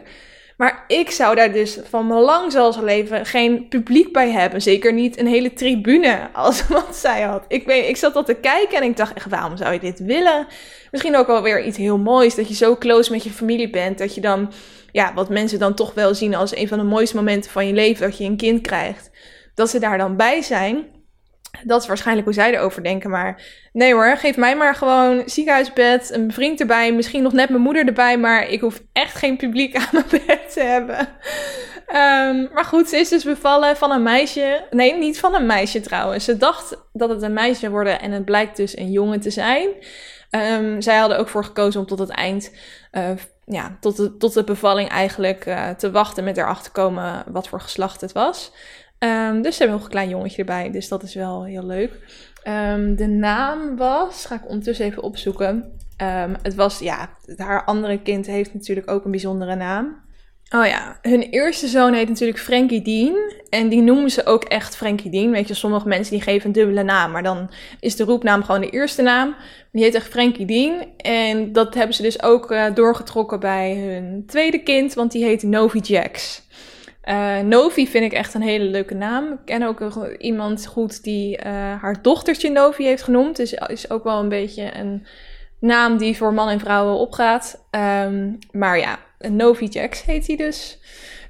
Maar 0.58 0.84
ik 0.88 1.12
zou 1.12 1.36
daar 1.36 1.52
dus 1.52 1.80
van 1.90 2.08
mijn 2.08 2.20
lang 2.20 2.52
zal 2.52 2.84
leven 2.84 3.26
geen 3.26 3.68
publiek 3.68 4.14
bij 4.14 4.32
hebben. 4.32 4.62
Zeker 4.62 4.94
niet 4.94 5.18
een 5.18 5.28
hele 5.28 5.54
tribune 5.54 6.30
als 6.34 6.68
wat 6.68 6.96
zij 6.96 7.22
had. 7.22 7.46
Ik, 7.48 7.66
weet, 7.66 7.90
ik 7.90 7.98
zat 7.98 8.16
al 8.16 8.24
te 8.24 8.34
kijken 8.34 8.78
en 8.78 8.84
ik 8.84 8.98
dacht 8.98 9.14
echt, 9.14 9.30
waarom 9.30 9.58
zou 9.58 9.74
je 9.74 9.80
dit 9.80 10.00
willen? 10.00 10.48
Misschien 10.92 11.16
ook 11.16 11.28
wel 11.28 11.42
weer 11.42 11.66
iets 11.66 11.78
heel 11.78 11.98
moois. 11.98 12.36
Dat 12.36 12.48
je 12.48 12.54
zo 12.54 12.76
close 12.76 13.12
met 13.12 13.24
je 13.24 13.30
familie 13.30 13.70
bent. 13.70 13.98
Dat 13.98 14.16
je 14.16 14.22
dan, 14.22 14.52
ja, 14.92 15.14
wat 15.14 15.30
mensen 15.30 15.60
dan 15.60 15.74
toch 15.74 15.94
wel 15.94 16.14
zien 16.14 16.36
als 16.36 16.56
een 16.56 16.68
van 16.68 16.78
de 16.78 16.84
mooiste 16.84 17.16
momenten 17.16 17.52
van 17.52 17.68
je 17.68 17.74
leven. 17.74 18.08
Dat 18.08 18.18
je 18.18 18.24
een 18.24 18.38
kind 18.38 18.62
krijgt. 18.62 19.12
Dat 19.54 19.70
ze 19.70 19.80
daar 19.80 19.98
dan 19.98 20.16
bij 20.16 20.42
zijn. 20.42 20.86
Dat 21.64 21.82
is 21.82 21.88
waarschijnlijk 21.88 22.26
hoe 22.26 22.36
zij 22.36 22.54
erover 22.54 22.84
denken. 22.84 23.10
Maar 23.10 23.42
nee 23.74 23.94
hoor, 23.94 24.18
geef 24.18 24.38
mij 24.38 24.56
maar 24.56 24.76
gewoon 24.76 25.24
ziekenhuisbed, 25.26 26.10
een 26.14 26.32
vriend 26.32 26.60
erbij, 26.60 26.94
misschien 26.94 27.24
nog 27.24 27.34
net 27.34 27.50
mijn 27.50 27.62
moeder 27.62 27.86
erbij. 27.86 28.18
Maar 28.18 28.50
ik 28.50 28.62
hoef 28.62 28.82
echt 28.94 29.16
geen 29.16 29.38
publiek 29.38 29.76
aan 29.76 29.90
mijn 29.92 30.24
bed 30.26 30.54
te 30.54 30.62
hebben. 30.62 31.00
Um, 31.88 32.50
maar 32.54 32.66
goed, 32.66 32.90
ze 32.90 32.98
is 32.98 33.10
dus 33.10 33.24
bevallen 33.24 33.78
van 33.78 33.92
een 33.92 34.04
meisje. 34.04 34.68
Nee, 34.70 34.98
niet 34.98 35.20
van 35.20 35.36
een 35.36 35.46
meisje 35.46 35.80
trouwens. 35.80 36.26
Ze 36.26 36.38
dacht 36.38 36.78
dat 36.94 37.10
het 37.10 37.22
een 37.22 37.34
meisje 37.34 37.60
zou 37.60 37.72
worden 37.72 38.02
en 38.02 38.12
het 38.12 38.26
blijkt 38.26 38.58
dus 38.58 38.78
een 38.78 38.92
jongen 38.92 39.20
te 39.20 39.30
zijn. 39.30 39.70
Um, 40.32 40.82
zij 40.82 40.98
hadden 40.98 41.18
ook 41.18 41.30
voor 41.30 41.44
gekozen 41.44 41.80
om 41.80 41.88
tot 41.88 42.00
het 42.00 42.10
eind, 42.10 42.52
uh, 42.92 43.10
ja, 43.46 43.78
tot 43.80 43.98
de, 43.98 44.18
tot 44.18 44.34
de 44.34 44.44
bevalling 44.44 44.90
eigenlijk 44.90 45.46
uh, 45.46 45.70
te 45.70 45.92
wachten 45.92 46.24
met 46.24 46.38
erachter 46.38 46.64
te 46.64 46.72
komen 46.72 47.24
wat 47.28 47.48
voor 47.48 47.62
geslacht 47.62 48.02
het 48.02 48.12
was. 48.12 48.52
Um, 49.00 49.42
dus 49.42 49.56
ze 49.56 49.60
hebben 49.60 49.78
nog 49.78 49.86
een 49.86 49.92
klein 49.92 50.10
jongetje 50.10 50.38
erbij, 50.38 50.72
dus 50.72 50.88
dat 50.88 51.04
is 51.04 51.16
wel 51.16 51.46
heel 51.46 51.66
leuk. 51.66 51.92
Um, 52.48 52.96
de 52.96 53.08
naam 53.08 53.78
was, 53.78 54.26
ga 54.26 54.36
ik 54.36 54.48
ondertussen 54.48 54.86
even 54.86 55.04
opzoeken. 55.04 55.72
Um, 56.02 56.36
het 56.42 56.56
was, 56.56 56.80
ja, 56.80 57.10
haar 57.38 57.64
andere 57.64 58.02
kind 58.02 58.26
heeft 58.26 58.54
natuurlijk 58.54 58.92
ook 58.92 59.06
een 59.06 59.12
bijzondere 59.12 59.56
naam. 59.56 60.04
Oh 60.50 60.66
ja, 60.66 60.98
hun 61.02 61.22
eerste 61.22 61.68
zoon 61.68 61.94
heet 61.94 62.10
natuurlijk 62.10 62.40
Frankie 62.40 62.82
Dean. 62.82 63.16
En 63.50 63.70
die 63.70 63.82
noemen 63.82 64.10
ze 64.10 64.26
ook 64.26 64.44
echt 64.44 64.76
Frankie 64.76 65.12
Dean. 65.12 65.32
Weet 65.32 65.48
je, 65.48 65.54
sommige 65.54 65.88
mensen 65.88 66.14
die 66.14 66.24
geven 66.24 66.46
een 66.46 66.52
dubbele 66.52 66.84
naam. 66.84 67.12
Maar 67.12 67.24
dan 67.24 67.50
is 67.80 67.96
de 67.96 68.04
roepnaam 68.04 68.44
gewoon 68.44 68.62
de 68.62 68.70
eerste 68.70 69.02
naam. 69.02 69.36
Die 69.72 69.84
heet 69.84 69.96
echt 69.96 70.08
Frankie 70.08 70.46
Dean. 70.46 70.86
En 70.98 71.52
dat 71.52 71.74
hebben 71.74 71.96
ze 71.96 72.02
dus 72.02 72.24
ook 72.24 72.52
uh, 72.52 72.66
doorgetrokken 72.74 73.40
bij 73.40 73.76
hun 73.76 74.24
tweede 74.28 74.64
kind. 74.64 74.94
Want 74.94 75.12
die 75.12 75.24
heet 75.24 75.44
Novi 75.44 75.80
Jax. 75.80 76.44
Uh, 77.10 77.40
Novi 77.40 77.88
vind 77.88 78.06
ik 78.06 78.14
echt 78.14 78.34
een 78.34 78.42
hele 78.42 78.64
leuke 78.64 78.94
naam. 78.94 79.32
Ik 79.32 79.38
ken 79.46 79.64
ook 79.64 80.08
iemand 80.18 80.68
goed 80.68 81.04
die 81.04 81.38
uh, 81.38 81.44
haar 81.82 82.02
dochtertje 82.02 82.50
Novi 82.50 82.84
heeft 82.84 83.04
genoemd. 83.04 83.36
Dus 83.36 83.54
is 83.54 83.90
ook 83.90 84.04
wel 84.04 84.20
een 84.20 84.30
beetje 84.30 84.78
een 84.78 85.06
naam 85.60 85.98
die 85.98 86.18
voor 86.18 86.34
man 86.34 86.50
en 86.50 86.60
vrouwen 86.60 86.98
opgaat. 86.98 87.66
Um, 87.72 88.38
maar 88.52 88.80
ja, 88.80 89.00
Novi 89.20 89.66
Jax 89.66 90.04
heet 90.04 90.28
hij 90.28 90.36
dus. 90.36 90.80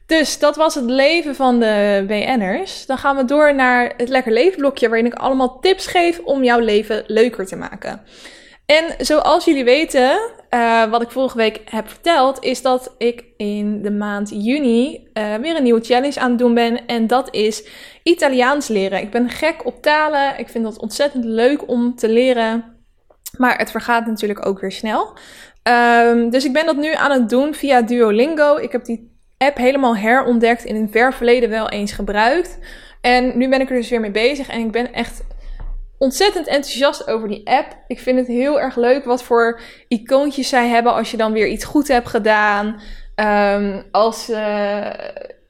Dus 0.05 0.39
dat 0.39 0.55
was 0.55 0.75
het 0.75 0.83
leven 0.83 1.35
van 1.35 1.59
de 1.59 2.03
BN'ers. 2.07 2.85
Dan 2.85 2.97
gaan 2.97 3.15
we 3.15 3.25
door 3.25 3.55
naar 3.55 3.93
het 3.97 4.09
Lekker 4.09 4.31
Leven 4.31 4.57
blokje, 4.57 4.87
waarin 4.87 5.05
ik 5.05 5.13
allemaal 5.13 5.59
tips 5.59 5.87
geef 5.87 6.19
om 6.19 6.43
jouw 6.43 6.59
leven 6.59 7.03
leuker 7.07 7.45
te 7.45 7.55
maken. 7.55 8.01
En 8.65 9.05
zoals 9.05 9.45
jullie 9.45 9.63
weten, 9.63 10.19
uh, 10.55 10.83
wat 10.83 11.01
ik 11.01 11.11
vorige 11.11 11.37
week 11.37 11.61
heb 11.65 11.89
verteld, 11.89 12.43
is 12.43 12.61
dat 12.61 12.95
ik 12.97 13.23
in 13.37 13.81
de 13.81 13.91
maand 13.91 14.29
juni 14.29 15.07
uh, 15.13 15.35
weer 15.35 15.55
een 15.55 15.63
nieuwe 15.63 15.83
challenge 15.83 16.19
aan 16.19 16.29
het 16.29 16.39
doen 16.39 16.53
ben. 16.53 16.85
En 16.85 17.07
dat 17.07 17.33
is 17.33 17.67
Italiaans 18.03 18.67
leren. 18.67 19.01
Ik 19.01 19.11
ben 19.11 19.29
gek 19.29 19.65
op 19.65 19.81
talen. 19.81 20.39
Ik 20.39 20.49
vind 20.49 20.63
dat 20.63 20.79
ontzettend 20.79 21.25
leuk 21.25 21.69
om 21.69 21.95
te 21.95 22.09
leren. 22.09 22.63
Maar 23.37 23.57
het 23.57 23.71
vergaat 23.71 24.05
natuurlijk 24.05 24.45
ook 24.45 24.59
weer 24.59 24.71
snel. 24.71 25.17
Um, 25.63 26.29
dus 26.29 26.45
ik 26.45 26.53
ben 26.53 26.65
dat 26.65 26.75
nu 26.75 26.93
aan 26.93 27.11
het 27.11 27.29
doen 27.29 27.53
via 27.53 27.81
Duolingo. 27.81 28.57
Ik 28.57 28.71
heb 28.71 28.85
die 28.85 29.17
app 29.37 29.57
helemaal 29.57 29.97
herontdekt. 29.97 30.63
In 30.63 30.75
een 30.75 30.91
ver 30.91 31.13
verleden 31.13 31.49
wel 31.49 31.69
eens 31.69 31.91
gebruikt. 31.91 32.59
En 33.01 33.37
nu 33.37 33.49
ben 33.49 33.61
ik 33.61 33.69
er 33.69 33.75
dus 33.75 33.89
weer 33.89 33.99
mee 33.99 34.11
bezig. 34.11 34.49
En 34.49 34.59
ik 34.59 34.71
ben 34.71 34.93
echt 34.93 35.23
ontzettend 35.97 36.47
enthousiast 36.47 37.07
over 37.07 37.27
die 37.27 37.49
app. 37.49 37.77
Ik 37.87 37.99
vind 37.99 38.17
het 38.17 38.27
heel 38.27 38.59
erg 38.59 38.75
leuk 38.75 39.05
wat 39.05 39.23
voor 39.23 39.59
icoontjes 39.87 40.49
zij 40.49 40.67
hebben 40.67 40.93
als 40.93 41.11
je 41.11 41.17
dan 41.17 41.31
weer 41.31 41.47
iets 41.47 41.63
goed 41.63 41.87
hebt 41.87 42.07
gedaan. 42.07 42.81
Um, 43.15 43.83
als, 43.91 44.29
uh, 44.29 44.37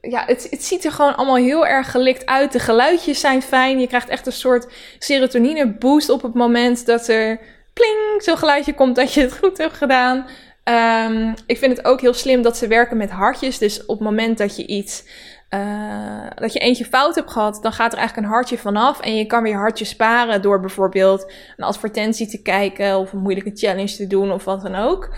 ja, 0.00 0.24
het, 0.26 0.46
het 0.50 0.64
ziet 0.64 0.84
er 0.84 0.92
gewoon 0.92 1.16
allemaal 1.16 1.36
heel 1.36 1.66
erg 1.66 1.90
gelikt 1.90 2.26
uit. 2.26 2.52
De 2.52 2.58
geluidjes 2.58 3.20
zijn 3.20 3.42
fijn. 3.42 3.80
Je 3.80 3.86
krijgt 3.86 4.08
echt 4.08 4.26
een 4.26 4.32
soort 4.32 4.72
serotonine 4.98 5.72
boost 5.78 6.10
op 6.10 6.22
het 6.22 6.34
moment 6.34 6.86
dat 6.86 7.08
er 7.08 7.40
pling 7.72 8.22
zo'n 8.22 8.38
geluidje 8.38 8.74
komt 8.74 8.96
dat 8.96 9.12
je 9.14 9.20
het 9.20 9.38
goed 9.38 9.58
hebt 9.58 9.76
gedaan. 9.76 10.26
Um, 11.08 11.34
ik 11.46 11.58
vind 11.58 11.76
het 11.76 11.86
ook 11.86 12.00
heel 12.00 12.14
slim 12.14 12.42
dat 12.42 12.56
ze 12.56 12.66
werken 12.66 12.96
met 12.96 13.10
hartjes. 13.10 13.58
Dus 13.58 13.86
op 13.86 13.98
het 13.98 14.08
moment 14.08 14.38
dat 14.38 14.56
je 14.56 14.66
iets 14.66 15.04
uh, 15.50 16.26
dat 16.34 16.52
je 16.52 16.58
eentje 16.58 16.84
fout 16.84 17.14
hebt 17.14 17.30
gehad, 17.30 17.62
dan 17.62 17.72
gaat 17.72 17.92
er 17.92 17.98
eigenlijk 17.98 18.26
een 18.26 18.34
hartje 18.34 18.58
vanaf. 18.58 19.00
En 19.00 19.14
je 19.14 19.26
kan 19.26 19.42
weer 19.42 19.56
hartje 19.56 19.84
sparen 19.84 20.42
door 20.42 20.60
bijvoorbeeld 20.60 21.32
een 21.56 21.64
advertentie 21.64 22.26
te 22.28 22.42
kijken 22.42 22.98
of 22.98 23.12
een 23.12 23.18
moeilijke 23.18 23.50
challenge 23.54 23.96
te 23.96 24.06
doen 24.06 24.32
of 24.32 24.44
wat 24.44 24.62
dan 24.62 24.74
ook. 24.74 25.14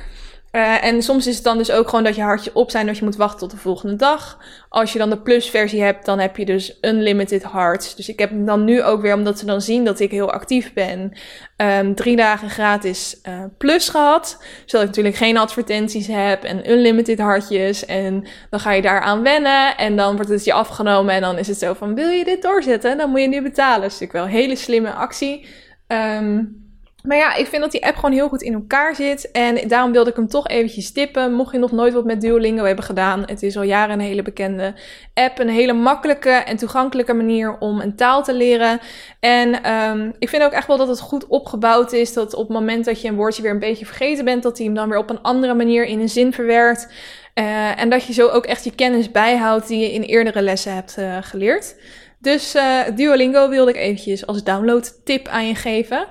Uh, 0.52 0.84
en 0.84 1.02
soms 1.02 1.26
is 1.26 1.34
het 1.34 1.44
dan 1.44 1.58
dus 1.58 1.70
ook 1.70 1.88
gewoon 1.88 2.04
dat 2.04 2.14
je 2.14 2.22
hartje 2.22 2.50
op 2.54 2.70
zijn 2.70 2.86
dat 2.86 2.98
je 2.98 3.04
moet 3.04 3.16
wachten 3.16 3.38
tot 3.38 3.50
de 3.50 3.56
volgende 3.56 3.96
dag. 3.96 4.38
Als 4.68 4.92
je 4.92 4.98
dan 4.98 5.10
de 5.10 5.18
plus 5.18 5.50
versie 5.50 5.82
hebt, 5.82 6.04
dan 6.04 6.18
heb 6.18 6.36
je 6.36 6.44
dus 6.44 6.78
unlimited 6.80 7.50
hearts. 7.52 7.94
Dus 7.94 8.08
ik 8.08 8.18
heb 8.18 8.30
dan 8.34 8.64
nu 8.64 8.82
ook 8.82 9.02
weer, 9.02 9.14
omdat 9.14 9.38
ze 9.38 9.46
dan 9.46 9.60
zien 9.60 9.84
dat 9.84 10.00
ik 10.00 10.10
heel 10.10 10.32
actief 10.32 10.72
ben, 10.72 11.12
um, 11.56 11.94
drie 11.94 12.16
dagen 12.16 12.50
gratis 12.50 13.20
uh, 13.28 13.44
plus 13.58 13.88
gehad. 13.88 14.42
Zodat 14.64 14.80
ik 14.80 14.86
natuurlijk 14.86 15.16
geen 15.16 15.36
advertenties 15.36 16.06
heb 16.06 16.44
en 16.44 16.70
unlimited 16.70 17.18
hartjes. 17.18 17.86
En 17.86 18.26
dan 18.50 18.60
ga 18.60 18.72
je 18.72 18.82
daaraan 18.82 19.22
wennen 19.22 19.76
en 19.76 19.96
dan 19.96 20.16
wordt 20.16 20.30
het 20.30 20.44
je 20.44 20.52
afgenomen. 20.52 21.14
En 21.14 21.20
dan 21.20 21.38
is 21.38 21.48
het 21.48 21.58
zo 21.58 21.74
van, 21.74 21.94
wil 21.94 22.08
je 22.08 22.24
dit 22.24 22.42
doorzetten? 22.42 22.98
Dan 22.98 23.10
moet 23.10 23.20
je 23.20 23.28
nu 23.28 23.42
betalen. 23.42 23.86
Is 23.86 23.98
natuurlijk 23.98 24.12
wel 24.12 24.24
een 24.24 24.42
hele 24.42 24.56
slimme 24.56 24.92
actie. 24.92 25.46
Um, 25.86 26.67
Maar 27.04 27.16
ja, 27.16 27.34
ik 27.34 27.46
vind 27.46 27.62
dat 27.62 27.72
die 27.72 27.86
app 27.86 27.94
gewoon 27.94 28.12
heel 28.12 28.28
goed 28.28 28.42
in 28.42 28.54
elkaar 28.54 28.94
zit. 28.94 29.30
En 29.30 29.68
daarom 29.68 29.92
wilde 29.92 30.10
ik 30.10 30.16
hem 30.16 30.28
toch 30.28 30.48
eventjes 30.48 30.92
tippen. 30.92 31.32
Mocht 31.32 31.52
je 31.52 31.58
nog 31.58 31.72
nooit 31.72 31.92
wat 31.92 32.04
met 32.04 32.20
Duolingo 32.20 32.64
hebben 32.64 32.84
gedaan. 32.84 33.22
Het 33.26 33.42
is 33.42 33.56
al 33.56 33.62
jaren 33.62 33.94
een 33.94 34.06
hele 34.06 34.22
bekende 34.22 34.74
app. 35.14 35.38
Een 35.38 35.48
hele 35.48 35.72
makkelijke 35.72 36.30
en 36.30 36.56
toegankelijke 36.56 37.14
manier 37.14 37.58
om 37.58 37.80
een 37.80 37.96
taal 37.96 38.22
te 38.22 38.34
leren. 38.34 38.80
En 39.20 39.72
um, 39.72 40.14
ik 40.18 40.28
vind 40.28 40.42
ook 40.42 40.52
echt 40.52 40.66
wel 40.66 40.76
dat 40.76 40.88
het 40.88 41.00
goed 41.00 41.26
opgebouwd 41.26 41.92
is. 41.92 42.12
Dat 42.12 42.34
op 42.34 42.48
het 42.48 42.56
moment 42.56 42.84
dat 42.84 43.00
je 43.00 43.08
een 43.08 43.16
woordje 43.16 43.42
weer 43.42 43.50
een 43.50 43.58
beetje 43.58 43.86
vergeten 43.86 44.24
bent. 44.24 44.42
Dat 44.42 44.56
hij 44.56 44.66
hem 44.66 44.74
dan 44.74 44.88
weer 44.88 44.98
op 44.98 45.10
een 45.10 45.22
andere 45.22 45.54
manier 45.54 45.84
in 45.84 46.00
een 46.00 46.08
zin 46.08 46.32
verwerkt. 46.32 46.92
Uh, 47.34 47.80
en 47.80 47.90
dat 47.90 48.04
je 48.04 48.12
zo 48.12 48.28
ook 48.28 48.46
echt 48.46 48.64
je 48.64 48.74
kennis 48.74 49.10
bijhoudt 49.10 49.68
die 49.68 49.78
je 49.78 49.92
in 49.92 50.02
eerdere 50.02 50.42
lessen 50.42 50.74
hebt 50.74 50.96
uh, 50.98 51.16
geleerd. 51.20 51.76
Dus 52.18 52.54
uh, 52.54 52.80
Duolingo 52.94 53.48
wilde 53.48 53.70
ik 53.70 53.76
eventjes 53.76 54.26
als 54.26 54.44
download 54.44 55.00
tip 55.04 55.28
aan 55.28 55.46
je 55.46 55.54
geven. 55.54 56.06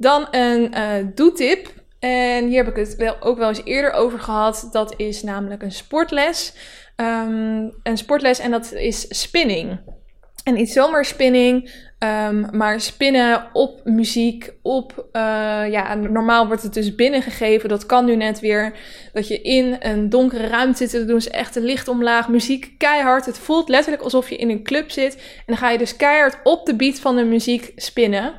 Dan 0.00 0.26
een 0.30 0.74
uh, 0.74 1.06
doetip. 1.14 1.68
En 1.98 2.46
hier 2.46 2.64
heb 2.64 2.76
ik 2.76 2.86
het 2.86 2.96
wel, 2.96 3.16
ook 3.20 3.38
wel 3.38 3.48
eens 3.48 3.64
eerder 3.64 3.92
over 3.92 4.18
gehad. 4.18 4.68
Dat 4.72 4.94
is 4.96 5.22
namelijk 5.22 5.62
een 5.62 5.72
sportles. 5.72 6.52
Um, 6.96 7.72
een 7.82 7.96
sportles 7.96 8.38
en 8.38 8.50
dat 8.50 8.72
is 8.72 9.20
spinning. 9.20 9.80
En 10.44 10.54
niet 10.54 10.70
zomaar 10.70 11.04
spinning, 11.04 11.70
um, 11.98 12.48
maar 12.52 12.80
spinnen 12.80 13.48
op 13.52 13.80
muziek, 13.84 14.52
op, 14.62 15.06
uh, 15.12 15.22
ja, 15.70 15.94
normaal 15.94 16.46
wordt 16.46 16.62
het 16.62 16.74
dus 16.74 16.94
binnengegeven. 16.94 17.68
Dat 17.68 17.86
kan 17.86 18.04
nu 18.04 18.16
net 18.16 18.40
weer, 18.40 18.72
dat 19.12 19.28
je 19.28 19.40
in 19.40 19.76
een 19.80 20.08
donkere 20.08 20.46
ruimte 20.46 20.86
zit. 20.86 20.92
Dan 20.92 21.06
doen 21.06 21.20
ze 21.20 21.30
echt 21.30 21.54
de 21.54 21.60
licht 21.60 21.88
omlaag, 21.88 22.28
muziek 22.28 22.74
keihard. 22.78 23.26
Het 23.26 23.38
voelt 23.38 23.68
letterlijk 23.68 24.02
alsof 24.02 24.28
je 24.28 24.36
in 24.36 24.50
een 24.50 24.62
club 24.62 24.90
zit. 24.90 25.14
En 25.14 25.44
dan 25.46 25.56
ga 25.56 25.70
je 25.70 25.78
dus 25.78 25.96
keihard 25.96 26.38
op 26.42 26.66
de 26.66 26.76
beat 26.76 26.98
van 26.98 27.16
de 27.16 27.24
muziek 27.24 27.72
spinnen. 27.76 28.32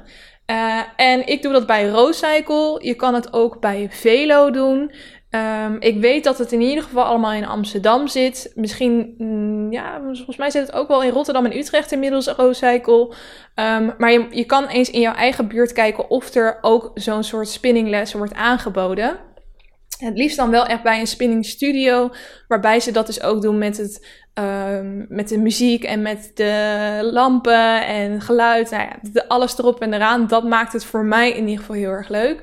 Uh, 0.52 0.80
en 0.96 1.28
ik 1.28 1.42
doe 1.42 1.52
dat 1.52 1.66
bij 1.66 1.90
Roadcycle. 1.90 2.80
Je 2.82 2.94
kan 2.94 3.14
het 3.14 3.34
ook 3.34 3.60
bij 3.60 3.88
Velo 3.90 4.52
doen. 4.52 4.92
Um, 5.30 5.78
ik 5.80 6.00
weet 6.00 6.24
dat 6.24 6.38
het 6.38 6.52
in 6.52 6.62
ieder 6.62 6.84
geval 6.84 7.04
allemaal 7.04 7.34
in 7.34 7.46
Amsterdam 7.46 8.08
zit. 8.08 8.52
Misschien, 8.56 9.14
mm, 9.18 9.72
ja, 9.72 10.02
volgens 10.14 10.38
mij 10.38 10.50
zit 10.50 10.62
het 10.62 10.76
ook 10.76 10.88
wel 10.88 11.04
in 11.04 11.12
Rotterdam 11.12 11.46
en 11.46 11.58
Utrecht 11.58 11.92
inmiddels, 11.92 12.28
Roadcycle. 12.28 13.14
Um, 13.56 13.94
maar 13.98 14.12
je, 14.12 14.28
je 14.30 14.46
kan 14.46 14.68
eens 14.68 14.90
in 14.90 15.02
jouw 15.02 15.14
eigen 15.14 15.48
buurt 15.48 15.74
kijken 15.74 16.10
of 16.10 16.34
er 16.34 16.58
ook 16.62 16.92
zo'n 16.94 17.24
soort 17.24 17.48
spinningles 17.48 18.14
wordt 18.14 18.34
aangeboden. 18.34 19.20
Het 20.02 20.18
liefst 20.18 20.38
dan 20.38 20.50
wel 20.50 20.66
echt 20.66 20.84
bij 20.84 21.00
een 21.00 21.08
spinning 21.08 21.46
studio, 21.46 22.10
waarbij 22.48 22.80
ze 22.80 22.92
dat 22.92 23.06
dus 23.06 23.24
ook 23.24 23.42
doen 23.42 23.58
met, 23.58 23.78
het, 23.78 24.08
um, 24.34 25.06
met 25.10 25.30
de 25.30 25.38
muziek 25.38 25.84
en 25.84 26.02
met 26.02 26.32
de 26.34 27.00
lampen 27.12 27.88
en 27.88 28.22
geluid. 28.22 28.70
Nou 28.70 28.84
ja, 28.84 29.24
alles 29.28 29.58
erop 29.58 29.82
en 29.82 29.94
eraan. 29.94 30.28
Dat 30.28 30.44
maakt 30.44 30.74
het 30.74 30.86
voor 30.86 31.06
mij 31.06 31.32
in 31.32 31.48
ieder 31.48 31.60
geval 31.60 31.76
heel 31.76 31.90
erg 31.90 32.10
leuk. 32.10 32.42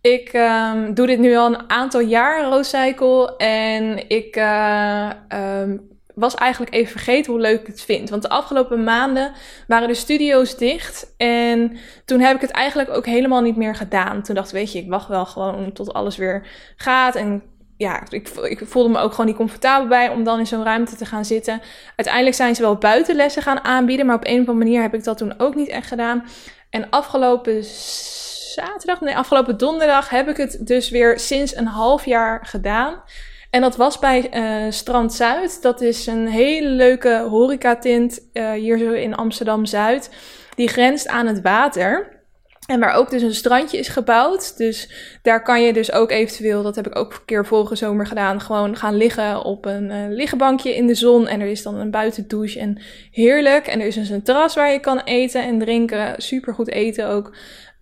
Ik 0.00 0.32
um, 0.32 0.94
doe 0.94 1.06
dit 1.06 1.18
nu 1.18 1.36
al 1.36 1.46
een 1.46 1.70
aantal 1.70 2.00
jaar, 2.00 2.44
Roadcycle. 2.44 3.36
En 3.36 4.08
ik 4.08 4.36
uh, 4.36 5.10
um, 5.60 5.90
was 6.22 6.34
eigenlijk 6.34 6.74
even 6.74 6.90
vergeten 6.90 7.32
hoe 7.32 7.40
leuk 7.40 7.60
ik 7.60 7.66
het 7.66 7.82
vind. 7.82 8.10
Want 8.10 8.22
de 8.22 8.28
afgelopen 8.28 8.84
maanden 8.84 9.32
waren 9.66 9.88
de 9.88 9.94
studio's 9.94 10.56
dicht. 10.56 11.14
En 11.16 11.76
toen 12.04 12.20
heb 12.20 12.34
ik 12.34 12.40
het 12.40 12.50
eigenlijk 12.50 12.90
ook 12.90 13.06
helemaal 13.06 13.40
niet 13.40 13.56
meer 13.56 13.74
gedaan. 13.74 14.22
Toen 14.22 14.34
dacht 14.34 14.48
ik, 14.48 14.54
weet 14.54 14.72
je, 14.72 14.78
ik 14.78 14.88
wacht 14.88 15.08
wel 15.08 15.26
gewoon 15.26 15.72
tot 15.72 15.92
alles 15.92 16.16
weer 16.16 16.46
gaat. 16.76 17.14
En 17.14 17.42
ja, 17.76 18.02
ik, 18.08 18.28
ik 18.28 18.60
voelde 18.64 18.88
me 18.88 18.98
ook 18.98 19.10
gewoon 19.10 19.26
niet 19.26 19.36
comfortabel 19.36 19.88
bij 19.88 20.08
om 20.08 20.24
dan 20.24 20.38
in 20.38 20.46
zo'n 20.46 20.64
ruimte 20.64 20.96
te 20.96 21.06
gaan 21.06 21.24
zitten. 21.24 21.60
Uiteindelijk 21.96 22.36
zijn 22.36 22.54
ze 22.54 22.62
wel 22.62 22.76
buitenlessen 22.76 23.42
gaan 23.42 23.64
aanbieden. 23.64 24.06
Maar 24.06 24.16
op 24.16 24.26
een 24.26 24.40
of 24.40 24.48
andere 24.48 24.58
manier 24.58 24.82
heb 24.82 24.94
ik 24.94 25.04
dat 25.04 25.18
toen 25.18 25.38
ook 25.38 25.54
niet 25.54 25.68
echt 25.68 25.86
gedaan. 25.86 26.24
En 26.70 26.90
afgelopen 26.90 27.64
zaterdag, 28.54 29.00
nee, 29.00 29.16
afgelopen 29.16 29.56
donderdag 29.56 30.08
heb 30.08 30.28
ik 30.28 30.36
het 30.36 30.66
dus 30.66 30.90
weer 30.90 31.18
sinds 31.18 31.56
een 31.56 31.66
half 31.66 32.04
jaar 32.04 32.46
gedaan. 32.46 33.02
En 33.52 33.60
dat 33.60 33.76
was 33.76 33.98
bij 33.98 34.30
uh, 34.34 34.70
Strand 34.70 35.14
Zuid. 35.14 35.62
Dat 35.62 35.80
is 35.80 36.06
een 36.06 36.28
hele 36.28 36.68
leuke 36.68 37.26
horecatint 37.28 38.20
uh, 38.32 38.52
hier 38.52 38.78
zo 38.78 38.92
in 38.92 39.14
Amsterdam 39.14 39.66
Zuid. 39.66 40.10
Die 40.54 40.68
grenst 40.68 41.08
aan 41.08 41.26
het 41.26 41.40
water. 41.40 42.20
En 42.66 42.80
waar 42.80 42.94
ook 42.94 43.10
dus 43.10 43.22
een 43.22 43.34
strandje 43.34 43.78
is 43.78 43.88
gebouwd. 43.88 44.56
Dus 44.56 44.90
daar 45.22 45.42
kan 45.42 45.62
je 45.62 45.72
dus 45.72 45.92
ook 45.92 46.10
eventueel, 46.10 46.62
dat 46.62 46.76
heb 46.76 46.86
ik 46.86 46.96
ook 46.98 47.12
een 47.12 47.24
keer 47.24 47.46
vorige 47.46 47.76
zomer 47.76 48.06
gedaan, 48.06 48.40
gewoon 48.40 48.76
gaan 48.76 48.96
liggen 48.96 49.44
op 49.44 49.64
een 49.64 49.90
uh, 49.90 49.96
liggenbankje 50.08 50.74
in 50.74 50.86
de 50.86 50.94
zon. 50.94 51.28
En 51.28 51.40
er 51.40 51.46
is 51.46 51.62
dan 51.62 51.74
een 51.74 51.90
buitendouche 51.90 52.58
en 52.58 52.80
heerlijk. 53.10 53.66
En 53.66 53.80
er 53.80 53.86
is 53.86 53.94
dus 53.94 54.08
een 54.08 54.22
terras 54.22 54.54
waar 54.54 54.72
je 54.72 54.80
kan 54.80 55.00
eten 55.00 55.42
en 55.42 55.58
drinken. 55.58 56.22
Super 56.22 56.54
goed 56.54 56.70
eten 56.70 57.08
ook. 57.08 57.32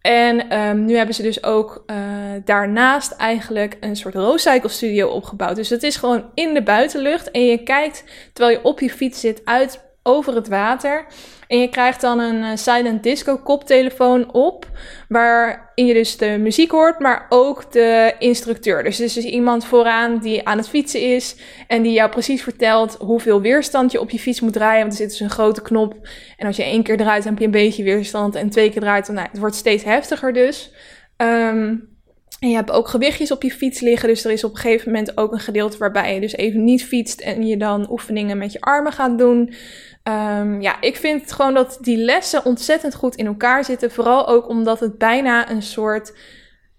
En 0.01 0.59
um, 0.59 0.85
nu 0.85 0.97
hebben 0.97 1.15
ze 1.15 1.23
dus 1.23 1.45
ook 1.45 1.85
uh, 1.87 1.97
daarnaast 2.45 3.13
eigenlijk 3.13 3.77
een 3.81 3.97
soort 3.97 4.15
roadcycle 4.15 4.69
studio 4.69 5.09
opgebouwd. 5.09 5.57
Dus 5.57 5.71
het 5.71 5.83
is 5.83 5.97
gewoon 5.97 6.25
in 6.35 6.55
de 6.55 6.63
buitenlucht 6.63 7.31
en 7.31 7.45
je 7.45 7.63
kijkt 7.63 8.05
terwijl 8.33 8.59
je 8.59 8.65
op 8.65 8.81
je 8.81 8.91
fiets 8.91 9.21
zit 9.21 9.41
uit 9.45 9.90
over 10.03 10.35
het 10.35 10.49
water. 10.49 11.07
En 11.47 11.59
je 11.59 11.69
krijgt 11.69 12.01
dan 12.01 12.19
een 12.19 12.43
uh, 12.43 12.51
silent 12.55 13.03
disco 13.03 13.37
koptelefoon 13.37 14.33
op, 14.33 14.67
waarin 15.09 15.87
je 15.87 15.95
dus 15.95 16.17
de 16.17 16.37
muziek 16.39 16.71
hoort, 16.71 16.99
maar 16.99 17.27
ook 17.29 17.73
de 17.73 18.15
instructeur. 18.19 18.83
Dus 18.83 18.99
er 18.99 19.05
is 19.05 19.13
dus 19.13 19.25
iemand 19.25 19.65
vooraan 19.65 20.19
die 20.19 20.47
aan 20.47 20.57
het 20.57 20.69
fietsen 20.69 21.01
is 21.01 21.37
en 21.67 21.83
die 21.83 21.93
jou 21.93 22.11
precies 22.11 22.43
vertelt 22.43 22.97
hoeveel 22.99 23.41
weerstand 23.41 23.93
je 23.93 24.01
op 24.01 24.11
je 24.11 24.19
fiets 24.19 24.41
moet 24.41 24.53
draaien. 24.53 24.81
Want 24.81 24.93
er 24.93 24.99
zit 24.99 25.11
dus 25.11 25.21
een 25.21 25.31
grote 25.31 25.63
knop 25.63 26.09
en 26.37 26.47
als 26.47 26.57
je 26.57 26.63
één 26.63 26.83
keer 26.83 26.97
draait, 26.97 27.23
dan 27.23 27.33
heb 27.33 27.41
je 27.41 27.47
een 27.47 27.51
beetje 27.51 27.83
weerstand 27.83 28.35
en 28.35 28.51
twee 28.51 28.71
keer 28.71 28.81
draait, 28.81 29.07
dan 29.07 29.15
nou, 29.15 29.29
het 29.31 29.41
wordt 29.41 29.57
steeds 29.57 29.85
heftiger 29.85 30.33
dus. 30.33 30.73
Um, 31.17 31.90
en 32.41 32.49
je 32.49 32.55
hebt 32.55 32.71
ook 32.71 32.89
gewichtjes 32.89 33.31
op 33.31 33.43
je 33.43 33.51
fiets 33.51 33.81
liggen. 33.81 34.09
Dus 34.09 34.25
er 34.25 34.31
is 34.31 34.45
op 34.45 34.51
een 34.51 34.59
gegeven 34.61 34.93
moment 34.93 35.17
ook 35.17 35.33
een 35.33 35.41
gedeelte 35.41 35.79
waarbij 35.79 36.15
je 36.15 36.21
dus 36.21 36.37
even 36.37 36.65
niet 36.65 36.85
fietst 36.85 37.21
en 37.21 37.47
je 37.47 37.57
dan 37.57 37.91
oefeningen 37.91 38.39
met 38.39 38.53
je 38.53 38.61
armen 38.61 38.93
gaat 38.93 39.19
doen. 39.19 39.55
Um, 40.05 40.61
ja, 40.61 40.81
ik 40.81 40.97
vind 40.97 41.33
gewoon 41.33 41.55
dat 41.55 41.79
die 41.81 41.97
lessen 41.97 42.45
ontzettend 42.45 42.95
goed 42.95 43.15
in 43.15 43.27
elkaar 43.27 43.65
zitten. 43.65 43.91
Vooral 43.91 44.29
ook 44.29 44.49
omdat 44.49 44.81
het 44.81 44.99
bijna 44.99 45.51
een 45.51 45.63
soort 45.63 46.17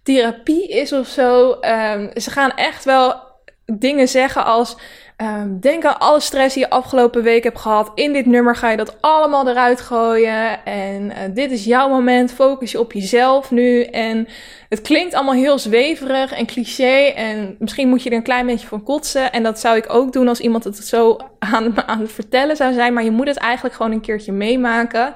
therapie 0.04 0.68
is 0.68 0.94
of 0.94 1.08
zo. 1.08 1.50
Um, 1.50 2.12
ze 2.16 2.32
gaan 2.32 2.52
echt 2.52 2.84
wel 2.84 3.31
dingen 3.80 4.08
zeggen 4.08 4.46
als. 4.46 4.78
Um, 5.18 5.60
denk 5.60 5.86
aan 5.86 6.00
alle 6.00 6.20
stress 6.20 6.54
die 6.54 6.64
je 6.64 6.70
afgelopen 6.70 7.24
week 7.24 7.44
hebt 7.44 7.60
gehad. 7.60 7.92
In 7.96 8.14
dit 8.14 8.26
nummer 8.26 8.56
ga 8.56 8.70
je 8.70 8.78
dat 8.78 9.02
allemaal 9.02 9.48
eruit 9.48 9.82
gooien. 9.82 10.66
En 10.66 11.04
uh, 11.04 11.18
dit 11.34 11.52
is 11.52 11.64
jouw 11.64 11.90
moment. 11.90 12.32
Focus 12.32 12.72
je 12.72 12.80
op 12.80 12.94
jezelf 12.94 13.52
nu. 13.52 13.84
En 13.84 14.28
het 14.70 14.82
klinkt 14.82 15.14
allemaal 15.14 15.34
heel 15.34 15.60
zweverig 15.60 16.32
en 16.32 16.46
cliché. 16.46 17.12
En 17.16 17.56
misschien 17.60 17.90
moet 17.90 18.04
je 18.04 18.10
er 18.10 18.16
een 18.16 18.24
klein 18.24 18.46
beetje 18.46 18.68
van 18.68 18.84
kotsen. 18.84 19.32
En 19.32 19.44
dat 19.44 19.60
zou 19.60 19.78
ik 19.78 19.94
ook 19.94 20.14
doen 20.14 20.28
als 20.28 20.40
iemand 20.40 20.64
het 20.64 20.78
zo 20.78 21.18
aan, 21.40 21.88
aan 21.88 22.00
het 22.00 22.12
vertellen 22.12 22.56
zou 22.56 22.74
zijn. 22.74 22.94
Maar 22.94 23.04
je 23.04 23.12
moet 23.12 23.28
het 23.28 23.38
eigenlijk 23.38 23.76
gewoon 23.76 23.92
een 23.92 24.02
keertje 24.02 24.32
meemaken. 24.32 25.14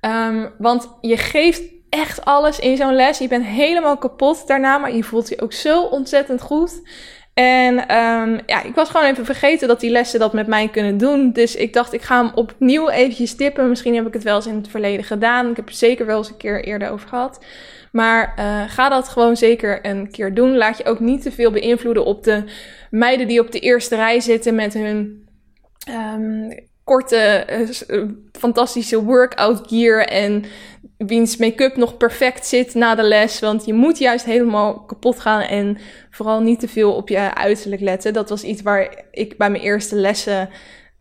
Um, 0.00 0.50
want 0.58 0.88
je 1.00 1.16
geeft 1.16 1.62
echt 1.88 2.24
alles 2.24 2.58
in 2.58 2.76
zo'n 2.76 2.94
les. 2.94 3.18
Je 3.18 3.28
bent 3.28 3.44
helemaal 3.44 3.96
kapot 3.96 4.46
daarna. 4.46 4.78
Maar 4.78 4.94
je 4.94 5.04
voelt 5.04 5.28
je 5.28 5.40
ook 5.42 5.52
zo 5.52 5.82
ontzettend 5.82 6.40
goed. 6.40 6.80
En 7.38 7.96
um, 7.96 8.40
ja, 8.46 8.62
ik 8.62 8.74
was 8.74 8.90
gewoon 8.90 9.06
even 9.06 9.24
vergeten 9.24 9.68
dat 9.68 9.80
die 9.80 9.90
lessen 9.90 10.20
dat 10.20 10.32
met 10.32 10.46
mij 10.46 10.68
kunnen 10.68 10.98
doen. 10.98 11.32
Dus 11.32 11.56
ik 11.56 11.72
dacht, 11.72 11.92
ik 11.92 12.02
ga 12.02 12.22
hem 12.22 12.32
opnieuw 12.34 12.88
eventjes 12.88 13.34
tippen. 13.34 13.68
Misschien 13.68 13.94
heb 13.94 14.06
ik 14.06 14.12
het 14.12 14.22
wel 14.22 14.36
eens 14.36 14.46
in 14.46 14.54
het 14.54 14.68
verleden 14.68 15.04
gedaan. 15.04 15.50
Ik 15.50 15.56
heb 15.56 15.68
er 15.68 15.74
zeker 15.74 16.06
wel 16.06 16.18
eens 16.18 16.28
een 16.28 16.36
keer 16.36 16.64
eerder 16.64 16.90
over 16.90 17.08
gehad. 17.08 17.44
Maar 17.92 18.34
uh, 18.38 18.62
ga 18.66 18.88
dat 18.88 19.08
gewoon 19.08 19.36
zeker 19.36 19.86
een 19.86 20.10
keer 20.10 20.34
doen. 20.34 20.56
Laat 20.56 20.78
je 20.78 20.84
ook 20.84 21.00
niet 21.00 21.22
te 21.22 21.32
veel 21.32 21.50
beïnvloeden 21.50 22.04
op 22.04 22.24
de 22.24 22.44
meiden 22.90 23.26
die 23.28 23.40
op 23.40 23.52
de 23.52 23.60
eerste 23.60 23.96
rij 23.96 24.20
zitten 24.20 24.54
met 24.54 24.74
hun 24.74 25.28
um, 25.90 26.66
korte, 26.84 27.46
uh, 27.88 28.02
fantastische 28.32 29.04
workout 29.04 29.60
gear 29.66 30.00
en 30.00 30.44
wiens 30.98 31.36
make-up 31.36 31.76
nog 31.76 31.96
perfect 31.96 32.46
zit 32.46 32.74
na 32.74 32.94
de 32.94 33.02
les. 33.02 33.40
Want 33.40 33.64
je 33.64 33.72
moet 33.72 33.98
juist 33.98 34.24
helemaal 34.24 34.80
kapot 34.80 35.20
gaan 35.20 35.40
en 35.40 35.78
vooral 36.10 36.40
niet 36.40 36.60
te 36.60 36.68
veel 36.68 36.94
op 36.94 37.08
je 37.08 37.34
uiterlijk 37.34 37.82
letten. 37.82 38.12
Dat 38.12 38.28
was 38.28 38.42
iets 38.42 38.62
waar 38.62 39.04
ik 39.10 39.36
bij 39.36 39.50
mijn 39.50 39.62
eerste 39.62 39.96
lessen. 39.96 40.48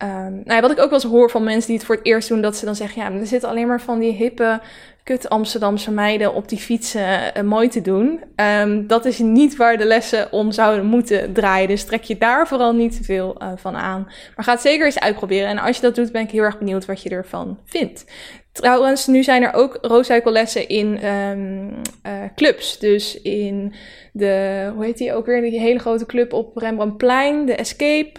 Um, 0.03 0.41
nou 0.43 0.53
ja, 0.53 0.61
wat 0.61 0.71
ik 0.71 0.79
ook 0.79 0.89
wel 0.89 0.99
eens 0.99 1.11
hoor 1.11 1.29
van 1.29 1.43
mensen 1.43 1.67
die 1.67 1.75
het 1.75 1.85
voor 1.85 1.95
het 1.95 2.05
eerst 2.05 2.29
doen, 2.29 2.41
dat 2.41 2.55
ze 2.55 2.65
dan 2.65 2.75
zeggen: 2.75 3.01
Ja, 3.01 3.11
er 3.11 3.25
zitten 3.25 3.49
alleen 3.49 3.67
maar 3.67 3.81
van 3.81 3.99
die 3.99 4.13
hippe, 4.13 4.61
kut 5.03 5.29
Amsterdamse 5.29 5.91
meiden 5.91 6.33
op 6.33 6.49
die 6.49 6.57
fietsen 6.57 7.37
uh, 7.37 7.43
mooi 7.43 7.67
te 7.67 7.81
doen. 7.81 8.23
Um, 8.61 8.87
dat 8.87 9.05
is 9.05 9.19
niet 9.19 9.55
waar 9.55 9.77
de 9.77 9.85
lessen 9.85 10.31
om 10.31 10.51
zouden 10.51 10.85
moeten 10.85 11.33
draaien. 11.33 11.67
Dus 11.67 11.83
trek 11.83 12.03
je 12.03 12.17
daar 12.17 12.47
vooral 12.47 12.73
niet 12.73 12.97
te 12.97 13.03
veel 13.03 13.35
uh, 13.41 13.51
van 13.55 13.75
aan. 13.75 14.03
Maar 14.35 14.45
ga 14.45 14.51
het 14.51 14.61
zeker 14.61 14.85
eens 14.85 14.99
uitproberen. 14.99 15.47
En 15.47 15.59
als 15.59 15.75
je 15.75 15.81
dat 15.81 15.95
doet, 15.95 16.11
ben 16.11 16.21
ik 16.21 16.31
heel 16.31 16.43
erg 16.43 16.57
benieuwd 16.57 16.85
wat 16.85 17.01
je 17.01 17.09
ervan 17.09 17.59
vindt. 17.65 18.05
Trouwens, 18.51 19.07
nu 19.07 19.23
zijn 19.23 19.43
er 19.43 19.53
ook 19.53 19.77
roodsuikerlessen 19.81 20.67
in 20.67 21.05
um, 21.05 21.67
uh, 22.07 22.11
clubs. 22.35 22.79
Dus 22.79 23.21
in 23.21 23.73
de, 24.11 24.71
hoe 24.75 24.85
heet 24.85 24.97
die 24.97 25.13
ook 25.13 25.25
weer, 25.25 25.41
die 25.41 25.59
hele 25.59 25.79
grote 25.79 26.05
club 26.05 26.33
op 26.33 26.57
Rembrandtplein, 26.57 27.45
de 27.45 27.55
Escape. 27.55 28.11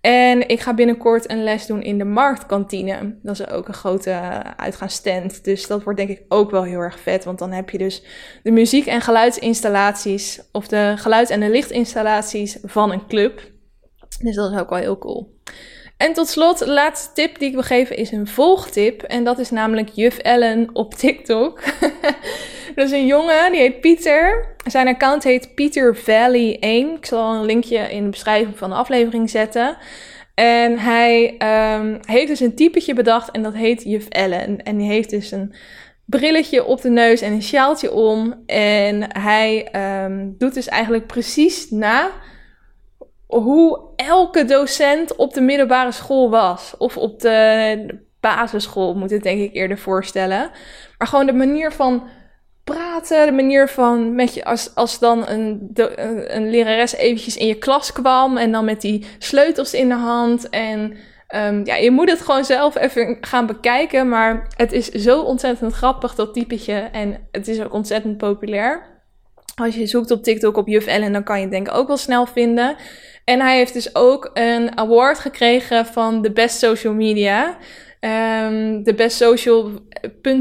En 0.00 0.48
ik 0.48 0.60
ga 0.60 0.74
binnenkort 0.74 1.30
een 1.30 1.42
les 1.42 1.66
doen 1.66 1.82
in 1.82 1.98
de 1.98 2.04
marktkantine. 2.04 3.18
Dat 3.22 3.40
is 3.40 3.48
ook 3.48 3.68
een 3.68 3.74
grote 3.74 4.10
uitgaansstand. 4.56 5.44
Dus 5.44 5.66
dat 5.66 5.82
wordt 5.82 5.98
denk 5.98 6.10
ik 6.10 6.22
ook 6.28 6.50
wel 6.50 6.62
heel 6.62 6.78
erg 6.78 7.00
vet. 7.00 7.24
Want 7.24 7.38
dan 7.38 7.52
heb 7.52 7.70
je 7.70 7.78
dus 7.78 8.02
de 8.42 8.50
muziek- 8.50 8.86
en 8.86 9.00
geluidsinstallaties. 9.00 10.40
Of 10.52 10.68
de 10.68 10.94
geluid- 10.96 11.30
en 11.30 11.40
de 11.40 11.50
lichtinstallaties 11.50 12.58
van 12.62 12.92
een 12.92 13.06
club. 13.06 13.50
Dus 14.20 14.34
dat 14.34 14.52
is 14.52 14.58
ook 14.58 14.70
wel 14.70 14.78
heel 14.78 14.98
cool. 14.98 15.38
En 15.96 16.12
tot 16.12 16.28
slot, 16.28 16.58
de 16.58 16.70
laatste 16.70 17.12
tip 17.12 17.38
die 17.38 17.48
ik 17.48 17.54
wil 17.54 17.62
geven 17.62 17.96
is 17.96 18.12
een 18.12 18.26
volgtip. 18.26 19.02
En 19.02 19.24
dat 19.24 19.38
is 19.38 19.50
namelijk 19.50 19.88
Juf 19.88 20.18
Ellen 20.18 20.70
op 20.72 20.94
TikTok. 20.94 21.60
dat 22.74 22.86
is 22.86 22.92
een 22.92 23.06
jongen, 23.06 23.52
die 23.52 23.60
heet 23.60 23.80
Pieter. 23.80 24.54
Zijn 24.66 24.88
account 24.88 25.24
heet 25.24 25.54
Peter 25.54 25.96
Valley 25.96 26.56
1. 26.60 26.96
Ik 26.96 27.06
zal 27.06 27.34
een 27.34 27.44
linkje 27.44 27.78
in 27.78 28.04
de 28.04 28.10
beschrijving 28.10 28.58
van 28.58 28.70
de 28.70 28.76
aflevering 28.76 29.30
zetten. 29.30 29.76
En 30.34 30.78
hij 30.78 31.34
um, 31.78 31.98
heeft 32.04 32.26
dus 32.26 32.40
een 32.40 32.54
typetje 32.54 32.94
bedacht 32.94 33.30
en 33.30 33.42
dat 33.42 33.54
heet 33.54 33.82
Juf 33.82 34.08
Ellen. 34.08 34.62
En 34.62 34.76
die 34.76 34.88
heeft 34.88 35.10
dus 35.10 35.30
een 35.30 35.54
brilletje 36.04 36.64
op 36.64 36.80
de 36.80 36.90
neus 36.90 37.20
en 37.20 37.32
een 37.32 37.42
sjaaltje 37.42 37.92
om. 37.92 38.42
En 38.46 39.18
hij 39.18 39.68
um, 40.04 40.34
doet 40.38 40.54
dus 40.54 40.68
eigenlijk 40.68 41.06
precies 41.06 41.70
na 41.70 42.10
hoe 43.26 43.80
elke 43.96 44.44
docent 44.44 45.16
op 45.16 45.34
de 45.34 45.40
middelbare 45.40 45.92
school 45.92 46.30
was. 46.30 46.74
Of 46.78 46.96
op 46.96 47.20
de 47.20 47.98
basisschool, 48.20 48.94
moet 48.94 49.10
het 49.10 49.22
denk 49.22 49.40
ik 49.40 49.54
eerder 49.54 49.78
voorstellen. 49.78 50.50
Maar 50.98 51.08
gewoon 51.08 51.26
de 51.26 51.32
manier 51.32 51.72
van 51.72 52.08
praten, 52.64 53.26
de 53.26 53.32
manier 53.32 53.68
van 53.68 54.14
met 54.14 54.34
je, 54.34 54.44
als, 54.44 54.74
als 54.74 54.98
dan 54.98 55.28
een, 55.28 55.70
een 56.26 56.50
lerares 56.50 56.94
eventjes 56.94 57.36
in 57.36 57.46
je 57.46 57.58
klas 57.58 57.92
kwam 57.92 58.36
en 58.36 58.52
dan 58.52 58.64
met 58.64 58.80
die 58.80 59.06
sleutels 59.18 59.74
in 59.74 59.88
de 59.88 59.94
hand. 59.94 60.48
En 60.48 60.96
um, 61.36 61.64
ja, 61.64 61.74
je 61.74 61.90
moet 61.90 62.10
het 62.10 62.20
gewoon 62.20 62.44
zelf 62.44 62.76
even 62.76 63.18
gaan 63.20 63.46
bekijken, 63.46 64.08
maar 64.08 64.46
het 64.56 64.72
is 64.72 64.88
zo 64.88 65.20
ontzettend 65.20 65.72
grappig, 65.72 66.14
dat 66.14 66.34
typetje. 66.34 66.74
En 66.74 67.28
het 67.30 67.48
is 67.48 67.62
ook 67.62 67.72
ontzettend 67.72 68.16
populair. 68.16 68.98
Als 69.54 69.74
je 69.74 69.86
zoekt 69.86 70.10
op 70.10 70.22
TikTok 70.22 70.56
op 70.56 70.68
Juf 70.68 70.86
Ellen, 70.86 71.12
dan 71.12 71.24
kan 71.24 71.36
je 71.36 71.42
het 71.42 71.52
denk 71.52 71.68
ik 71.68 71.74
ook 71.74 71.86
wel 71.86 71.96
snel 71.96 72.26
vinden. 72.26 72.76
En 73.24 73.40
hij 73.40 73.56
heeft 73.56 73.72
dus 73.72 73.94
ook 73.94 74.30
een 74.32 74.78
award 74.78 75.18
gekregen 75.18 75.86
van 75.86 76.22
de 76.22 76.32
Best 76.32 76.58
Social 76.58 76.94
Media. 76.94 77.56
Um, 78.00 78.82
de 78.82 78.94
Best 78.96 79.16
Social 79.16 79.70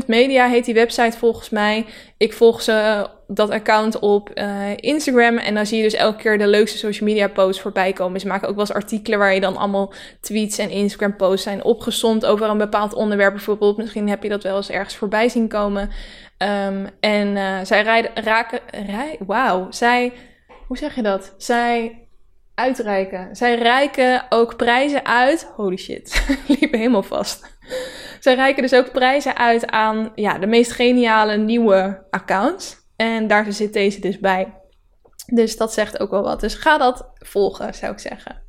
Media 0.07 0.47
heet 0.47 0.65
die 0.65 0.73
website 0.73 1.17
volgens 1.17 1.49
mij. 1.49 1.85
Ik 2.17 2.33
volg 2.33 2.61
ze 2.61 3.07
dat 3.27 3.49
account 3.49 3.99
op 3.99 4.31
uh, 4.33 4.71
Instagram. 4.75 5.37
En 5.37 5.55
dan 5.55 5.65
zie 5.65 5.77
je 5.77 5.83
dus 5.83 5.93
elke 5.93 6.21
keer 6.21 6.37
de 6.37 6.47
leukste 6.47 6.77
social 6.77 7.09
media 7.09 7.27
posts 7.27 7.61
voorbij 7.61 7.93
komen. 7.93 8.19
Ze 8.19 8.27
maken 8.27 8.47
ook 8.47 8.55
wel 8.55 8.65
eens 8.65 8.75
artikelen 8.75 9.19
waar 9.19 9.33
je 9.33 9.39
dan 9.39 9.57
allemaal 9.57 9.93
tweets 10.21 10.57
en 10.57 10.69
Instagram 10.69 11.15
posts 11.15 11.43
zijn 11.43 11.63
opgezond 11.63 12.25
over 12.25 12.49
een 12.49 12.57
bepaald 12.57 12.93
onderwerp. 12.93 13.33
Bijvoorbeeld, 13.33 13.77
misschien 13.77 14.09
heb 14.09 14.23
je 14.23 14.29
dat 14.29 14.43
wel 14.43 14.55
eens 14.55 14.69
ergens 14.69 14.95
voorbij 14.95 15.29
zien 15.29 15.47
komen. 15.47 15.89
Um, 16.37 16.87
en 16.99 17.27
uh, 17.35 17.59
zij 17.63 17.81
rijden, 17.81 18.11
raken, 18.23 18.59
rij, 18.85 19.17
wauw, 19.25 19.67
zij, 19.69 20.13
hoe 20.67 20.77
zeg 20.77 20.95
je 20.95 21.01
dat? 21.01 21.33
Zij 21.37 21.97
uitreiken. 22.59 23.35
Zij 23.35 23.55
reiken 23.55 24.25
ook 24.29 24.55
prijzen 24.55 25.05
uit. 25.05 25.51
Holy 25.55 25.77
shit, 25.77 26.25
liep 26.59 26.73
helemaal 26.73 27.03
vast. 27.03 27.57
Zij 28.19 28.35
reiken 28.35 28.61
dus 28.61 28.73
ook 28.73 28.91
prijzen 28.91 29.37
uit 29.37 29.67
aan 29.67 30.11
ja, 30.15 30.37
de 30.37 30.47
meest 30.47 30.71
geniale 30.71 31.37
nieuwe 31.37 32.05
accounts. 32.09 32.77
En 32.95 33.27
daar 33.27 33.53
zit 33.53 33.73
deze 33.73 33.99
dus 33.99 34.19
bij. 34.19 34.53
Dus 35.25 35.57
dat 35.57 35.73
zegt 35.73 35.99
ook 35.99 36.11
wel 36.11 36.23
wat. 36.23 36.39
Dus 36.39 36.53
ga 36.53 36.77
dat 36.77 37.11
volgen, 37.13 37.73
zou 37.73 37.91
ik 37.91 37.99
zeggen. 37.99 38.41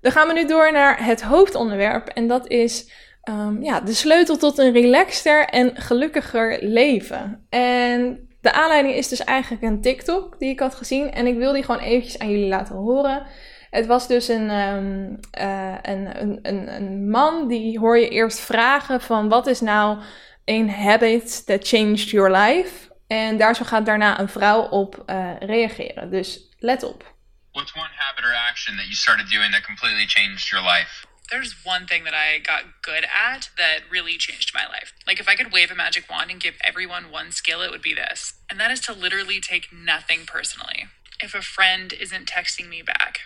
Dan 0.00 0.12
gaan 0.12 0.28
we 0.28 0.32
nu 0.32 0.46
door 0.46 0.72
naar 0.72 1.04
het 1.04 1.22
hoofdonderwerp. 1.22 2.08
En 2.08 2.28
dat 2.28 2.48
is 2.48 2.92
um, 3.28 3.62
ja, 3.62 3.80
de 3.80 3.92
sleutel 3.92 4.36
tot 4.36 4.58
een 4.58 4.72
relaxter 4.72 5.44
en 5.44 5.76
gelukkiger 5.76 6.58
leven. 6.60 7.46
En 7.48 8.28
de 8.40 8.52
aanleiding 8.52 8.94
is 8.94 9.08
dus 9.08 9.24
eigenlijk 9.24 9.62
een 9.62 9.80
TikTok 9.80 10.38
die 10.38 10.50
ik 10.50 10.60
had 10.60 10.74
gezien. 10.74 11.12
En 11.12 11.26
ik 11.26 11.36
wil 11.36 11.52
die 11.52 11.64
gewoon 11.64 11.80
eventjes 11.80 12.18
aan 12.18 12.30
jullie 12.30 12.48
laten 12.48 12.74
horen. 12.74 13.26
Het 13.70 13.86
was 13.86 14.08
dus 14.08 14.28
een, 14.28 14.50
um, 14.50 15.18
uh, 15.40 15.74
een, 15.82 16.20
een, 16.20 16.38
een, 16.42 16.74
een, 16.74 17.10
man 17.10 17.48
die 17.48 17.78
hoor 17.78 17.98
je 17.98 18.08
eerst 18.08 18.40
vragen 18.40 19.00
van 19.00 19.28
wat 19.28 19.46
is 19.46 19.60
nou 19.60 20.02
een 20.44 20.70
habit 20.70 21.46
that 21.46 21.68
changed 21.68 22.10
your 22.10 22.30
life? 22.30 22.88
En 23.06 23.36
daar 23.36 23.56
zo 23.56 23.64
gaat 23.64 23.86
daarna 23.86 24.20
een 24.20 24.28
vrouw 24.28 24.62
op 24.62 25.02
uh, 25.06 25.30
reageren. 25.38 26.10
Dus 26.10 26.54
let 26.58 26.82
op. 26.82 27.14
What's 27.52 27.74
one 27.74 27.90
habit 27.96 28.24
or 28.24 28.34
action 28.50 28.76
that 28.76 28.84
you 28.84 28.94
started 28.94 29.30
doing 29.30 29.52
that 29.52 29.62
completely 29.62 30.06
changed 30.06 30.48
your 30.48 30.64
life? 30.64 31.08
There's 31.30 31.64
one 31.64 31.86
thing 31.86 32.04
that 32.04 32.14
I 32.14 32.38
got 32.38 32.82
good 32.82 33.04
at 33.04 33.50
that 33.56 33.80
really 33.90 34.16
changed 34.16 34.52
my 34.54 34.66
life. 34.66 34.92
Like, 35.06 35.20
if 35.20 35.28
I 35.28 35.36
could 35.36 35.52
wave 35.52 35.70
a 35.70 35.74
magic 35.74 36.10
wand 36.10 36.30
and 36.30 36.40
give 36.40 36.54
everyone 36.62 37.10
one 37.10 37.32
skill, 37.32 37.62
it 37.62 37.70
would 37.70 37.82
be 37.82 37.94
this. 37.94 38.34
And 38.50 38.58
that 38.60 38.70
is 38.70 38.80
to 38.82 38.92
literally 38.92 39.40
take 39.40 39.72
nothing 39.72 40.20
personally. 40.26 40.86
If 41.22 41.34
a 41.34 41.42
friend 41.42 41.92
isn't 41.92 42.26
texting 42.26 42.68
me 42.68 42.82
back, 42.82 43.20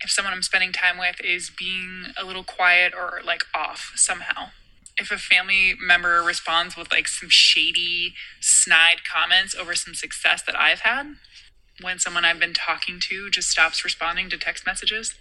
if 0.00 0.10
someone 0.10 0.32
I'm 0.34 0.42
spending 0.42 0.72
time 0.72 0.98
with 0.98 1.20
is 1.22 1.50
being 1.50 2.06
a 2.20 2.24
little 2.24 2.44
quiet 2.44 2.92
or 2.94 3.20
like 3.24 3.44
off 3.54 3.92
somehow, 3.94 4.50
if 4.98 5.10
a 5.10 5.18
family 5.18 5.74
member 5.80 6.22
responds 6.22 6.76
with 6.76 6.90
like 6.90 7.08
some 7.08 7.28
shady, 7.30 8.14
snide 8.40 8.98
comments 9.10 9.54
over 9.54 9.74
some 9.74 9.94
success 9.94 10.42
that 10.42 10.58
I've 10.58 10.80
had, 10.80 11.14
when 11.80 11.98
someone 11.98 12.24
I've 12.24 12.40
been 12.40 12.54
talking 12.54 13.00
to 13.00 13.30
just 13.30 13.50
stops 13.50 13.84
responding 13.84 14.28
to 14.30 14.38
text 14.38 14.66
messages, 14.66 15.14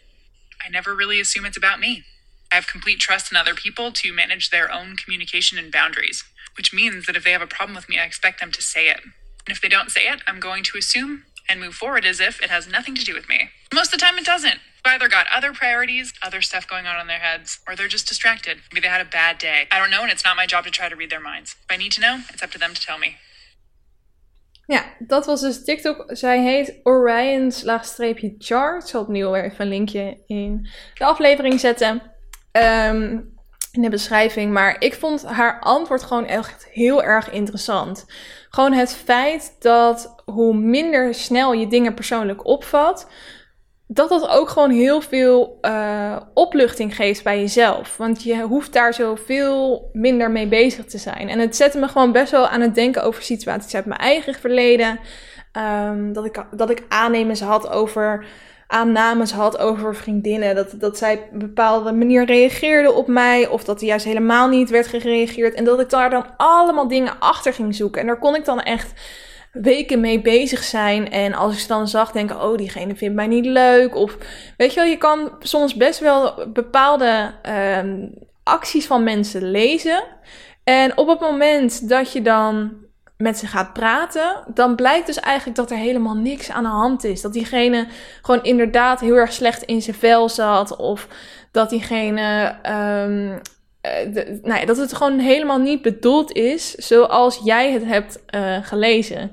I 0.63 0.69
never 0.69 0.95
really 0.95 1.19
assume 1.19 1.45
it's 1.45 1.57
about 1.57 1.79
me. 1.79 2.03
I 2.51 2.55
have 2.55 2.67
complete 2.67 2.99
trust 2.99 3.31
in 3.31 3.37
other 3.37 3.55
people 3.55 3.91
to 3.91 4.13
manage 4.13 4.49
their 4.49 4.71
own 4.71 4.97
communication 4.97 5.57
and 5.57 5.71
boundaries, 5.71 6.23
which 6.57 6.73
means 6.73 7.05
that 7.05 7.15
if 7.15 7.23
they 7.23 7.31
have 7.31 7.41
a 7.41 7.47
problem 7.47 7.75
with 7.75 7.87
me, 7.87 7.97
I 7.97 8.03
expect 8.03 8.39
them 8.39 8.51
to 8.51 8.61
say 8.61 8.89
it. 8.89 8.99
And 9.03 9.55
if 9.55 9.61
they 9.61 9.69
don't 9.69 9.91
say 9.91 10.07
it, 10.07 10.21
I'm 10.27 10.39
going 10.39 10.63
to 10.63 10.77
assume 10.77 11.23
and 11.49 11.59
move 11.59 11.73
forward 11.75 12.05
as 12.05 12.19
if 12.19 12.41
it 12.41 12.49
has 12.49 12.67
nothing 12.67 12.95
to 12.95 13.03
do 13.03 13.13
with 13.13 13.27
me. 13.27 13.49
Most 13.73 13.93
of 13.93 13.99
the 13.99 14.05
time, 14.05 14.17
it 14.17 14.25
doesn't. 14.25 14.59
They've 14.83 14.93
either 14.93 15.07
got 15.07 15.27
other 15.31 15.53
priorities, 15.53 16.13
other 16.21 16.41
stuff 16.41 16.67
going 16.67 16.87
on 16.87 16.99
in 16.99 17.07
their 17.07 17.19
heads, 17.19 17.59
or 17.67 17.75
they're 17.75 17.87
just 17.87 18.07
distracted. 18.07 18.59
Maybe 18.71 18.81
they 18.81 18.87
had 18.87 19.01
a 19.01 19.09
bad 19.09 19.37
day. 19.37 19.67
I 19.71 19.79
don't 19.79 19.91
know, 19.91 20.01
and 20.01 20.11
it's 20.11 20.23
not 20.23 20.35
my 20.35 20.45
job 20.45 20.65
to 20.65 20.71
try 20.71 20.89
to 20.89 20.95
read 20.95 21.09
their 21.09 21.19
minds. 21.21 21.55
If 21.63 21.75
I 21.75 21.77
need 21.77 21.91
to 21.93 22.01
know, 22.01 22.21
it's 22.29 22.43
up 22.43 22.51
to 22.51 22.59
them 22.59 22.73
to 22.73 22.81
tell 22.81 22.97
me. 22.97 23.17
Ja, 24.67 24.95
dat 24.99 25.25
was 25.25 25.41
dus 25.41 25.63
TikTok. 25.63 26.05
Zij 26.07 26.39
heet 26.39 26.79
Orion-chart. 26.83 27.99
Ik 27.99 28.87
zal 28.87 29.01
opnieuw 29.01 29.35
even 29.35 29.61
een 29.61 29.67
linkje 29.67 30.23
in 30.27 30.69
de 30.93 31.03
aflevering 31.03 31.59
zetten. 31.59 32.10
Um, 32.51 33.29
in 33.71 33.81
de 33.81 33.89
beschrijving. 33.89 34.53
Maar 34.53 34.75
ik 34.79 34.93
vond 34.93 35.25
haar 35.25 35.59
antwoord 35.59 36.03
gewoon 36.03 36.25
echt 36.25 36.67
heel 36.71 37.03
erg 37.03 37.31
interessant. 37.31 38.05
Gewoon 38.49 38.73
het 38.73 38.93
feit 38.93 39.55
dat 39.59 40.15
hoe 40.25 40.53
minder 40.53 41.13
snel 41.13 41.53
je 41.53 41.67
dingen 41.67 41.93
persoonlijk 41.93 42.45
opvat, 42.45 43.07
dat 43.87 44.09
dat 44.09 44.27
ook 44.27 44.49
gewoon 44.49 44.71
heel 44.71 45.01
veel 45.01 45.57
uh, 45.61 46.17
opluchting 46.33 46.95
geeft 46.95 47.23
bij 47.23 47.39
jezelf. 47.39 47.97
Want 47.97 48.23
je 48.23 48.41
hoeft 48.41 48.73
daar 48.73 48.93
zoveel 48.93 49.89
minder 49.93 50.31
mee 50.31 50.47
bezig 50.47 50.85
te 50.85 50.97
zijn. 50.97 51.29
En 51.29 51.39
het 51.39 51.55
zette 51.55 51.77
me 51.77 51.87
gewoon 51.87 52.11
best 52.11 52.31
wel 52.31 52.47
aan 52.47 52.61
het 52.61 52.75
denken 52.75 53.03
over 53.03 53.23
situaties 53.23 53.75
uit 53.75 53.85
mijn 53.85 53.99
eigen 53.99 54.33
verleden. 54.33 54.99
Um, 55.87 56.13
dat, 56.13 56.25
ik, 56.25 56.45
dat 56.51 56.69
ik 56.69 56.83
aannemens 56.87 57.41
had 57.41 57.69
over 57.69 58.25
aannames 58.71 59.31
had 59.31 59.57
over 59.57 59.95
vriendinnen. 59.95 60.55
Dat, 60.55 60.73
dat 60.77 60.97
zij 60.97 61.13
op 61.13 61.31
een 61.31 61.39
bepaalde 61.39 61.91
manier 61.91 62.25
reageerde 62.25 62.91
op 62.91 63.07
mij. 63.07 63.47
Of 63.47 63.63
dat 63.63 63.81
er 63.81 63.87
juist 63.87 64.05
helemaal 64.05 64.47
niet 64.47 64.69
werd 64.69 64.87
gereageerd. 64.87 65.53
En 65.53 65.63
dat 65.63 65.79
ik 65.79 65.89
daar 65.89 66.09
dan 66.09 66.25
allemaal 66.37 66.87
dingen 66.87 67.19
achter 67.19 67.53
ging 67.53 67.75
zoeken. 67.75 68.01
En 68.01 68.07
daar 68.07 68.19
kon 68.19 68.35
ik 68.35 68.45
dan 68.45 68.61
echt 68.61 68.93
weken 69.51 69.99
mee 69.99 70.21
bezig 70.21 70.63
zijn. 70.63 71.11
En 71.11 71.33
als 71.33 71.53
ik 71.53 71.59
ze 71.59 71.67
dan 71.67 71.87
zag, 71.87 72.11
denken: 72.11 72.43
oh, 72.43 72.57
diegene 72.57 72.95
vindt 72.95 73.15
mij 73.15 73.27
niet 73.27 73.45
leuk. 73.45 73.95
Of 73.95 74.17
weet 74.57 74.73
je 74.73 74.79
wel, 74.79 74.89
je 74.89 74.97
kan 74.97 75.31
soms 75.39 75.75
best 75.75 75.99
wel 75.99 76.47
bepaalde 76.53 77.33
um, 77.79 78.13
acties 78.43 78.87
van 78.87 79.03
mensen 79.03 79.51
lezen. 79.51 80.03
En 80.63 80.97
op 80.97 81.07
het 81.07 81.19
moment 81.19 81.89
dat 81.89 82.11
je 82.11 82.21
dan 82.21 82.80
met 83.21 83.37
ze 83.37 83.47
gaat 83.47 83.73
praten, 83.73 84.43
dan 84.53 84.75
blijkt 84.75 85.05
dus 85.05 85.19
eigenlijk 85.19 85.57
dat 85.57 85.71
er 85.71 85.77
helemaal 85.77 86.15
niks 86.15 86.51
aan 86.51 86.63
de 86.63 86.69
hand 86.69 87.03
is. 87.03 87.21
Dat 87.21 87.33
diegene 87.33 87.87
gewoon 88.21 88.43
inderdaad 88.43 88.99
heel 88.99 89.15
erg 89.15 89.33
slecht 89.33 89.63
in 89.63 89.81
zijn 89.81 89.95
vel 89.95 90.29
zat. 90.29 90.75
Of 90.75 91.07
dat 91.51 91.69
diegene. 91.69 92.55
Um, 92.65 93.41
nou 94.41 94.59
ja, 94.59 94.65
dat 94.65 94.77
het 94.77 94.93
gewoon 94.93 95.19
helemaal 95.19 95.59
niet 95.59 95.81
bedoeld 95.81 96.31
is 96.31 96.75
zoals 96.75 97.41
jij 97.43 97.71
het 97.71 97.85
hebt 97.85 98.19
uh, 98.35 98.57
gelezen. 98.61 99.31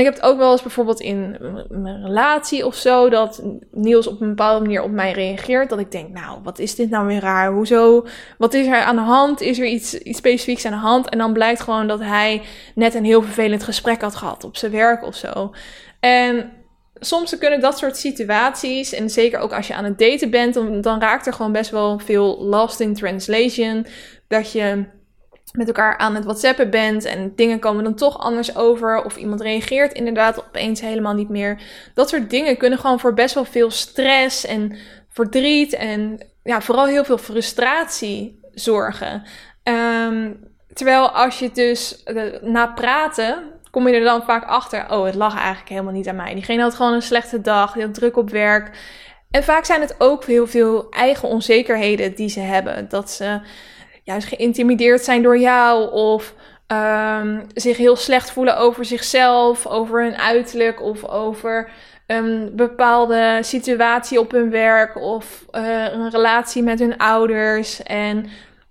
Ik 0.00 0.06
heb 0.06 0.14
het 0.14 0.24
ook 0.24 0.38
wel 0.38 0.52
eens 0.52 0.62
bijvoorbeeld 0.62 1.00
in 1.00 1.36
mijn 1.68 2.02
relatie 2.04 2.66
of 2.66 2.74
zo, 2.74 3.08
dat 3.08 3.42
Niels 3.70 4.06
op 4.06 4.20
een 4.20 4.28
bepaalde 4.28 4.60
manier 4.60 4.82
op 4.82 4.90
mij 4.90 5.12
reageert. 5.12 5.68
Dat 5.68 5.78
ik 5.78 5.90
denk, 5.90 6.08
nou, 6.08 6.38
wat 6.42 6.58
is 6.58 6.74
dit 6.74 6.90
nou 6.90 7.06
weer 7.06 7.20
raar? 7.20 7.52
Hoezo? 7.52 8.06
Wat 8.38 8.54
is 8.54 8.66
er 8.66 8.82
aan 8.82 8.96
de 8.96 9.02
hand? 9.02 9.40
Is 9.40 9.58
er 9.58 9.66
iets, 9.66 9.94
iets 9.94 10.18
specifieks 10.18 10.64
aan 10.64 10.72
de 10.72 10.78
hand? 10.78 11.08
En 11.08 11.18
dan 11.18 11.32
blijkt 11.32 11.60
gewoon 11.60 11.86
dat 11.86 12.00
hij 12.00 12.42
net 12.74 12.94
een 12.94 13.04
heel 13.04 13.22
vervelend 13.22 13.62
gesprek 13.62 14.00
had 14.00 14.16
gehad 14.16 14.44
op 14.44 14.56
zijn 14.56 14.72
werk 14.72 15.04
of 15.04 15.14
zo. 15.14 15.52
En 16.00 16.50
soms 16.94 17.38
kunnen 17.38 17.60
dat 17.60 17.78
soort 17.78 17.96
situaties, 17.96 18.92
en 18.92 19.10
zeker 19.10 19.38
ook 19.38 19.52
als 19.52 19.66
je 19.66 19.74
aan 19.74 19.84
het 19.84 19.98
daten 19.98 20.30
bent, 20.30 20.54
dan, 20.54 20.80
dan 20.80 21.00
raakt 21.00 21.26
er 21.26 21.32
gewoon 21.32 21.52
best 21.52 21.70
wel 21.70 21.98
veel 21.98 22.38
lost 22.42 22.80
in 22.80 22.94
translation. 22.94 23.86
Dat 24.28 24.52
je 24.52 24.84
met 25.52 25.66
elkaar 25.66 25.98
aan 25.98 26.14
het 26.14 26.24
WhatsAppen 26.24 26.70
bent 26.70 27.04
en 27.04 27.32
dingen 27.36 27.58
komen 27.58 27.84
dan 27.84 27.94
toch 27.94 28.18
anders 28.18 28.56
over. 28.56 29.04
Of 29.04 29.16
iemand 29.16 29.40
reageert 29.40 29.92
inderdaad 29.92 30.38
opeens 30.38 30.80
helemaal 30.80 31.14
niet 31.14 31.28
meer. 31.28 31.60
Dat 31.94 32.08
soort 32.08 32.30
dingen 32.30 32.56
kunnen 32.56 32.78
gewoon 32.78 33.00
voor 33.00 33.14
best 33.14 33.34
wel 33.34 33.44
veel 33.44 33.70
stress 33.70 34.46
en 34.46 34.76
verdriet 35.08 35.72
en 35.72 36.20
ja, 36.42 36.60
vooral 36.60 36.86
heel 36.86 37.04
veel 37.04 37.18
frustratie 37.18 38.40
zorgen. 38.54 39.22
Ehm, 39.62 40.32
terwijl 40.72 41.08
als 41.08 41.38
je 41.38 41.50
dus 41.52 42.02
uh, 42.06 42.22
na 42.42 42.66
praten 42.66 43.42
kom 43.70 43.88
je 43.88 43.94
er 43.94 44.04
dan 44.04 44.22
vaak 44.22 44.44
achter, 44.44 44.90
oh, 44.90 45.04
het 45.04 45.14
lag 45.14 45.36
eigenlijk 45.36 45.68
helemaal 45.68 45.92
niet 45.92 46.08
aan 46.08 46.16
mij. 46.16 46.34
Diegene 46.34 46.62
had 46.62 46.74
gewoon 46.74 46.92
een 46.92 47.02
slechte 47.02 47.40
dag, 47.40 47.72
die 47.72 47.82
had 47.82 47.94
druk 47.94 48.16
op 48.16 48.30
werk. 48.30 48.70
En 49.30 49.44
vaak 49.44 49.64
zijn 49.64 49.80
het 49.80 49.94
ook 49.98 50.24
heel 50.24 50.46
veel 50.46 50.86
eigen 50.90 51.28
onzekerheden 51.28 52.14
die 52.14 52.28
ze 52.28 52.40
hebben. 52.40 52.88
Dat 52.88 53.10
ze 53.10 53.40
juist 54.10 54.28
geïntimideerd 54.28 55.04
zijn 55.04 55.22
door 55.22 55.38
jou 55.38 55.92
of 55.92 56.34
um, 56.72 57.46
zich 57.54 57.76
heel 57.76 57.96
slecht 57.96 58.30
voelen 58.30 58.56
over 58.56 58.84
zichzelf, 58.84 59.66
over 59.66 60.02
hun 60.02 60.16
uiterlijk 60.16 60.82
of 60.82 61.04
over 61.04 61.70
een 62.06 62.52
bepaalde 62.56 63.38
situatie 63.40 64.20
op 64.20 64.30
hun 64.30 64.50
werk 64.50 64.96
of 64.96 65.44
uh, 65.52 65.92
een 65.92 66.10
relatie 66.10 66.62
met 66.62 66.78
hun 66.78 66.96
ouders. 66.96 67.82
En 67.82 68.26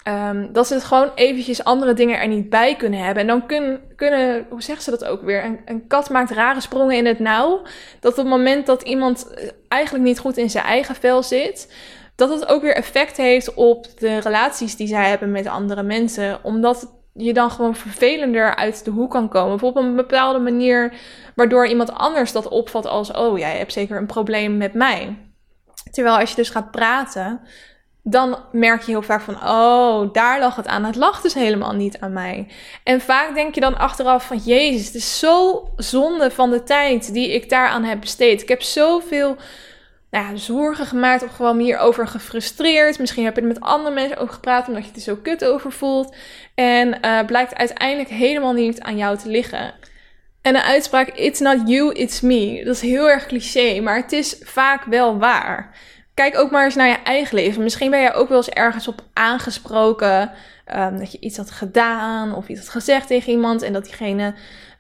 Um, 0.08 0.54
dat 0.54 0.68
ze 0.68 0.74
het 0.74 0.84
gewoon 0.84 1.12
eventjes 1.16 1.64
andere 1.64 1.94
dingen 1.94 2.20
er 2.20 2.28
niet 2.28 2.50
bij 2.50 2.76
kunnen 2.76 3.00
hebben. 3.00 3.22
En 3.22 3.28
dan 3.28 3.46
kun, 3.46 3.80
kunnen, 3.96 4.46
hoe 4.50 4.62
zeggen 4.62 4.84
ze 4.84 4.90
dat 4.90 5.06
ook 5.06 5.22
weer? 5.22 5.44
Een, 5.44 5.60
een, 5.66 5.88
kat 5.88 6.10
maakt 6.10 6.32
rare 6.32 6.62
sprongen 6.62 6.96
in 6.96 7.06
het 7.06 7.20
nauw. 7.20 7.62
Dat 8.00 8.12
op 8.12 8.18
het 8.18 8.28
moment 8.28 8.66
dat 8.66 8.82
iemand 8.82 9.34
eh, 9.34 9.50
eigenlijk 9.68 10.04
niet 10.04 10.20
goed 10.20 10.38
in 10.38 10.50
zijn 10.50 10.66
eigen 10.66 10.96
vel 10.96 11.24
zit, 11.24 11.74
dat 12.20 12.30
het 12.30 12.48
ook 12.48 12.62
weer 12.62 12.76
effect 12.76 13.18
heeft 13.18 13.54
op 13.54 13.86
de 14.00 14.18
relaties 14.18 14.76
die 14.76 14.88
zij 14.88 15.10
hebben 15.10 15.32
met 15.32 15.48
andere 15.48 15.84
mensen. 15.84 16.40
Omdat 16.44 16.94
je 17.14 17.34
dan 17.34 17.52
gewoon 17.52 17.76
vervelender 17.76 18.56
uit 18.56 18.86
de 18.86 18.92
hoek 18.92 19.12
kan 19.12 19.30
komen. 19.30 19.54
Of 19.54 19.64
op 19.64 19.76
een 19.76 19.96
bepaalde 19.96 20.40
manier, 20.40 20.94
waardoor 21.36 21.68
iemand 21.68 21.94
anders 21.94 22.32
dat 22.32 22.48
opvat 22.48 22.86
als: 22.86 23.12
oh, 23.12 23.38
jij 23.38 23.58
hebt 23.58 23.74
zeker 23.74 23.98
een 23.98 24.06
probleem 24.06 24.58
met 24.58 24.74
mij. 24.74 25.18
Terwijl 25.92 26.18
als 26.18 26.30
je 26.30 26.36
dus 26.36 26.50
gaat 26.50 26.72
praten, 26.72 27.42
dan 28.04 28.38
merk 28.52 28.82
je 28.82 28.92
heel 28.92 29.02
vaak 29.02 29.22
van, 29.22 29.36
oh, 29.36 30.14
daar 30.14 30.40
lag 30.40 30.56
het 30.56 30.68
aan. 30.68 30.84
Het 30.84 30.96
lag 30.96 31.22
dus 31.22 31.34
helemaal 31.34 31.74
niet 31.74 32.00
aan 32.00 32.14
mij. 32.14 32.48
En 32.84 33.02
vaak 33.02 33.34
denk 33.34 33.56
je 33.56 33.62
dan 33.62 33.78
achteraf 33.78 34.26
van, 34.26 34.38
jezus, 34.38 34.86
het 34.86 34.96
is 34.96 35.20
zo 35.20 35.64
zonde 35.76 36.32
van 36.32 36.50
de 36.50 36.64
tijd 36.64 37.14
die 37.14 37.34
ik 37.34 37.50
daaraan 37.50 37.84
heb 37.84 38.00
besteed. 38.00 38.42
Ik 38.42 38.50
heb 38.50 38.62
zoveel 38.62 39.36
nou 40.12 40.26
ja, 40.26 40.36
zorgen 40.36 40.86
gemaakt 40.86 41.24
of 41.24 41.36
gewoon 41.36 41.60
hierover 41.60 42.08
gefrustreerd. 42.08 43.00
Misschien 43.00 43.24
heb 43.24 43.36
je 43.36 43.42
er 43.42 43.48
met 43.48 43.62
andere 43.62 43.96
mensen 43.96 44.18
over 44.18 44.34
gepraat 44.34 44.68
omdat 44.68 44.82
je 44.82 44.88
het 44.88 44.98
er 44.98 45.04
zo 45.04 45.16
kut 45.16 45.46
over 45.46 45.72
voelt. 45.72 46.16
En 46.56 46.98
uh, 47.06 47.26
blijkt 47.26 47.56
uiteindelijk 47.56 48.10
helemaal 48.10 48.54
niet 48.54 48.82
aan 48.82 48.98
jou 48.98 49.18
te 49.18 49.30
liggen. 49.30 49.74
En 50.42 50.54
de 50.54 50.64
uitspraak, 50.64 51.08
it's 51.08 51.40
not 51.40 51.70
you, 51.70 51.94
it's 51.94 52.22
me. 52.22 52.62
Dat 52.66 52.76
is 52.76 52.82
heel 52.82 53.10
erg 53.10 53.26
cliché, 53.26 53.82
maar 53.82 53.96
het 53.96 54.12
is 54.12 54.38
vaak 54.44 54.84
wel 54.84 55.18
waar 55.18 55.76
kijk 56.20 56.38
ook 56.38 56.52
maar 56.52 56.66
eens 56.66 56.76
naar 56.76 56.88
je 56.88 57.02
eigen 57.04 57.36
leven. 57.36 57.64
Misschien 57.64 57.92
ben 57.92 58.00
je 58.00 58.14
ook 58.14 58.30
wel 58.30 58.38
eens 58.38 58.50
ergens 58.50 58.88
op 58.88 59.02
aangesproken. 59.14 60.32
Um, 60.76 60.98
dat 60.98 61.12
je 61.12 61.20
iets 61.20 61.38
had 61.38 61.52
gedaan 61.52 62.36
of 62.36 62.48
iets 62.48 62.60
had 62.60 62.70
gezegd 62.70 63.08
tegen 63.08 63.32
iemand. 63.32 63.62
En 63.62 63.74
dat 63.74 63.84
diegene 63.84 64.34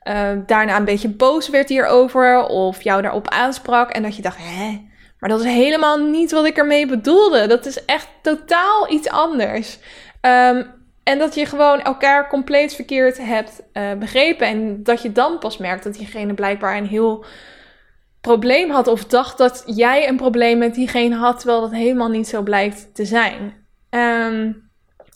uh, 0.03 0.29
daarna 0.45 0.77
een 0.77 0.85
beetje 0.85 1.09
boos 1.09 1.49
werd 1.49 1.69
hierover. 1.69 2.43
Of 2.43 2.81
jou 2.81 3.01
daarop 3.01 3.27
aansprak. 3.27 3.89
En 3.89 4.03
dat 4.03 4.15
je 4.15 4.21
dacht, 4.21 4.37
hè, 4.39 4.88
maar 5.19 5.29
dat 5.29 5.39
is 5.39 5.45
helemaal 5.45 5.97
niet 5.97 6.31
wat 6.31 6.45
ik 6.45 6.57
ermee 6.57 6.85
bedoelde. 6.85 7.47
Dat 7.47 7.65
is 7.65 7.85
echt 7.85 8.07
totaal 8.21 8.91
iets 8.91 9.09
anders. 9.09 9.77
Um, 10.21 10.77
en 11.03 11.19
dat 11.19 11.35
je 11.35 11.45
gewoon 11.45 11.81
elkaar 11.81 12.29
compleet 12.29 12.75
verkeerd 12.75 13.17
hebt 13.17 13.61
uh, 13.73 13.93
begrepen. 13.93 14.47
En 14.47 14.83
dat 14.83 15.01
je 15.01 15.11
dan 15.11 15.39
pas 15.39 15.57
merkt 15.57 15.83
dat 15.83 15.93
diegene 15.93 16.33
blijkbaar 16.33 16.77
een 16.77 16.87
heel 16.87 17.25
probleem 18.21 18.69
had 18.69 18.87
of 18.87 19.05
dacht 19.05 19.37
dat 19.37 19.63
jij 19.65 20.07
een 20.07 20.17
probleem 20.17 20.57
met 20.57 20.75
diegene 20.75 21.15
had, 21.15 21.39
terwijl 21.39 21.61
dat 21.61 21.71
helemaal 21.71 22.09
niet 22.09 22.27
zo 22.27 22.41
blijkt 22.41 22.95
te 22.95 23.05
zijn. 23.05 23.67
Um, 23.89 24.69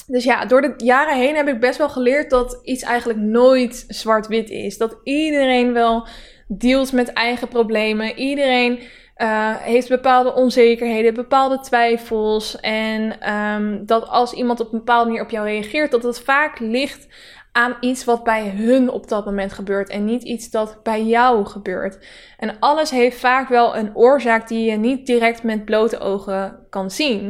dus 0.08 0.24
ja, 0.24 0.46
door 0.46 0.62
de 0.62 0.74
jaren 0.78 1.18
heen 1.18 1.36
heb 1.36 1.48
ik 1.48 1.60
best 1.60 1.78
wel 1.78 1.90
geleerd 1.90 2.30
dat 2.30 2.60
iets 2.64 2.84
eigenlijk 2.84 3.20
nooit 3.20 3.86
zwart-wit 3.88 4.50
is. 4.50 4.78
Dat 4.78 4.98
iedereen 5.04 5.74
wel 5.74 6.08
dealt 6.48 6.92
met 6.92 7.14
eigen 7.14 7.48
problemen. 7.48 8.18
Iedereen 8.18 8.80
uh, 9.24 9.56
heeft 9.56 9.90
bepaalde 9.90 10.34
onzekerheden, 10.34 11.14
bepaalde 11.14 11.60
twijfels. 11.60 12.60
En 12.60 13.32
um, 13.34 13.86
dat 13.86 14.08
als 14.08 14.34
iemand 14.34 14.60
op 14.60 14.72
een 14.72 14.78
bepaalde 14.78 15.06
manier 15.06 15.24
op 15.24 15.30
jou 15.30 15.48
reageert, 15.48 15.92
dat 15.92 16.04
het 16.04 16.20
vaak 16.20 16.60
ligt 16.60 17.08
aan 17.52 17.78
iets 17.80 18.04
wat 18.04 18.24
bij 18.24 18.50
hun 18.56 18.90
op 18.90 19.08
dat 19.08 19.26
moment 19.26 19.54
gebeurt 19.54 19.90
en 19.90 20.06
niet 20.06 20.24
iets 20.24 20.50
dat 20.50 20.80
bij 20.84 21.04
jou 21.04 21.46
gebeurt. 21.46 22.06
En 22.38 22.56
alles 22.60 22.90
heeft 22.90 23.20
vaak 23.20 23.50
wel 23.50 23.76
een 23.76 23.96
oorzaak 23.96 24.48
die 24.48 24.72
je 24.72 24.78
niet 24.78 25.06
direct 25.06 25.44
met 25.44 25.66
blote 25.66 26.00
ogen 26.00 26.66
kan 26.70 26.92
zien. 26.92 27.26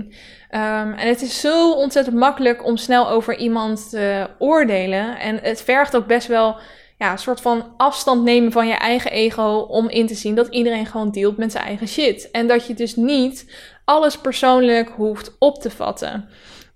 Um, 0.52 0.94
en 0.94 1.08
het 1.08 1.22
is 1.22 1.40
zo 1.40 1.72
ontzettend 1.72 2.16
makkelijk 2.16 2.66
om 2.66 2.78
snel 2.78 3.10
over 3.10 3.38
iemand 3.38 3.90
te 3.90 4.28
oordelen. 4.40 5.20
En 5.20 5.40
het 5.42 5.62
vergt 5.62 5.96
ook 5.96 6.08
best 6.08 6.28
wel 6.28 6.56
ja, 6.98 7.12
een 7.12 7.18
soort 7.18 7.42
van 7.42 7.74
afstand 7.78 8.24
nemen 8.24 8.52
van 8.52 8.68
je 8.68 8.74
eigen 8.74 9.12
ego 9.12 9.66
om 9.70 9.90
in 9.90 10.08
te 10.08 10.16
zien 10.16 10.36
dat 10.36 10.48
iedereen 10.48 10.86
gewoon 10.86 11.12
dealt 11.12 11.38
met 11.38 11.52
zijn 11.52 11.64
eigen 11.64 11.88
shit. 11.88 12.32
En 12.32 12.48
dat 12.48 12.68
je 12.68 12.74
dus 12.74 12.96
niet 12.96 13.54
alles 13.86 14.18
persoonlijk 14.18 14.90
hoeft 14.90 15.36
op 15.40 15.62
te 15.62 15.70
vatten. 15.70 16.30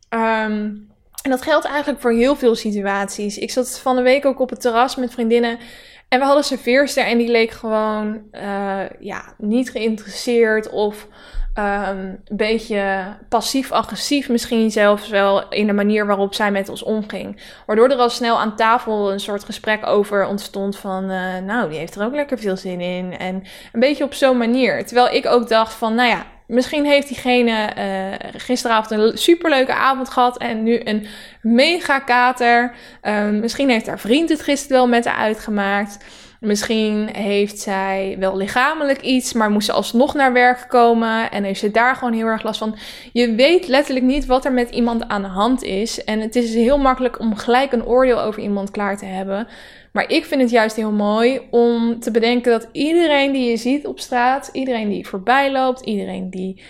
Um, 0.09 0.87
en 1.21 1.33
dat 1.33 1.41
geldt 1.41 1.65
eigenlijk 1.65 2.01
voor 2.01 2.11
heel 2.11 2.35
veel 2.35 2.55
situaties. 2.55 3.37
Ik 3.37 3.51
zat 3.51 3.79
van 3.79 3.95
de 3.95 4.01
week 4.01 4.25
ook 4.25 4.39
op 4.39 4.49
het 4.49 4.61
terras 4.61 4.95
met 4.95 5.11
vriendinnen. 5.11 5.59
En 6.07 6.19
we 6.19 6.25
hadden 6.25 6.43
serveerster 6.43 7.05
en 7.05 7.17
die 7.17 7.31
leek 7.31 7.51
gewoon 7.51 8.21
uh, 8.31 8.89
ja, 8.99 9.33
niet 9.37 9.71
geïnteresseerd 9.71 10.69
of 10.69 11.07
een 11.57 12.19
beetje 12.31 13.03
passief-agressief 13.29 14.29
misschien 14.29 14.71
zelfs 14.71 15.09
wel 15.09 15.49
in 15.49 15.67
de 15.67 15.73
manier 15.73 16.05
waarop 16.05 16.33
zij 16.33 16.51
met 16.51 16.69
ons 16.69 16.83
omging. 16.83 17.41
Waardoor 17.65 17.89
er 17.89 17.97
al 17.97 18.09
snel 18.09 18.39
aan 18.39 18.55
tafel 18.55 19.11
een 19.11 19.19
soort 19.19 19.43
gesprek 19.43 19.85
over 19.85 20.25
ontstond 20.25 20.77
van, 20.77 21.11
uh, 21.11 21.37
nou, 21.45 21.69
die 21.69 21.77
heeft 21.77 21.95
er 21.95 22.05
ook 22.05 22.15
lekker 22.15 22.39
veel 22.39 22.57
zin 22.57 22.81
in. 22.81 23.17
En 23.17 23.43
een 23.73 23.79
beetje 23.79 24.03
op 24.03 24.13
zo'n 24.13 24.37
manier. 24.37 24.85
Terwijl 24.85 25.15
ik 25.15 25.25
ook 25.25 25.49
dacht 25.49 25.73
van, 25.73 25.95
nou 25.95 26.09
ja, 26.09 26.25
Misschien 26.47 26.85
heeft 26.85 27.07
diegene 27.07 27.69
uh, 27.77 28.29
gisteravond 28.37 28.91
een 28.91 29.17
superleuke 29.17 29.73
avond 29.73 30.09
gehad 30.09 30.37
en 30.37 30.63
nu 30.63 30.81
een 30.83 31.07
mega 31.41 31.99
kater. 31.99 32.73
Uh, 33.03 33.29
misschien 33.29 33.69
heeft 33.69 33.87
haar 33.87 33.99
vriend 33.99 34.29
het 34.29 34.41
gisteren 34.41 34.77
wel 34.77 34.87
met 34.87 35.05
haar 35.05 35.17
uitgemaakt. 35.17 35.97
Misschien 36.39 37.09
heeft 37.15 37.59
zij 37.59 38.15
wel 38.19 38.37
lichamelijk 38.37 39.01
iets, 39.01 39.33
maar 39.33 39.51
moest 39.51 39.65
ze 39.65 39.71
alsnog 39.71 40.13
naar 40.13 40.33
werk 40.33 40.65
komen 40.67 41.31
en 41.31 41.43
heeft 41.43 41.59
ze 41.59 41.71
daar 41.71 41.95
gewoon 41.95 42.13
heel 42.13 42.25
erg 42.25 42.43
last 42.43 42.59
van. 42.59 42.77
Je 43.13 43.35
weet 43.35 43.67
letterlijk 43.67 44.05
niet 44.05 44.25
wat 44.25 44.45
er 44.45 44.53
met 44.53 44.69
iemand 44.69 45.07
aan 45.07 45.21
de 45.21 45.27
hand 45.27 45.63
is. 45.63 46.03
En 46.03 46.19
het 46.19 46.35
is 46.35 46.53
heel 46.53 46.77
makkelijk 46.77 47.19
om 47.19 47.35
gelijk 47.35 47.71
een 47.71 47.85
oordeel 47.85 48.21
over 48.21 48.41
iemand 48.41 48.71
klaar 48.71 48.97
te 48.97 49.05
hebben. 49.05 49.47
Maar 49.91 50.09
ik 50.09 50.25
vind 50.25 50.41
het 50.41 50.49
juist 50.49 50.75
heel 50.75 50.91
mooi 50.91 51.41
om 51.51 51.99
te 51.99 52.11
bedenken 52.11 52.51
dat 52.51 52.67
iedereen 52.71 53.31
die 53.31 53.49
je 53.49 53.57
ziet 53.57 53.87
op 53.87 53.99
straat, 53.99 54.49
iedereen 54.53 54.89
die 54.89 55.07
voorbij 55.07 55.51
loopt, 55.51 55.81
iedereen 55.81 56.29
die 56.29 56.61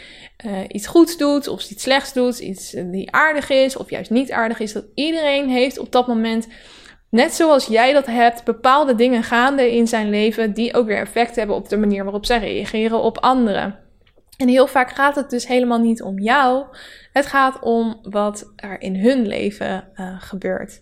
uh, 0.46 0.52
iets 0.68 0.88
goeds 0.88 1.18
doet 1.18 1.48
of 1.48 1.70
iets 1.70 1.84
slechts 1.84 2.14
doet, 2.14 2.40
iets 2.40 2.76
die 2.92 3.12
aardig 3.12 3.50
is 3.50 3.78
of 3.78 3.90
juist 3.90 4.10
niet 4.10 4.32
aardig 4.32 4.60
is, 4.60 4.74
dat 4.74 4.86
iedereen 4.94 5.50
heeft 5.50 5.80
op 5.80 5.92
dat 5.92 6.08
moment, 6.08 6.48
net 7.10 7.34
zoals 7.34 7.66
jij 7.66 7.94
dat 7.94 8.06
hebt, 8.06 8.44
bepaalde 8.44 8.96
dingen 8.96 9.24
gaande 9.24 9.76
in 9.76 9.88
zijn 9.88 10.10
leven 10.10 10.54
die 10.54 10.74
ook 10.74 10.88
weer 10.88 11.02
effect 11.02 11.36
hebben 11.36 11.56
op 11.56 11.70
de 11.70 11.78
manier 11.78 12.04
waarop 12.04 12.26
zij 12.26 12.40
reageren 12.40 13.02
op 13.02 13.18
anderen. 13.18 13.80
En 14.38 14.48
heel 14.48 14.68
vaak 14.68 14.90
gaat 14.90 15.16
het 15.16 15.30
dus 15.30 15.48
helemaal 15.48 15.80
niet 15.80 16.02
om 16.02 16.20
jou. 16.20 16.66
Het 17.14 17.26
gaat 17.26 17.60
om 17.60 18.00
wat 18.02 18.52
er 18.56 18.82
in 18.82 18.96
hun 18.96 19.28
leven 19.28 19.88
uh, 19.96 20.22
gebeurt. 20.22 20.82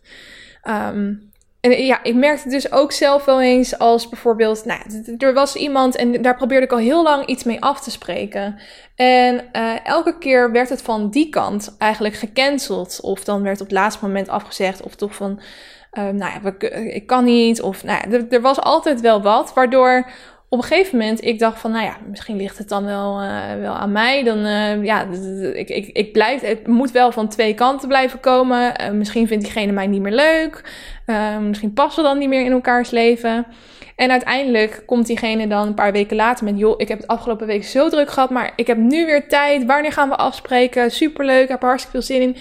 Um, 0.63 1.33
en 1.65 1.85
ja, 1.85 2.03
ik 2.03 2.15
merkte 2.15 2.49
dus 2.49 2.71
ook 2.71 2.91
zelf 2.91 3.25
wel 3.25 3.41
eens 3.41 3.77
als 3.77 4.09
bijvoorbeeld, 4.09 4.65
nou, 4.65 4.81
er 5.17 5.33
was 5.33 5.55
iemand 5.55 5.95
en 5.95 6.21
daar 6.21 6.35
probeerde 6.35 6.65
ik 6.65 6.71
al 6.71 6.77
heel 6.77 7.03
lang 7.03 7.25
iets 7.25 7.43
mee 7.43 7.61
af 7.61 7.81
te 7.81 7.91
spreken. 7.91 8.59
En 8.95 9.45
uh, 9.53 9.85
elke 9.85 10.17
keer 10.17 10.51
werd 10.51 10.69
het 10.69 10.81
van 10.81 11.09
die 11.09 11.29
kant 11.29 11.75
eigenlijk 11.77 12.15
gecanceld. 12.15 12.99
Of 13.01 13.23
dan 13.23 13.43
werd 13.43 13.61
op 13.61 13.67
het 13.67 13.75
laatste 13.75 14.05
moment 14.05 14.29
afgezegd. 14.29 14.81
Of 14.83 14.95
toch 14.95 15.15
van, 15.15 15.41
uh, 15.97 16.03
nou 16.03 16.17
ja, 16.17 16.67
ik 16.93 17.07
kan 17.07 17.23
niet. 17.23 17.61
Of 17.61 17.83
nou 17.83 18.09
ja, 18.09 18.25
er, 18.29 18.41
was 18.41 18.59
altijd 18.59 19.01
wel 19.01 19.21
wat. 19.21 19.53
Waardoor 19.53 20.09
op 20.49 20.57
een 20.57 20.67
gegeven 20.67 20.97
moment 20.97 21.23
ik 21.23 21.39
dacht 21.39 21.59
van, 21.59 21.71
nou 21.71 21.83
ja, 21.83 21.97
misschien 22.09 22.35
ligt 22.35 22.57
het 22.57 22.69
dan 22.69 22.85
wel, 22.85 23.21
uh, 23.21 23.55
wel 23.59 23.73
aan 23.73 23.91
mij. 23.91 24.23
Dan, 24.23 24.37
uh, 24.37 24.83
ja, 24.83 25.07
ik, 25.53 25.69
ik, 25.69 25.87
ik 25.87 26.11
blijf, 26.11 26.41
het 26.41 26.67
moet 26.67 26.91
wel 26.91 27.11
van 27.11 27.27
twee 27.27 27.53
kanten 27.53 27.87
blijven 27.87 28.19
komen. 28.19 28.73
Misschien 28.97 29.27
vindt 29.27 29.43
diegene 29.43 29.71
mij 29.71 29.87
niet 29.87 30.01
meer 30.01 30.11
leuk. 30.11 30.63
misschien 31.41 31.73
passen 31.73 32.03
we 32.03 32.09
dan 32.09 32.17
niet 32.17 32.29
meer 32.29 32.45
in 32.45 32.51
elkaars 32.51 32.89
leven. 32.89 33.45
En 33.95 34.11
uiteindelijk 34.11 34.83
komt 34.85 35.05
diegene 35.07 35.47
dan 35.47 35.67
een 35.67 35.73
paar 35.73 35.91
weken 35.91 36.15
later 36.15 36.45
met: 36.45 36.57
Joh, 36.57 36.73
ik 36.77 36.87
heb 36.87 36.97
het 36.97 37.07
afgelopen 37.07 37.47
week 37.47 37.63
zo 37.63 37.89
druk 37.89 38.09
gehad, 38.09 38.29
maar 38.29 38.51
ik 38.55 38.67
heb 38.67 38.77
nu 38.77 39.05
weer 39.05 39.27
tijd. 39.27 39.65
Wanneer 39.65 39.91
gaan 39.91 40.09
we 40.09 40.15
afspreken? 40.15 40.91
Superleuk, 40.91 41.43
ik 41.43 41.49
heb 41.49 41.61
er 41.61 41.67
hartstikke 41.67 41.97
veel 41.97 42.15
zin 42.15 42.21
in. 42.21 42.35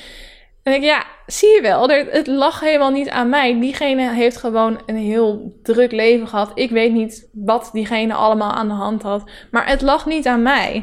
En 0.65 0.73
ik, 0.73 0.83
ja, 0.83 1.05
zie 1.27 1.55
je 1.55 1.61
wel, 1.61 1.89
het 1.89 2.27
lag 2.27 2.61
helemaal 2.61 2.91
niet 2.91 3.09
aan 3.09 3.29
mij. 3.29 3.61
Diegene 3.61 4.11
heeft 4.11 4.37
gewoon 4.37 4.81
een 4.87 4.97
heel 4.97 5.59
druk 5.63 5.93
leven 5.93 6.29
gehad. 6.29 6.51
Ik 6.55 6.71
weet 6.71 6.93
niet 6.93 7.29
wat 7.33 7.71
diegene 7.73 8.15
allemaal 8.15 8.53
aan 8.53 8.69
de 8.69 8.75
hand 8.75 9.03
had, 9.03 9.31
maar 9.51 9.69
het 9.69 9.83
lag 9.83 10.07
niet 10.07 10.27
aan 10.27 10.43
mij. 10.43 10.75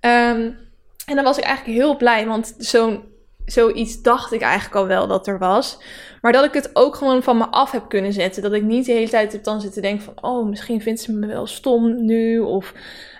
Um, 0.00 0.58
en 1.06 1.14
dan 1.14 1.24
was 1.24 1.38
ik 1.38 1.44
eigenlijk 1.44 1.78
heel 1.78 1.96
blij, 1.96 2.26
want 2.26 2.54
zo'n 2.58 3.08
zoiets 3.44 4.02
dacht 4.02 4.32
ik 4.32 4.40
eigenlijk 4.40 4.74
al 4.74 4.86
wel 4.86 5.06
dat 5.06 5.26
er 5.26 5.38
was. 5.38 5.78
Maar 6.20 6.32
dat 6.32 6.44
ik 6.44 6.52
het 6.52 6.70
ook 6.72 6.94
gewoon 6.94 7.22
van 7.22 7.36
me 7.36 7.46
af 7.46 7.70
heb 7.70 7.88
kunnen 7.88 8.12
zetten. 8.12 8.42
Dat 8.42 8.52
ik 8.52 8.62
niet 8.62 8.86
de 8.86 8.92
hele 8.92 9.08
tijd 9.08 9.32
heb 9.32 9.44
dan 9.44 9.60
zitten 9.60 9.82
denken 9.82 10.04
van... 10.04 10.14
oh, 10.20 10.48
misschien 10.48 10.80
vindt 10.80 11.00
ze 11.00 11.12
me 11.12 11.26
wel 11.26 11.46
stom 11.46 12.04
nu. 12.04 12.38
Of 12.38 12.74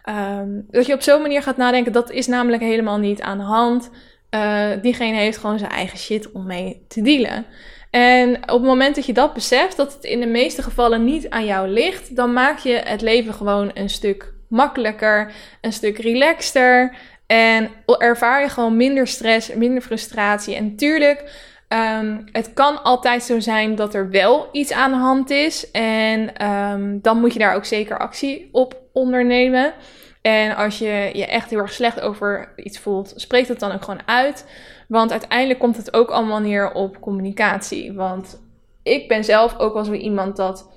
um, 0.08 0.66
dat 0.70 0.86
je 0.86 0.94
op 0.94 1.02
zo'n 1.02 1.22
manier 1.22 1.42
gaat 1.42 1.56
nadenken. 1.56 1.92
Dat 1.92 2.10
is 2.10 2.26
namelijk 2.26 2.62
helemaal 2.62 2.98
niet 2.98 3.22
aan 3.22 3.38
de 3.38 3.44
hand. 3.44 3.90
Uh, 4.34 4.70
diegene 4.82 5.16
heeft 5.16 5.38
gewoon 5.38 5.58
zijn 5.58 5.70
eigen 5.70 5.98
shit 5.98 6.32
om 6.32 6.46
mee 6.46 6.84
te 6.88 7.02
dealen. 7.02 7.46
En 7.90 8.36
op 8.36 8.48
het 8.48 8.62
moment 8.62 8.94
dat 8.94 9.06
je 9.06 9.12
dat 9.12 9.34
beseft, 9.34 9.76
dat 9.76 9.92
het 9.92 10.04
in 10.04 10.20
de 10.20 10.26
meeste 10.26 10.62
gevallen 10.62 11.04
niet 11.04 11.30
aan 11.30 11.44
jou 11.44 11.68
ligt, 11.68 12.16
dan 12.16 12.32
maak 12.32 12.58
je 12.58 12.72
het 12.84 13.00
leven 13.00 13.34
gewoon 13.34 13.70
een 13.74 13.90
stuk 13.90 14.32
makkelijker, 14.48 15.32
een 15.60 15.72
stuk 15.72 15.98
relaxter. 15.98 16.96
En 17.26 17.70
ervaar 17.98 18.42
je 18.42 18.48
gewoon 18.48 18.76
minder 18.76 19.06
stress, 19.06 19.54
minder 19.54 19.82
frustratie. 19.82 20.54
En 20.54 20.76
tuurlijk, 20.76 21.48
um, 21.68 22.24
het 22.32 22.52
kan 22.52 22.82
altijd 22.82 23.22
zo 23.22 23.40
zijn 23.40 23.74
dat 23.74 23.94
er 23.94 24.10
wel 24.10 24.48
iets 24.52 24.72
aan 24.72 24.90
de 24.90 24.96
hand 24.96 25.30
is. 25.30 25.70
En 25.70 26.46
um, 26.46 26.98
dan 27.02 27.20
moet 27.20 27.32
je 27.32 27.38
daar 27.38 27.54
ook 27.54 27.64
zeker 27.64 27.98
actie 27.98 28.48
op 28.52 28.76
ondernemen. 28.92 29.72
En 30.20 30.56
als 30.56 30.78
je 30.78 31.10
je 31.12 31.26
echt 31.26 31.50
heel 31.50 31.58
erg 31.58 31.72
slecht 31.72 32.00
over 32.00 32.52
iets 32.56 32.78
voelt, 32.78 33.12
spreek 33.16 33.48
het 33.48 33.60
dan 33.60 33.72
ook 33.72 33.84
gewoon 33.84 34.08
uit. 34.08 34.46
Want 34.88 35.10
uiteindelijk 35.10 35.58
komt 35.58 35.76
het 35.76 35.94
ook 35.94 36.10
allemaal 36.10 36.40
neer 36.40 36.72
op 36.72 37.00
communicatie. 37.00 37.92
Want 37.92 38.40
ik 38.82 39.08
ben 39.08 39.24
zelf 39.24 39.58
ook 39.58 39.74
wel 39.74 39.84
zo 39.84 39.92
iemand 39.92 40.36
dat 40.36 40.68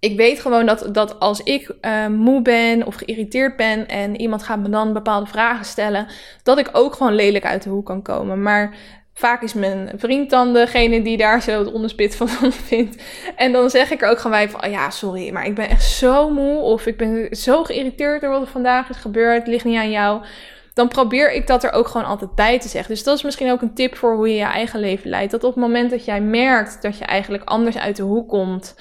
ik 0.00 0.16
weet 0.16 0.40
gewoon 0.40 0.66
dat, 0.66 0.88
dat 0.92 1.20
als 1.20 1.42
ik 1.42 1.74
uh, 1.80 2.06
moe 2.06 2.42
ben 2.42 2.86
of 2.86 2.94
geïrriteerd 2.94 3.56
ben 3.56 3.88
en 3.88 4.20
iemand 4.20 4.42
gaat 4.42 4.58
me 4.58 4.68
dan 4.68 4.92
bepaalde 4.92 5.26
vragen 5.26 5.64
stellen, 5.64 6.06
dat 6.42 6.58
ik 6.58 6.68
ook 6.72 6.94
gewoon 6.94 7.14
lelijk 7.14 7.44
uit 7.44 7.62
de 7.62 7.70
hoek 7.70 7.86
kan 7.86 8.02
komen. 8.02 8.42
Maar 8.42 8.76
vaak 9.18 9.42
is 9.42 9.54
mijn 9.54 9.90
vriend 9.96 10.30
dan 10.30 10.52
degene 10.52 11.02
die 11.02 11.16
daar 11.16 11.42
zo 11.42 11.58
het 11.58 11.72
onderspit 11.72 12.16
van 12.16 12.28
vindt. 12.68 13.02
En 13.36 13.52
dan 13.52 13.70
zeg 13.70 13.90
ik 13.90 14.02
er 14.02 14.08
ook 14.08 14.18
gewoon 14.18 14.36
bij 14.36 14.50
van, 14.50 14.64
oh 14.64 14.70
ja, 14.70 14.90
sorry, 14.90 15.32
maar 15.32 15.46
ik 15.46 15.54
ben 15.54 15.68
echt 15.68 15.84
zo 15.84 16.30
moe 16.30 16.60
of 16.60 16.86
ik 16.86 16.96
ben 16.96 17.36
zo 17.36 17.64
geïrriteerd 17.64 18.20
door 18.20 18.30
wat 18.30 18.40
er 18.40 18.46
vandaag 18.46 18.88
is 18.88 18.96
gebeurd, 18.96 19.38
het 19.38 19.46
ligt 19.46 19.64
niet 19.64 19.76
aan 19.76 19.90
jou. 19.90 20.24
Dan 20.74 20.88
probeer 20.88 21.32
ik 21.32 21.46
dat 21.46 21.64
er 21.64 21.72
ook 21.72 21.88
gewoon 21.88 22.06
altijd 22.06 22.34
bij 22.34 22.58
te 22.58 22.68
zeggen. 22.68 22.94
Dus 22.94 23.04
dat 23.04 23.16
is 23.16 23.22
misschien 23.22 23.50
ook 23.50 23.62
een 23.62 23.74
tip 23.74 23.96
voor 23.96 24.14
hoe 24.14 24.28
je 24.28 24.34
je 24.34 24.44
eigen 24.44 24.80
leven 24.80 25.10
leidt. 25.10 25.30
Dat 25.30 25.44
op 25.44 25.54
het 25.54 25.62
moment 25.62 25.90
dat 25.90 26.04
jij 26.04 26.20
merkt 26.20 26.82
dat 26.82 26.98
je 26.98 27.04
eigenlijk 27.04 27.44
anders 27.44 27.78
uit 27.78 27.96
de 27.96 28.02
hoek 28.02 28.28
komt, 28.28 28.76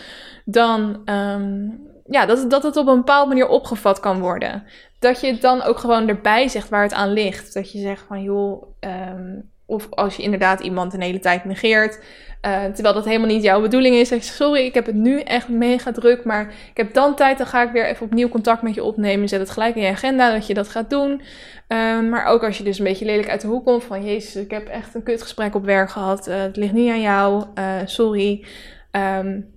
dan 0.45 1.01
um, 1.05 1.79
ja, 2.05 2.25
dat, 2.25 2.49
dat 2.49 2.63
het 2.63 2.77
op 2.77 2.87
een 2.87 2.95
bepaalde 2.95 3.27
manier 3.27 3.47
opgevat 3.47 3.99
kan 3.99 4.19
worden. 4.19 4.63
Dat 4.99 5.21
je 5.21 5.27
het 5.27 5.41
dan 5.41 5.61
ook 5.61 5.77
gewoon 5.77 6.07
erbij 6.07 6.47
zegt 6.47 6.69
waar 6.69 6.83
het 6.83 6.93
aan 6.93 7.13
ligt. 7.13 7.53
Dat 7.53 7.71
je 7.71 7.79
zegt 7.79 8.05
van 8.07 8.21
joh, 8.21 8.63
um, 8.79 9.51
of 9.67 9.87
als 9.89 10.15
je 10.15 10.23
inderdaad 10.23 10.59
iemand 10.59 10.93
een 10.93 11.01
hele 11.01 11.19
tijd 11.19 11.45
negeert, 11.45 11.99
uh, 12.45 12.63
terwijl 12.65 12.93
dat 12.93 13.05
helemaal 13.05 13.27
niet 13.27 13.43
jouw 13.43 13.61
bedoeling 13.61 13.95
is. 13.95 14.07
Zeg 14.07 14.23
sorry, 14.23 14.65
ik 14.65 14.73
heb 14.73 14.85
het 14.85 14.95
nu 14.95 15.19
echt 15.19 15.49
mega 15.49 15.91
druk, 15.91 16.23
maar 16.23 16.53
ik 16.69 16.77
heb 16.77 16.93
dan 16.93 17.15
tijd, 17.15 17.37
dan 17.37 17.47
ga 17.47 17.63
ik 17.63 17.71
weer 17.71 17.85
even 17.85 18.05
opnieuw 18.05 18.29
contact 18.29 18.61
met 18.61 18.75
je 18.75 18.83
opnemen. 18.83 19.27
Zet 19.27 19.39
het 19.39 19.49
gelijk 19.49 19.75
in 19.75 19.81
je 19.81 19.91
agenda 19.91 20.31
dat 20.31 20.47
je 20.47 20.53
dat 20.53 20.67
gaat 20.67 20.89
doen. 20.89 21.21
Um, 21.67 22.09
maar 22.09 22.25
ook 22.25 22.43
als 22.43 22.57
je 22.57 22.63
dus 22.63 22.77
een 22.77 22.83
beetje 22.83 23.05
lelijk 23.05 23.29
uit 23.29 23.41
de 23.41 23.47
hoek 23.47 23.65
komt 23.65 23.83
van, 23.83 24.05
jezus, 24.05 24.35
ik 24.35 24.51
heb 24.51 24.67
echt 24.67 24.95
een 24.95 25.03
kutgesprek 25.03 25.55
op 25.55 25.65
werk 25.65 25.89
gehad. 25.89 26.27
Uh, 26.27 26.41
het 26.41 26.55
ligt 26.55 26.73
niet 26.73 26.89
aan 26.89 27.01
jou, 27.01 27.43
uh, 27.55 27.75
sorry. 27.85 28.45
Um, 28.91 29.55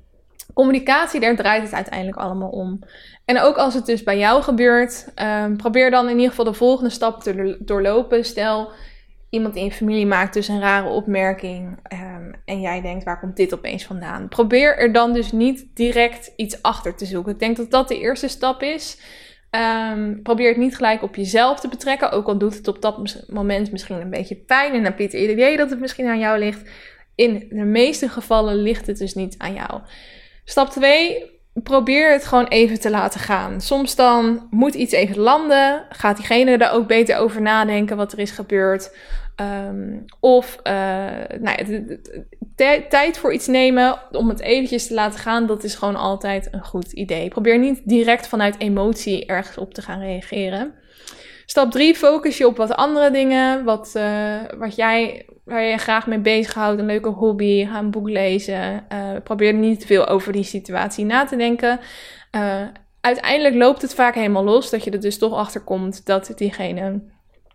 communicatie, 0.55 1.21
daar 1.21 1.37
draait 1.37 1.63
het 1.63 1.73
uiteindelijk 1.73 2.17
allemaal 2.17 2.49
om. 2.49 2.79
En 3.25 3.41
ook 3.41 3.57
als 3.57 3.75
het 3.75 3.87
dus 3.87 4.03
bij 4.03 4.19
jou 4.19 4.43
gebeurt, 4.43 5.07
um, 5.45 5.57
probeer 5.57 5.91
dan 5.91 6.05
in 6.05 6.15
ieder 6.15 6.29
geval 6.29 6.45
de 6.45 6.53
volgende 6.53 6.91
stap 6.91 7.23
te 7.23 7.57
doorlopen. 7.61 8.25
Stel, 8.25 8.71
iemand 9.31 9.57
in 9.57 9.65
je 9.65 9.73
familie 9.73 10.07
maakt 10.07 10.35
dus 10.35 10.49
een 10.49 10.61
rare 10.61 10.89
opmerking 10.89 11.79
um, 11.93 12.35
en 12.45 12.61
jij 12.61 12.81
denkt, 12.81 13.05
waar 13.05 13.21
komt 13.21 13.37
dit 13.37 13.55
opeens 13.55 13.85
vandaan? 13.85 14.29
Probeer 14.29 14.79
er 14.79 14.93
dan 14.93 15.13
dus 15.13 15.33
niet 15.33 15.67
direct 15.75 16.33
iets 16.37 16.63
achter 16.63 16.97
te 16.97 17.05
zoeken. 17.05 17.33
Ik 17.33 17.39
denk 17.39 17.57
dat 17.57 17.71
dat 17.71 17.89
de 17.89 18.01
eerste 18.01 18.29
stap 18.29 18.63
is. 18.63 19.01
Um, 19.51 20.23
probeer 20.23 20.49
het 20.49 20.57
niet 20.57 20.77
gelijk 20.77 21.03
op 21.03 21.17
jezelf 21.17 21.61
te 21.61 21.69
betrekken, 21.69 22.11
ook 22.11 22.27
al 22.27 22.39
doet 22.39 22.55
het 22.55 22.69
op 22.69 22.83
dat 22.83 23.25
moment 23.29 23.73
misschien 23.73 24.01
een 24.01 24.11
beetje 24.11 24.37
pijn 24.37 24.73
en 24.73 24.85
heb 24.85 24.99
je 24.99 25.05
het 25.05 25.13
idee 25.13 25.57
dat 25.57 25.71
het 25.71 25.81
misschien 25.81 26.07
aan 26.07 26.19
jou 26.19 26.39
ligt. 26.39 26.71
In 27.15 27.47
de 27.51 27.65
meeste 27.65 28.09
gevallen 28.09 28.55
ligt 28.55 28.87
het 28.87 28.99
dus 28.99 29.15
niet 29.15 29.35
aan 29.39 29.55
jou. 29.55 29.81
Stap 30.45 30.69
2. 30.69 31.40
Probeer 31.53 32.13
het 32.13 32.27
gewoon 32.27 32.47
even 32.47 32.81
te 32.81 32.91
laten 32.91 33.21
gaan. 33.21 33.61
Soms 33.61 33.95
dan 33.95 34.47
moet 34.51 34.75
iets 34.75 34.93
even 34.93 35.19
landen. 35.19 35.87
Gaat 35.89 36.17
diegene 36.17 36.57
er 36.57 36.71
ook 36.71 36.87
beter 36.87 37.17
over 37.17 37.41
nadenken 37.41 37.97
wat 37.97 38.13
er 38.13 38.19
is 38.19 38.31
gebeurd. 38.31 38.91
Um, 39.67 40.05
of 40.21 40.59
uh, 40.65 40.73
nou 41.41 41.99
tijd 42.89 43.19
voor 43.19 43.33
iets 43.33 43.47
nemen 43.47 43.99
om 44.13 44.29
het 44.29 44.41
eventjes 44.41 44.87
te 44.87 44.95
laten 44.95 45.21
gaan, 45.21 45.47
dat 45.47 45.65
is 45.65 45.75
gewoon 45.75 45.97
altijd 45.97 46.49
een 46.51 46.65
goed 46.65 46.93
idee. 46.93 47.29
Probeer 47.29 47.59
niet 47.59 47.81
direct 47.85 48.29
vanuit 48.29 48.59
emotie 48.59 49.27
ergens 49.27 49.59
op 49.59 49.75
te 49.75 49.83
gaan 49.83 50.01
reageren. 50.01 50.75
Stap 51.47 51.71
3, 51.71 51.95
focus 51.95 52.39
je 52.39 52.47
op 52.47 52.57
wat 52.57 52.75
andere 52.75 53.11
dingen, 53.11 53.65
wat, 53.65 53.93
uh, 53.97 54.41
wat 54.59 54.77
jij 54.77 55.27
waar 55.45 55.63
je 55.63 55.79
graag 55.79 56.07
mee 56.07 56.19
bezighoudt, 56.19 56.79
een 56.79 56.87
leuke 56.87 57.09
hobby, 57.09 57.67
ga 57.67 57.79
een 57.79 57.91
boek 57.91 58.09
lezen. 58.09 58.87
Uh, 58.93 59.11
probeer 59.25 59.55
niet 59.55 59.87
veel 59.87 60.07
over 60.07 60.33
die 60.33 60.45
situatie 60.45 61.05
na 61.05 61.25
te 61.25 61.37
denken. 61.37 61.81
Uh, 62.37 62.63
uiteindelijk 63.01 63.55
loopt 63.55 63.83
het 63.83 63.95
vaak 63.95 64.15
helemaal 64.15 64.45
los, 64.45 64.71
dat 64.71 64.85
je 64.85 64.91
er 64.91 65.01
dus 65.01 65.19
toch 65.19 65.35
achter 65.35 65.61
komt 65.61 66.07
dat 66.07 66.33
diegene 66.37 67.01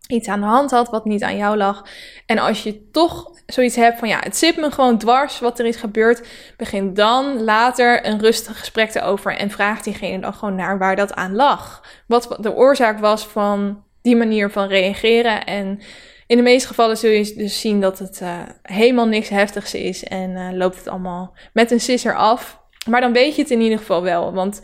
iets 0.08 0.28
aan 0.28 0.40
de 0.40 0.46
hand 0.46 0.72
had 0.72 0.90
wat 0.90 1.06
niet 1.06 1.24
aan 1.24 1.38
jou 1.38 1.58
lag. 1.58 1.86
En 2.26 2.38
als 2.38 2.64
je 2.64 2.90
toch 2.92 3.32
zoiets 3.46 3.76
hebt 3.76 4.00
van 4.00 4.08
ja, 4.08 4.20
het 4.20 4.38
zit 4.38 4.58
me 4.58 4.72
gewoon 4.72 4.98
dwars 4.98 5.40
wat 5.40 5.60
er 5.60 5.66
is 5.66 5.76
gebeurd, 5.76 6.28
begin 6.58 6.94
dan 6.94 7.44
later 7.44 8.06
een 8.06 8.20
rustig 8.20 8.60
gesprek 8.60 8.96
erover 8.96 9.38
en 9.38 9.50
vraag 9.50 9.82
diegene 9.82 10.20
dan 10.20 10.34
gewoon 10.34 10.56
naar 10.56 10.78
waar 10.78 10.96
dat 10.96 11.14
aan 11.14 11.36
lag. 11.36 11.84
Wat 12.08 12.38
de 12.40 12.54
oorzaak 12.54 13.00
was 13.00 13.28
van 13.28 13.84
die 14.02 14.16
manier 14.16 14.50
van 14.50 14.68
reageren 14.68 15.46
en 15.46 15.80
in 16.28 16.38
de 16.38 16.44
meeste 16.44 16.68
gevallen 16.68 16.98
zul 16.98 17.10
je 17.10 17.34
dus 17.38 17.60
zien 17.60 17.82
dat 17.82 18.00
het 18.00 18.20
uh, 18.24 18.40
helemaal 18.62 19.08
niks 19.08 19.30
heftigs 19.30 19.74
is 19.74 20.04
en 20.04 20.30
uh, 20.30 20.50
loopt 20.52 20.78
het 20.78 20.88
allemaal 20.88 21.34
met 21.54 21.72
een 21.72 21.80
sisser 21.80 22.16
af. 22.16 22.64
Maar 22.90 23.02
dan 23.02 23.14
weet 23.14 23.36
je 23.36 23.42
het 23.42 23.52
in 23.52 23.62
ieder 23.62 23.78
geval 23.78 24.02
wel. 24.02 24.34
Want 24.34 24.62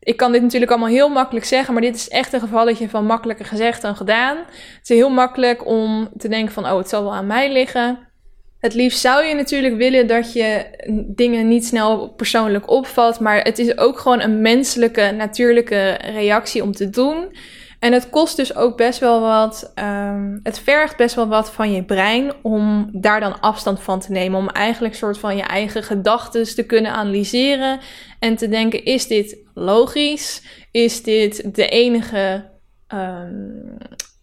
ik 0.00 0.16
kan 0.16 0.32
dit 0.32 0.42
natuurlijk 0.42 0.70
allemaal 0.70 0.88
heel 0.88 1.08
makkelijk 1.08 1.46
zeggen, 1.46 1.72
maar 1.72 1.82
dit 1.82 1.94
is 1.94 2.08
echt 2.08 2.32
een 2.32 2.40
gevalletje 2.40 2.88
van 2.88 3.06
makkelijker 3.06 3.46
gezegd 3.46 3.82
dan 3.82 3.96
gedaan. 3.96 4.36
Het 4.36 4.90
is 4.90 4.96
heel 4.96 5.10
makkelijk 5.10 5.66
om 5.66 6.08
te 6.18 6.28
denken 6.28 6.54
van, 6.54 6.64
oh, 6.64 6.76
het 6.76 6.88
zal 6.88 7.02
wel 7.02 7.14
aan 7.14 7.26
mij 7.26 7.52
liggen. 7.52 7.98
Het 8.60 8.74
liefst 8.74 9.00
zou 9.00 9.24
je 9.24 9.34
natuurlijk 9.34 9.76
willen 9.76 10.06
dat 10.06 10.32
je 10.32 10.66
dingen 11.14 11.48
niet 11.48 11.66
snel 11.66 12.08
persoonlijk 12.08 12.70
opvat, 12.70 13.20
maar 13.20 13.42
het 13.42 13.58
is 13.58 13.78
ook 13.78 13.98
gewoon 13.98 14.20
een 14.20 14.40
menselijke, 14.40 15.10
natuurlijke 15.16 15.98
reactie 16.12 16.62
om 16.62 16.72
te 16.72 16.90
doen. 16.90 17.36
En 17.78 17.92
het 17.92 18.10
kost 18.10 18.36
dus 18.36 18.56
ook 18.56 18.76
best 18.76 19.00
wel 19.00 19.20
wat. 19.20 19.72
Um, 19.74 20.40
het 20.42 20.58
vergt 20.58 20.96
best 20.96 21.14
wel 21.14 21.28
wat 21.28 21.52
van 21.52 21.72
je 21.72 21.84
brein 21.84 22.32
om 22.42 22.90
daar 22.92 23.20
dan 23.20 23.40
afstand 23.40 23.80
van 23.80 24.00
te 24.00 24.12
nemen. 24.12 24.38
Om 24.38 24.48
eigenlijk 24.48 24.94
soort 24.94 25.18
van 25.18 25.36
je 25.36 25.42
eigen 25.42 25.82
gedachten 25.82 26.54
te 26.54 26.66
kunnen 26.66 26.92
analyseren. 26.92 27.80
En 28.18 28.36
te 28.36 28.48
denken: 28.48 28.84
is 28.84 29.06
dit 29.06 29.36
logisch? 29.54 30.42
Is 30.70 31.02
dit 31.02 31.54
de 31.54 31.68
enige 31.68 32.44
um, 32.94 33.76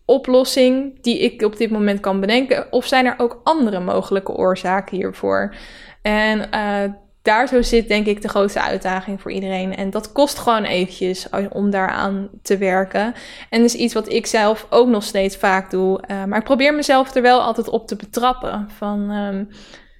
oplossing 0.06 1.01
die 1.01 1.20
ik 1.20 1.41
op 1.41 1.58
dit 1.58 1.70
moment 1.70 1.99
kan 1.99 2.20
bedenken? 2.20 2.72
Of 2.72 2.86
zijn 2.86 3.06
er 3.06 3.16
ook 3.18 3.41
andere 3.43 3.80
mogelijke 3.80 4.32
oorzaken 4.32 4.97
hiervoor? 4.97 5.56
En 6.01 6.49
uh, 6.53 6.93
daar 7.26 7.47
zo 7.47 7.61
zit 7.61 7.88
denk 7.88 8.05
ik 8.05 8.21
de 8.21 8.28
grootste 8.28 8.61
uitdaging 8.61 9.21
voor 9.21 9.32
iedereen. 9.32 9.76
En 9.76 9.89
dat 9.89 10.11
kost 10.11 10.38
gewoon 10.38 10.63
eventjes 10.63 11.28
om 11.49 11.69
daaraan 11.69 12.30
te 12.41 12.57
werken. 12.57 13.13
En 13.49 13.61
dat 13.61 13.69
is 13.69 13.76
iets 13.76 13.93
wat 13.93 14.11
ik 14.11 14.26
zelf 14.26 14.67
ook 14.69 14.88
nog 14.88 15.03
steeds 15.03 15.38
vaak 15.38 15.71
doe. 15.71 16.03
Uh, 16.07 16.23
maar 16.23 16.39
ik 16.39 16.43
probeer 16.43 16.73
mezelf 16.73 17.15
er 17.15 17.21
wel 17.21 17.41
altijd 17.41 17.69
op 17.69 17.88
te 17.88 17.95
betrappen. 17.95 18.69
Van 18.78 19.11
um, 19.11 19.49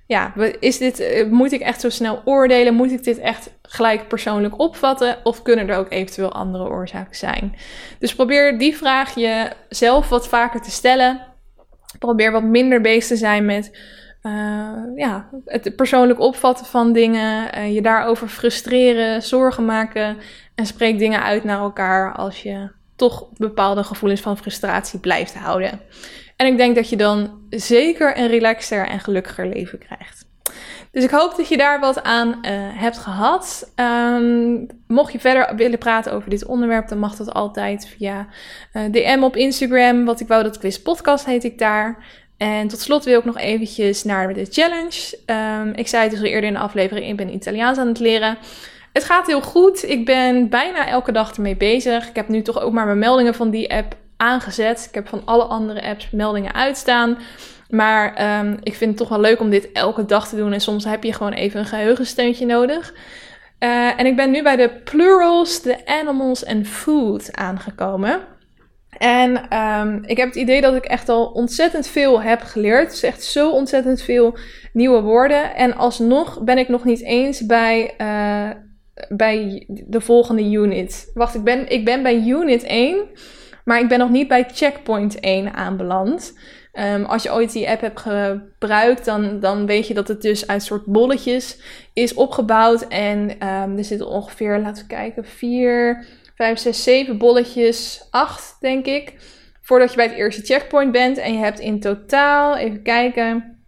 ja, 0.08 0.34
is 0.60 0.78
dit, 0.78 1.00
eh, 1.00 1.30
moet 1.30 1.52
ik 1.52 1.62
echt 1.62 1.82
zo 1.82 1.90
snel 1.90 2.22
oordelen? 2.26 2.74
Moet 2.74 2.92
ik 2.92 3.04
dit 3.04 3.20
echt 3.20 3.50
gelijk 3.62 4.08
persoonlijk 4.08 4.60
opvatten? 4.60 5.18
Of 5.24 5.42
kunnen 5.42 5.70
er 5.70 5.78
ook 5.78 5.92
eventueel 5.92 6.32
andere 6.32 6.70
oorzaken 6.70 7.16
zijn? 7.16 7.56
Dus 8.00 8.16
probeer 8.16 8.58
die 8.58 8.78
vraag 8.78 9.16
jezelf 9.16 10.10
wat 10.10 10.28
vaker 10.28 10.62
te 10.62 10.72
stellen. 10.72 11.22
Probeer 12.00 12.32
wat 12.32 12.44
minder 12.44 12.82
bezig 12.82 13.08
te 13.08 13.16
zijn 13.16 13.46
met 13.46 13.72
ja, 14.96 15.30
het 15.46 15.76
persoonlijk 15.76 16.20
opvatten 16.20 16.66
van 16.66 16.94
dingen, 16.94 17.74
je 17.74 17.82
daarover 17.82 18.28
frustreren, 18.28 19.22
zorgen 19.22 19.66
maken 19.66 20.18
en 20.56 20.66
spreek 20.66 21.00
dingen 21.00 21.24
uit 21.24 21.44
naar 21.44 21.60
elkaar 21.60 22.14
als 22.16 22.44
je 22.44 22.70
toch 22.96 23.28
bepaalde 23.38 23.84
gevoelens 23.84 24.22
van 24.22 24.38
frustratie 24.38 25.00
blijft 25.00 25.34
houden. 25.34 25.82
En 26.36 26.48
ik 26.48 26.58
denk 26.58 26.76
dat 26.76 26.90
je 26.90 26.98
dan 26.98 27.40
zeker 27.50 28.18
een 28.18 28.28
relaxter 28.28 28.88
en 28.88 29.00
gelukkiger 29.00 29.48
leven 29.48 29.80
krijgt. 29.80 30.26
Dus 30.92 31.04
ik 31.04 31.10
hoop 31.10 31.36
dat 31.36 31.48
je 31.48 31.58
daar 31.58 31.80
wat 31.80 32.04
aan 32.04 32.28
uh, 32.28 32.52
hebt 32.80 32.98
gehad. 32.98 33.72
Um, 33.76 34.68
mocht 34.88 35.12
je 35.12 35.20
verder 35.20 35.56
willen 35.56 35.80
praten 35.80 36.14
over 36.14 36.30
dit 36.30 36.46
onderwerp, 36.46 36.88
dan 36.88 37.00
mag 37.00 37.16
dat 37.16 37.34
altijd 37.34 37.88
via 37.88 38.28
DM 38.92 39.20
op 39.22 39.36
Instagram. 39.36 40.06
Wat 40.06 40.20
ik 40.20 40.28
wou 40.28 40.44
dat 40.44 40.58
quiz 40.58 40.78
podcast 40.78 41.26
heet 41.26 41.44
ik 41.44 41.58
daar. 41.58 42.06
En 42.38 42.68
tot 42.68 42.80
slot 42.80 43.04
wil 43.04 43.20
ik 43.20 43.26
nog 43.26 43.38
eventjes 43.38 44.04
naar 44.04 44.34
de 44.34 44.46
challenge. 44.50 45.18
Um, 45.26 45.74
ik 45.74 45.88
zei 45.88 46.02
het 46.04 46.12
dus 46.12 46.20
al 46.20 46.26
eerder 46.26 46.50
in 46.50 46.54
de 46.54 46.60
aflevering, 46.60 47.08
ik 47.08 47.16
ben 47.18 47.34
Italiaans 47.34 47.78
aan 47.78 47.88
het 47.88 48.00
leren. 48.00 48.38
Het 48.94 49.04
gaat 49.04 49.28
heel 49.28 49.42
goed. 49.42 49.90
Ik 49.90 50.06
ben 50.06 50.50
bijna 50.50 50.88
elke 50.88 51.12
dag 51.12 51.36
ermee 51.36 51.56
bezig. 51.56 52.10
Ik 52.10 52.16
heb 52.16 52.28
nu 52.28 52.42
toch 52.42 52.62
ook 52.62 52.74
maar 52.74 52.86
mijn 52.86 53.00
meldingen 53.00 53.36
van 53.36 53.50
die 53.50 53.74
app 53.74 53.96
aangezet. 54.18 54.86
Ik 54.88 54.96
heb 54.96 55.08
van 55.08 55.22
alle 55.26 55.44
andere 55.44 55.82
apps 55.82 56.10
meldingen 56.12 56.54
uitstaan. 56.54 57.18
Maar 57.70 58.40
um, 58.40 58.58
ik 58.64 58.76
vind 58.76 58.90
het 58.90 59.00
toch 59.00 59.10
wel 59.10 59.20
leuk 59.20 59.40
om 59.40 59.50
dit 59.50 59.72
elke 59.72 60.06
dag 60.06 60.28
te 60.28 60.36
doen. 60.36 60.54
En 60.54 60.62
soms 60.62 60.86
heb 60.86 61.04
je 61.04 61.14
gewoon 61.14 61.34
even 61.34 61.60
een 61.60 61.66
geheugensteuntje 61.66 62.46
nodig. 62.46 62.94
Uh, 63.60 64.00
en 64.00 64.06
ik 64.06 64.16
ben 64.16 64.32
nu 64.32 64.44
bij 64.44 64.56
de 64.56 64.70
plurals, 64.70 65.62
de 65.62 65.86
animals 65.86 66.44
en 66.44 66.66
food 66.66 67.34
aangekomen. 67.34 68.20
En 68.98 69.58
um, 69.58 70.04
ik 70.06 70.18
heb 70.18 70.28
het 70.28 70.36
idee 70.36 70.62
dat 70.62 70.76
ik 70.76 70.86
echt 70.86 71.10
al 71.10 71.26
ontzettend 71.26 71.88
veel 71.88 72.22
heb 72.22 72.42
geleerd. 72.42 72.92
Is 72.92 73.04
echt 73.04 73.24
zo 73.24 73.52
ontzettend 73.52 74.02
veel 74.02 74.38
nieuwe 74.74 75.02
woorden. 75.02 75.56
En 75.56 75.76
alsnog 75.76 76.44
ben 76.44 76.58
ik 76.58 76.68
nog 76.68 76.84
niet 76.84 77.04
eens 77.04 77.46
bij, 77.46 77.94
uh, 77.98 78.50
bij 79.10 79.66
de 79.68 80.02
volgende 80.02 80.44
unit. 80.52 81.12
Wacht, 81.14 81.36
ik 81.36 81.44
ben, 81.44 81.70
ik 81.70 81.86
ben 81.86 82.04
bij 82.04 82.24
unit 82.26 82.64
1. 82.64 82.98
Maar 83.64 83.80
ik 83.80 83.88
ben 83.88 84.00
nog 84.00 84.10
niet 84.10 84.28
bij 84.28 84.46
checkpoint 84.54 85.20
1 85.20 85.54
aanbeland. 85.54 86.34
Um, 86.80 87.06
als 87.06 87.24
je 87.24 87.34
ooit 87.34 87.52
die 87.52 87.70
app 87.70 87.82
hebt 87.82 88.00
gebruikt, 88.00 89.06
dan, 89.06 89.40
dan 89.40 89.66
weet 89.66 89.88
je 89.88 89.94
dat 89.94 90.08
het 90.08 90.22
dus 90.22 90.48
uit 90.48 90.64
soort 90.64 90.86
bolletjes 90.86 91.62
is 91.94 92.14
opgebouwd. 92.14 92.88
En 92.88 93.30
um, 93.30 93.78
er 93.78 93.84
zitten 93.84 94.08
ongeveer, 94.08 94.60
laten 94.60 94.84
we 94.84 94.90
kijken, 94.90 95.26
4, 95.26 96.06
5, 96.36 96.60
6, 96.60 96.84
7 96.84 97.18
bolletjes, 97.18 98.08
8 98.10 98.58
denk 98.60 98.86
ik. 98.86 99.14
Voordat 99.62 99.90
je 99.90 99.96
bij 99.96 100.06
het 100.06 100.16
eerste 100.16 100.42
checkpoint 100.42 100.92
bent. 100.92 101.18
En 101.18 101.34
je 101.34 101.40
hebt 101.40 101.60
in 101.60 101.80
totaal, 101.80 102.58
even 102.58 102.82
kijken, 102.82 103.60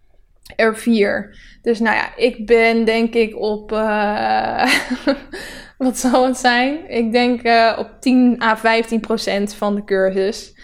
er 0.56 0.78
4. 0.78 1.38
Dus 1.62 1.80
nou 1.80 1.96
ja, 1.96 2.16
ik 2.16 2.46
ben 2.46 2.86
denk 2.86 3.14
ik 3.14 3.36
op. 3.36 3.72
Uh, 3.72 4.72
wat 5.78 5.98
zal 5.98 6.26
het 6.26 6.38
zijn? 6.38 6.90
Ik 6.90 7.12
denk 7.12 7.44
uh, 7.44 7.76
op 7.80 7.92
10 8.00 8.42
à 8.42 8.58
15 8.58 9.00
procent 9.00 9.54
van 9.54 9.76
de 9.76 9.84
cursus. 9.84 10.56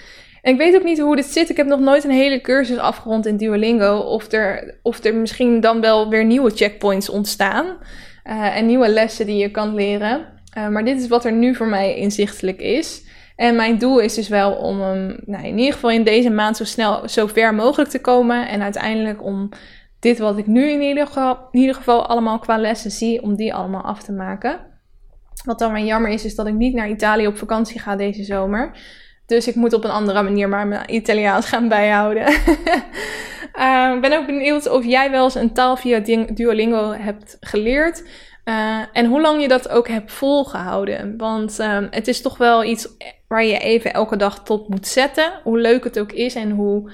En 0.41 0.54
ik 0.54 0.58
weet 0.58 0.76
ook 0.76 0.84
niet 0.84 0.99
hoe 0.99 1.16
dit 1.16 1.26
zit. 1.26 1.49
Ik 1.49 1.58
heb 1.58 1.68
nog 1.68 1.80
nooit 1.80 2.04
een 2.04 2.12
hele 2.12 2.41
cursus 2.41 2.78
afgerond 2.78 3.26
in 3.26 3.38
Duolingo. 3.38 3.97
Of 3.97 4.32
er, 4.32 4.80
of 4.82 5.04
er 5.04 5.16
misschien 5.16 5.60
dan 5.60 5.82
wel 5.82 6.10
weer 6.10 6.26
nieuwe 6.26 6.49
checkpoints 6.49 7.10
ontstaan. 7.10 7.66
Uh, 7.66 8.58
en 8.58 8.66
nieuwe 8.66 8.89
lessen 8.89 9.26
die 9.26 9.38
je 9.38 9.51
kan 9.51 9.76
leren. 9.76 10.32
Uh, 10.58 10.68
maar 10.68 10.86
dit 10.86 11.01
is 11.01 11.08
wat 11.08 11.26
er 11.26 11.32
nu 11.32 11.56
voor 11.56 11.68
mij 11.68 11.95
inzichtelijk 11.95 12.62
is. 12.62 13.04
En 13.36 13.56
mijn 13.56 13.78
doel 13.78 13.99
is 13.99 14.14
dus 14.14 14.28
wel 14.28 14.54
om 14.54 14.78
nou, 15.26 15.45
in 15.45 15.58
ieder 15.58 15.74
geval 15.74 15.89
in 15.89 16.04
deze 16.04 16.30
maand 16.30 16.58
zo 16.58 16.64
snel, 16.64 17.10
zo 17.10 17.28
ver 17.28 17.54
mogelijk 17.54 17.89
te 17.89 18.01
komen. 18.01 18.47
En 18.47 18.62
uiteindelijk 18.62 19.24
om 19.24 19.49
dit 19.99 20.20
wat 20.20 20.38
ik 20.38 20.47
nu 20.47 20.70
in 20.70 20.82
ieder 20.82 21.08
geval, 21.08 21.38
in 21.51 21.60
ieder 21.60 21.76
geval 21.76 22.08
allemaal 22.08 22.39
qua 22.39 22.58
lessen 22.58 22.91
zie, 22.91 23.22
om 23.22 23.36
die 23.36 23.54
allemaal 23.54 23.82
af 23.82 24.04
te 24.04 24.12
maken. 24.12 24.60
Wat 25.45 25.60
dan 25.60 25.72
maar 25.72 25.82
jammer 25.82 26.12
is, 26.12 26.26
is 26.26 26.36
dat 26.36 26.47
ik 26.47 26.54
niet 26.54 26.74
naar 26.74 26.89
Italië 26.89 27.28
op 27.28 27.38
vakantie 27.38 27.80
ga 27.80 27.95
deze 27.95 28.24
zomer. 28.24 28.72
Dus 29.26 29.47
ik 29.47 29.56
moet 29.56 29.74
op 29.74 29.84
een 29.84 29.89
andere 29.89 30.24
manier 30.24 30.49
maar 30.49 30.68
mijn 30.68 30.93
Italiaans 30.93 31.45
gaan 31.45 31.68
bijhouden. 31.68 32.28
ik 33.95 33.97
ben 34.01 34.18
ook 34.18 34.26
benieuwd 34.26 34.70
of 34.70 34.86
jij 34.86 35.12
wel 35.12 35.24
eens 35.24 35.36
een 35.36 35.54
taal 35.54 35.76
via 35.76 35.99
Duolingo 36.34 36.91
hebt 36.91 37.38
geleerd. 37.39 38.04
Uh, 38.45 38.79
en 38.93 39.05
hoe 39.05 39.21
lang 39.21 39.41
je 39.41 39.47
dat 39.47 39.69
ook 39.69 39.87
hebt 39.87 40.11
volgehouden. 40.11 41.17
Want 41.17 41.59
uh, 41.59 41.77
het 41.89 42.07
is 42.07 42.21
toch 42.21 42.37
wel 42.37 42.63
iets 42.63 42.87
waar 43.27 43.43
je 43.43 43.57
even 43.57 43.93
elke 43.93 44.15
dag 44.15 44.43
tot 44.43 44.67
moet 44.67 44.87
zetten. 44.87 45.31
Hoe 45.43 45.59
leuk 45.59 45.83
het 45.83 45.99
ook 45.99 46.11
is 46.11 46.35
en 46.35 46.51
hoe 46.51 46.91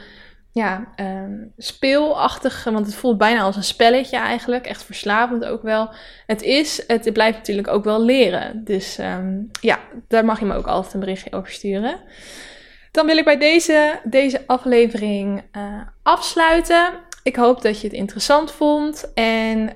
ja, 0.52 0.94
um, 0.96 1.54
speelachtig, 1.58 2.64
want 2.64 2.86
het 2.86 2.96
voelt 2.96 3.18
bijna 3.18 3.42
als 3.42 3.56
een 3.56 3.64
spelletje 3.64 4.18
eigenlijk. 4.18 4.66
Echt 4.66 4.84
verslavend 4.84 5.46
ook 5.46 5.62
wel. 5.62 5.90
Het 6.26 6.42
is, 6.42 6.84
het 6.88 7.14
blijft 7.14 7.38
natuurlijk 7.38 7.68
ook 7.68 7.84
wel 7.84 8.04
leren. 8.04 8.64
Dus 8.64 8.98
um, 8.98 9.50
ja, 9.62 9.80
daar 10.08 10.26
mag 10.26 10.40
je 10.40 10.46
me 10.46 10.56
ook 10.56 10.68
altijd 10.68 10.94
een 10.94 11.00
berichtje 11.00 11.32
over 11.32 11.52
sturen. 11.52 12.00
Dan 12.92 13.06
wil 13.06 13.18
ik 13.18 13.26
bij 13.26 13.38
deze, 13.38 14.00
deze 14.04 14.44
aflevering 14.46 15.44
uh, 15.58 15.82
afsluiten. 16.04 16.90
Ik 17.30 17.36
hoop 17.36 17.62
dat 17.62 17.82
je 17.82 17.88
het 17.88 17.96
interessant 17.96 18.52
vond. 18.52 19.12
En 19.14 19.60
uh, 19.60 19.68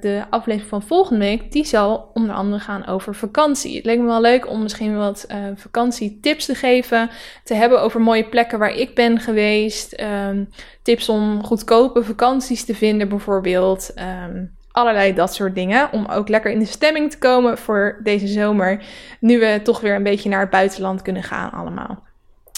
de 0.00 0.24
aflevering 0.30 0.68
van 0.68 0.82
volgende 0.82 1.24
week, 1.24 1.52
die 1.52 1.64
zal 1.64 2.10
onder 2.14 2.34
andere 2.34 2.62
gaan 2.62 2.86
over 2.86 3.14
vakantie. 3.14 3.76
Het 3.76 3.84
leek 3.84 3.98
me 3.98 4.06
wel 4.06 4.20
leuk 4.20 4.48
om 4.48 4.62
misschien 4.62 4.96
wat 4.96 5.24
uh, 5.28 5.36
vakantietips 5.54 6.46
te 6.46 6.54
geven. 6.54 7.10
Te 7.42 7.54
hebben 7.54 7.82
over 7.82 8.00
mooie 8.00 8.28
plekken 8.28 8.58
waar 8.58 8.74
ik 8.74 8.94
ben 8.94 9.20
geweest. 9.20 10.00
Um, 10.00 10.48
tips 10.82 11.08
om 11.08 11.44
goedkope 11.44 12.04
vakanties 12.04 12.64
te 12.64 12.74
vinden 12.74 13.08
bijvoorbeeld. 13.08 13.92
Um, 14.26 14.56
allerlei 14.70 15.14
dat 15.14 15.34
soort 15.34 15.54
dingen. 15.54 15.92
Om 15.92 16.06
ook 16.06 16.28
lekker 16.28 16.50
in 16.50 16.58
de 16.58 16.64
stemming 16.64 17.10
te 17.10 17.18
komen 17.18 17.58
voor 17.58 18.00
deze 18.02 18.26
zomer. 18.26 18.84
Nu 19.20 19.38
we 19.38 19.60
toch 19.62 19.80
weer 19.80 19.94
een 19.94 20.02
beetje 20.02 20.28
naar 20.28 20.40
het 20.40 20.50
buitenland 20.50 21.02
kunnen 21.02 21.22
gaan 21.22 21.50
allemaal. 21.50 22.02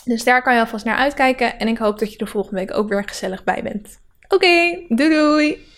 Dus 0.04 0.24
daar 0.24 0.42
kan 0.42 0.54
je 0.54 0.60
alvast 0.60 0.84
naar 0.84 0.96
uitkijken. 0.96 1.58
En 1.58 1.68
ik 1.68 1.78
hoop 1.78 1.98
dat 1.98 2.12
je 2.12 2.18
er 2.18 2.28
volgende 2.28 2.60
week 2.60 2.76
ook 2.76 2.88
weer 2.88 3.04
gezellig 3.04 3.44
bij 3.44 3.62
bent. 3.62 4.04
Oké, 4.28 4.34
okay, 4.36 4.86
doei 4.90 5.08
doei! 5.10 5.75